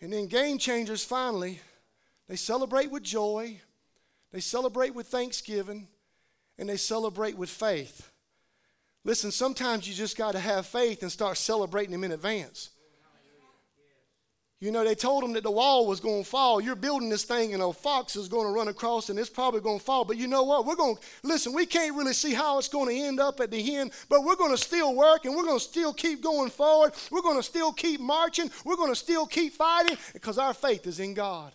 And 0.00 0.12
then, 0.12 0.28
game 0.28 0.58
changers 0.58 1.04
finally, 1.04 1.58
they 2.28 2.36
celebrate 2.36 2.92
with 2.92 3.02
joy, 3.02 3.60
they 4.30 4.38
celebrate 4.38 4.94
with 4.94 5.08
thanksgiving, 5.08 5.88
and 6.56 6.68
they 6.68 6.76
celebrate 6.76 7.36
with 7.36 7.50
faith. 7.50 8.09
Listen, 9.04 9.30
sometimes 9.30 9.88
you 9.88 9.94
just 9.94 10.16
got 10.16 10.32
to 10.32 10.40
have 10.40 10.66
faith 10.66 11.02
and 11.02 11.10
start 11.10 11.38
celebrating 11.38 11.94
Him 11.94 12.04
in 12.04 12.12
advance. 12.12 12.70
You 14.60 14.70
know, 14.70 14.84
they 14.84 14.94
told 14.94 15.24
him 15.24 15.32
that 15.32 15.42
the 15.42 15.50
wall 15.50 15.86
was 15.86 16.00
going 16.00 16.22
to 16.22 16.28
fall. 16.28 16.60
You're 16.60 16.76
building 16.76 17.08
this 17.08 17.24
thing 17.24 17.54
and 17.54 17.62
a 17.62 17.72
fox 17.72 18.14
is 18.14 18.28
going 18.28 18.46
to 18.46 18.52
run 18.52 18.68
across 18.68 19.08
and 19.08 19.18
it's 19.18 19.30
probably 19.30 19.62
going 19.62 19.78
to 19.78 19.84
fall. 19.84 20.04
But 20.04 20.18
you 20.18 20.26
know 20.26 20.42
what? 20.42 20.66
We're 20.66 20.76
going 20.76 20.96
to, 20.96 21.02
listen, 21.22 21.54
we 21.54 21.64
can't 21.64 21.96
really 21.96 22.12
see 22.12 22.34
how 22.34 22.58
it's 22.58 22.68
going 22.68 22.94
to 22.94 23.02
end 23.02 23.20
up 23.20 23.40
at 23.40 23.50
the 23.50 23.76
end, 23.76 23.92
but 24.10 24.22
we're 24.22 24.36
going 24.36 24.50
to 24.50 24.58
still 24.58 24.94
work 24.94 25.24
and 25.24 25.34
we're 25.34 25.44
going 25.44 25.58
to 25.58 25.64
still 25.64 25.94
keep 25.94 26.22
going 26.22 26.50
forward. 26.50 26.92
We're 27.10 27.22
going 27.22 27.38
to 27.38 27.42
still 27.42 27.72
keep 27.72 28.02
marching. 28.02 28.50
We're 28.62 28.76
going 28.76 28.92
to 28.92 28.96
still 28.96 29.24
keep 29.24 29.54
fighting 29.54 29.96
because 30.12 30.36
our 30.36 30.52
faith 30.52 30.86
is 30.86 31.00
in 31.00 31.14
God 31.14 31.54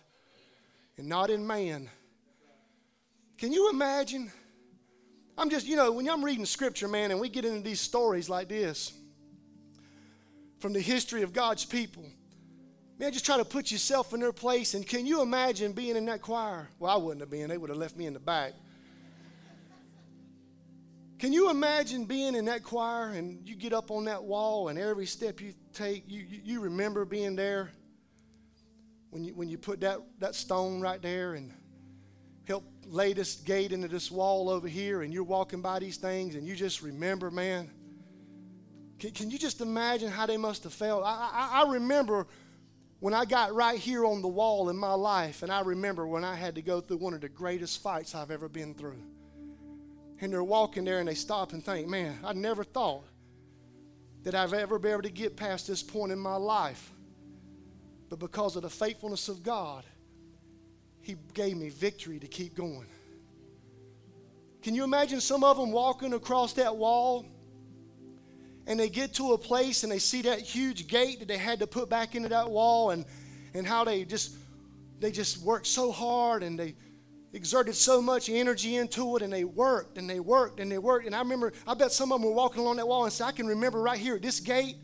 and 0.98 1.08
not 1.08 1.30
in 1.30 1.46
man. 1.46 1.88
Can 3.38 3.52
you 3.52 3.70
imagine? 3.70 4.32
I'm 5.38 5.50
just, 5.50 5.66
you 5.66 5.76
know, 5.76 5.92
when 5.92 6.08
I'm 6.08 6.24
reading 6.24 6.46
scripture, 6.46 6.88
man, 6.88 7.10
and 7.10 7.20
we 7.20 7.28
get 7.28 7.44
into 7.44 7.60
these 7.60 7.80
stories 7.80 8.30
like 8.30 8.48
this 8.48 8.92
from 10.60 10.72
the 10.72 10.80
history 10.80 11.22
of 11.22 11.32
God's 11.34 11.64
people, 11.64 12.04
man, 12.98 13.12
just 13.12 13.26
try 13.26 13.36
to 13.36 13.44
put 13.44 13.70
yourself 13.70 14.14
in 14.14 14.20
their 14.20 14.32
place. 14.32 14.72
And 14.72 14.86
can 14.86 15.04
you 15.04 15.20
imagine 15.20 15.72
being 15.72 15.96
in 15.96 16.06
that 16.06 16.22
choir? 16.22 16.68
Well, 16.78 16.90
I 16.90 16.96
wouldn't 16.96 17.20
have 17.20 17.30
been, 17.30 17.48
they 17.48 17.58
would 17.58 17.68
have 17.68 17.78
left 17.78 17.96
me 17.96 18.06
in 18.06 18.14
the 18.14 18.20
back. 18.20 18.54
Can 21.18 21.32
you 21.32 21.50
imagine 21.50 22.04
being 22.04 22.34
in 22.34 22.44
that 22.46 22.62
choir 22.62 23.08
and 23.10 23.46
you 23.46 23.56
get 23.56 23.72
up 23.72 23.90
on 23.90 24.04
that 24.04 24.24
wall 24.24 24.68
and 24.68 24.78
every 24.78 25.06
step 25.06 25.40
you 25.40 25.54
take, 25.72 26.04
you, 26.06 26.20
you, 26.28 26.40
you 26.44 26.60
remember 26.60 27.04
being 27.04 27.36
there 27.36 27.70
when 29.10 29.24
you, 29.24 29.34
when 29.34 29.48
you 29.48 29.56
put 29.56 29.80
that, 29.80 30.00
that 30.18 30.34
stone 30.34 30.80
right 30.80 31.00
there 31.00 31.34
and 31.34 31.52
this 33.12 33.36
gate 33.36 33.72
into 33.72 33.88
this 33.88 34.10
wall 34.10 34.48
over 34.48 34.68
here 34.68 35.02
and 35.02 35.12
you're 35.12 35.24
walking 35.24 35.60
by 35.60 35.78
these 35.78 35.96
things 35.96 36.34
and 36.34 36.46
you 36.46 36.54
just 36.54 36.82
remember, 36.82 37.30
man. 37.30 37.70
Can, 38.98 39.10
can 39.10 39.30
you 39.30 39.38
just 39.38 39.60
imagine 39.60 40.10
how 40.10 40.26
they 40.26 40.36
must 40.36 40.64
have 40.64 40.72
felt? 40.72 41.02
I, 41.04 41.30
I, 41.32 41.62
I 41.62 41.72
remember 41.72 42.26
when 43.00 43.12
I 43.12 43.24
got 43.24 43.54
right 43.54 43.78
here 43.78 44.06
on 44.06 44.22
the 44.22 44.28
wall 44.28 44.70
in 44.70 44.76
my 44.76 44.94
life, 44.94 45.42
and 45.42 45.52
I 45.52 45.60
remember 45.60 46.06
when 46.06 46.24
I 46.24 46.34
had 46.34 46.54
to 46.54 46.62
go 46.62 46.80
through 46.80 46.96
one 46.96 47.12
of 47.12 47.20
the 47.20 47.28
greatest 47.28 47.82
fights 47.82 48.14
I've 48.14 48.30
ever 48.30 48.48
been 48.48 48.74
through. 48.74 49.02
And 50.20 50.32
they're 50.32 50.42
walking 50.42 50.84
there 50.84 50.98
and 50.98 51.06
they 51.06 51.14
stop 51.14 51.52
and 51.52 51.62
think, 51.62 51.88
man, 51.88 52.18
I 52.24 52.32
never 52.32 52.64
thought 52.64 53.04
that 54.22 54.34
I've 54.34 54.54
ever 54.54 54.78
be 54.78 54.88
able 54.88 55.02
to 55.02 55.10
get 55.10 55.36
past 55.36 55.66
this 55.66 55.82
point 55.82 56.10
in 56.10 56.18
my 56.18 56.36
life. 56.36 56.90
But 58.08 58.18
because 58.18 58.56
of 58.56 58.62
the 58.62 58.70
faithfulness 58.70 59.28
of 59.28 59.42
God, 59.42 59.84
he 61.06 61.14
gave 61.34 61.56
me 61.56 61.68
victory 61.68 62.18
to 62.18 62.26
keep 62.26 62.56
going. 62.56 62.88
Can 64.60 64.74
you 64.74 64.82
imagine 64.82 65.20
some 65.20 65.44
of 65.44 65.56
them 65.56 65.70
walking 65.70 66.14
across 66.14 66.54
that 66.54 66.76
wall 66.76 67.24
and 68.66 68.80
they 68.80 68.88
get 68.88 69.14
to 69.14 69.32
a 69.32 69.38
place 69.38 69.84
and 69.84 69.92
they 69.92 70.00
see 70.00 70.22
that 70.22 70.40
huge 70.40 70.88
gate 70.88 71.20
that 71.20 71.28
they 71.28 71.38
had 71.38 71.60
to 71.60 71.66
put 71.68 71.88
back 71.88 72.16
into 72.16 72.28
that 72.30 72.50
wall 72.50 72.90
and, 72.90 73.04
and 73.54 73.64
how 73.64 73.84
they 73.84 74.04
just 74.04 74.34
they 74.98 75.12
just 75.12 75.40
worked 75.42 75.68
so 75.68 75.92
hard 75.92 76.42
and 76.42 76.58
they 76.58 76.74
exerted 77.32 77.76
so 77.76 78.02
much 78.02 78.28
energy 78.28 78.74
into 78.74 79.14
it 79.14 79.22
and 79.22 79.32
they 79.32 79.44
worked 79.44 79.98
and 79.98 80.10
they 80.10 80.18
worked 80.18 80.58
and 80.58 80.72
they 80.72 80.78
worked 80.78 81.06
and 81.06 81.14
I 81.14 81.20
remember 81.20 81.52
I 81.68 81.74
bet 81.74 81.92
some 81.92 82.10
of 82.10 82.20
them 82.20 82.28
were 82.28 82.34
walking 82.34 82.62
along 82.62 82.78
that 82.78 82.88
wall 82.88 83.04
and 83.04 83.12
said 83.12 83.28
I 83.28 83.32
can 83.32 83.46
remember 83.46 83.80
right 83.80 83.98
here 83.98 84.16
at 84.16 84.22
this 84.22 84.40
gate 84.40 84.76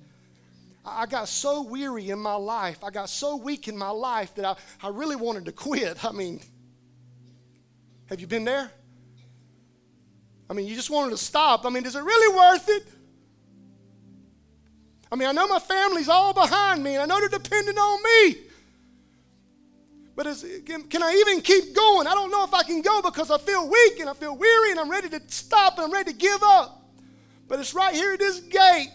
I 0.85 1.07
got 1.07 1.29
so 1.29 1.63
weary 1.63 2.11
in 2.11 2.19
my 2.19 2.35
life. 2.35 2.83
I 2.83 2.91
got 2.91 3.09
so 3.09 3.37
weak 3.37 3.69
in 3.69 3.79
my 3.79 3.91
life 3.91 4.35
that 4.35 4.45
I, 4.45 4.57
I 4.83 4.89
really 4.89 5.17
wanted 5.17 5.45
to 5.45 5.53
quit. 5.53 6.05
I 6.05 6.13
mean, 6.13 6.41
have 8.07 8.21
you 8.21 8.27
been 8.27 8.45
there? 8.45 8.71
I 10.51 10.55
mean, 10.55 10.67
you 10.67 10.75
just 10.75 10.91
wanted 10.91 11.13
to 11.13 11.17
stop. 11.17 11.65
I 11.65 11.71
mean, 11.71 11.87
is 11.87 11.95
it 11.95 12.03
really 12.03 12.37
worth 12.37 12.69
it? 12.69 12.87
I 15.11 15.17
mean, 15.17 15.29
I 15.29 15.33
know 15.33 15.47
my 15.47 15.59
family's 15.59 16.09
all 16.09 16.33
behind 16.33 16.83
me, 16.83 16.95
and 16.95 17.03
I 17.03 17.07
know 17.07 17.21
they're 17.21 17.39
depending 17.39 17.79
on 17.79 18.03
me. 18.03 18.37
But 20.15 20.27
is, 20.27 20.45
can 20.67 21.03
I 21.03 21.25
even 21.27 21.43
keep 21.43 21.75
going? 21.75 22.07
I 22.07 22.13
don't 22.13 22.31
know 22.31 22.45
if 22.45 22.53
I 22.53 22.63
can 22.65 22.83
go 22.83 23.01
because 23.01 23.31
I 23.31 23.39
feel 23.39 23.69
weak 23.69 23.99
and 23.99 24.11
I 24.11 24.15
feel 24.15 24.37
weary 24.37 24.71
and 24.71 24.81
I'm 24.81 24.91
ready 24.91 25.09
to 25.09 25.21
stop 25.29 25.79
and 25.79 25.87
I'm 25.87 25.93
ready 25.93 26.13
to 26.13 26.19
give 26.19 26.43
up. 26.43 26.91
But 27.49 27.61
it's 27.61 27.73
right 27.73 27.95
here 27.95 28.13
at 28.13 28.19
this 28.19 28.41
gate 28.41 28.91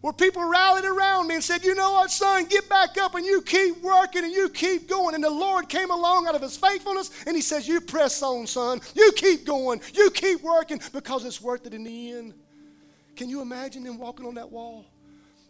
where 0.00 0.12
people 0.12 0.44
rallied 0.48 0.84
around 0.84 1.26
me 1.26 1.34
and 1.34 1.44
said, 1.44 1.64
You 1.64 1.74
know 1.74 1.92
what, 1.92 2.10
son, 2.10 2.44
get 2.44 2.68
back 2.68 2.96
up 2.98 3.14
and 3.14 3.26
you 3.26 3.42
keep 3.42 3.82
working 3.82 4.24
and 4.24 4.32
you 4.32 4.48
keep 4.48 4.88
going. 4.88 5.14
And 5.14 5.24
the 5.24 5.30
Lord 5.30 5.68
came 5.68 5.90
along 5.90 6.26
out 6.26 6.34
of 6.34 6.42
his 6.42 6.56
faithfulness 6.56 7.10
and 7.26 7.34
he 7.34 7.42
says, 7.42 7.66
You 7.66 7.80
press 7.80 8.22
on, 8.22 8.46
son. 8.46 8.80
You 8.94 9.12
keep 9.12 9.44
going. 9.44 9.80
You 9.94 10.10
keep 10.10 10.42
working 10.42 10.80
because 10.92 11.24
it's 11.24 11.40
worth 11.40 11.66
it 11.66 11.74
in 11.74 11.84
the 11.84 12.12
end. 12.12 12.34
Can 13.16 13.28
you 13.28 13.42
imagine 13.42 13.82
them 13.82 13.98
walking 13.98 14.26
on 14.26 14.34
that 14.34 14.50
wall? 14.50 14.84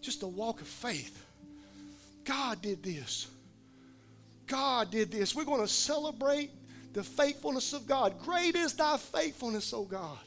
Just 0.01 0.23
a 0.23 0.27
walk 0.27 0.63
of 0.63 0.69
faith. 0.69 1.23
God 2.25 2.63
did 2.63 2.83
this. 2.83 3.27
God 4.47 4.91
did 4.91 5.11
this. 5.11 5.35
We're 5.35 5.45
going 5.45 5.61
to 5.61 5.69
celebrate 5.69 6.51
the 6.95 7.03
faithfulness 7.03 7.75
of 7.75 7.87
God. 7.87 8.19
Great 8.25 8.57
is 8.57 8.73
thy 8.73 8.97
faithfulness, 8.97 9.73
O 9.75 9.85
God. 9.85 10.19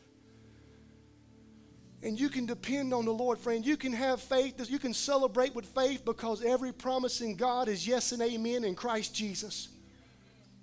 And 2.04 2.20
you 2.20 2.30
can 2.30 2.46
depend 2.46 2.94
on 2.94 3.06
the 3.06 3.14
Lord, 3.14 3.38
friend. 3.38 3.66
You 3.66 3.78
can 3.78 3.94
have 3.94 4.22
faith. 4.22 4.70
You 4.70 4.80
can 4.80 4.94
celebrate 4.94 5.54
with 5.54 5.66
faith 5.66 6.04
because 6.04 6.44
every 6.44 6.72
promise 6.72 7.22
in 7.22 7.36
God 7.36 7.68
is 7.68 7.86
yes 7.86 8.12
and 8.12 8.22
amen 8.22 8.64
in 8.64 8.74
Christ 8.74 9.14
Jesus. 9.14 9.70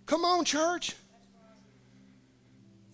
Come 0.06 0.24
on, 0.24 0.44
church. 0.44 0.96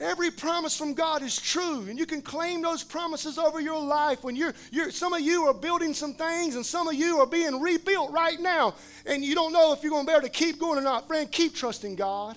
Every 0.00 0.30
promise 0.30 0.76
from 0.76 0.92
God 0.92 1.22
is 1.22 1.40
true, 1.40 1.86
and 1.88 1.96
you 1.96 2.04
can 2.04 2.20
claim 2.20 2.60
those 2.60 2.82
promises 2.82 3.38
over 3.38 3.60
your 3.60 3.80
life. 3.80 4.24
When 4.24 4.34
you're, 4.34 4.52
you're, 4.72 4.90
some 4.90 5.12
of 5.12 5.20
you 5.20 5.44
are 5.44 5.54
building 5.54 5.94
some 5.94 6.14
things, 6.14 6.56
and 6.56 6.66
some 6.66 6.88
of 6.88 6.94
you 6.94 7.18
are 7.20 7.26
being 7.26 7.60
rebuilt 7.60 8.10
right 8.10 8.38
now, 8.40 8.74
and 9.06 9.24
you 9.24 9.36
don't 9.36 9.52
know 9.52 9.72
if 9.72 9.82
you're 9.82 9.90
going 9.90 10.04
to 10.04 10.10
be 10.10 10.16
able 10.16 10.26
to 10.26 10.32
keep 10.32 10.58
going 10.58 10.78
or 10.78 10.82
not. 10.82 11.06
Friend, 11.06 11.30
keep 11.30 11.54
trusting 11.54 11.94
God. 11.94 12.36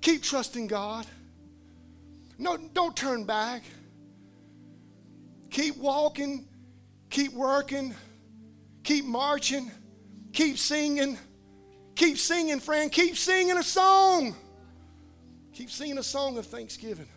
Keep 0.00 0.24
trusting 0.24 0.66
God. 0.66 1.06
No, 2.36 2.56
don't 2.56 2.96
turn 2.96 3.24
back. 3.24 3.62
Keep 5.50 5.78
walking, 5.78 6.46
keep 7.10 7.32
working, 7.32 7.94
keep 8.84 9.04
marching, 9.04 9.70
keep 10.32 10.58
singing, 10.58 11.18
keep 11.94 12.18
singing, 12.18 12.60
friend. 12.60 12.92
Keep 12.92 13.16
singing 13.16 13.56
a 13.56 13.62
song. 13.62 14.36
Keep 15.52 15.70
singing 15.70 15.98
a 15.98 16.02
song 16.02 16.38
of 16.38 16.46
thanksgiving. 16.46 17.08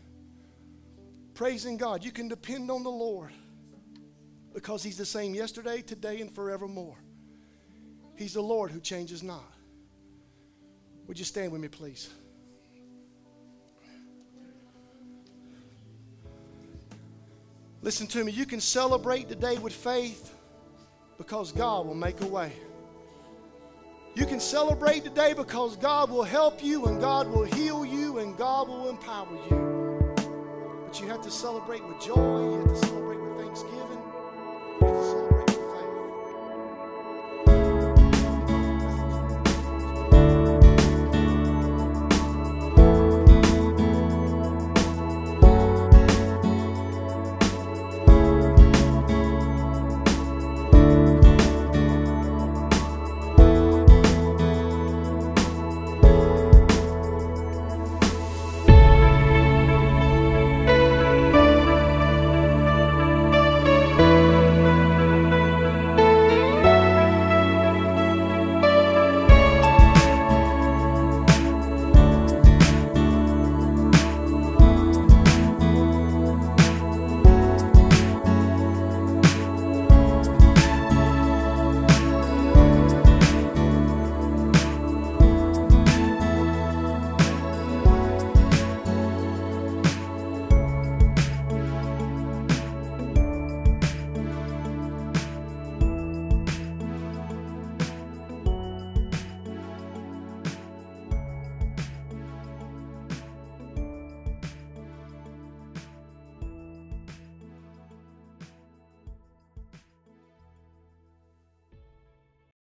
Praising 1.34 1.78
God. 1.78 2.04
You 2.04 2.12
can 2.12 2.28
depend 2.28 2.72
on 2.72 2.84
the 2.84 2.90
Lord 2.90 3.32
because 4.54 4.84
He's 4.84 4.98
the 4.98 5.06
same 5.06 5.36
yesterday, 5.36 5.82
today, 5.82 6.22
and 6.22 6.34
forevermore. 6.34 6.98
He's 8.16 8.34
the 8.34 8.42
Lord 8.42 8.72
who 8.72 8.80
changes 8.80 9.24
not. 9.24 9.44
Would 11.08 11.20
you 11.20 11.26
stand 11.26 11.52
with 11.52 11.62
me, 11.62 11.68
please? 11.68 12.10
Listen 17.84 18.06
to 18.08 18.24
me. 18.24 18.32
You 18.32 18.46
can 18.46 18.60
celebrate 18.60 19.28
today 19.28 19.58
with 19.58 19.74
faith 19.74 20.34
because 21.18 21.52
God 21.52 21.88
will 21.88 21.96
make 21.96 22.22
a 22.22 22.28
way. 22.28 22.54
You 24.14 24.26
can 24.26 24.40
celebrate 24.40 25.04
today 25.04 25.34
because 25.34 25.78
God 25.78 26.12
will 26.12 26.24
help 26.24 26.64
you 26.64 26.86
and 26.86 27.00
God 27.00 27.28
will 27.28 27.46
heal 27.46 27.84
you 27.84 28.20
and 28.20 28.38
God 28.38 28.68
will 28.68 28.90
empower 28.90 29.34
you. 29.50 30.14
But 30.86 31.00
you 31.00 31.08
have 31.08 31.22
to 31.22 31.32
celebrate 31.32 31.84
with 31.84 32.00
joy, 32.02 32.16
you 32.16 32.60
have 32.60 32.68
to 32.68 32.76
celebrate 32.76 33.20
with 33.20 33.38
thanksgiving. 33.38 33.91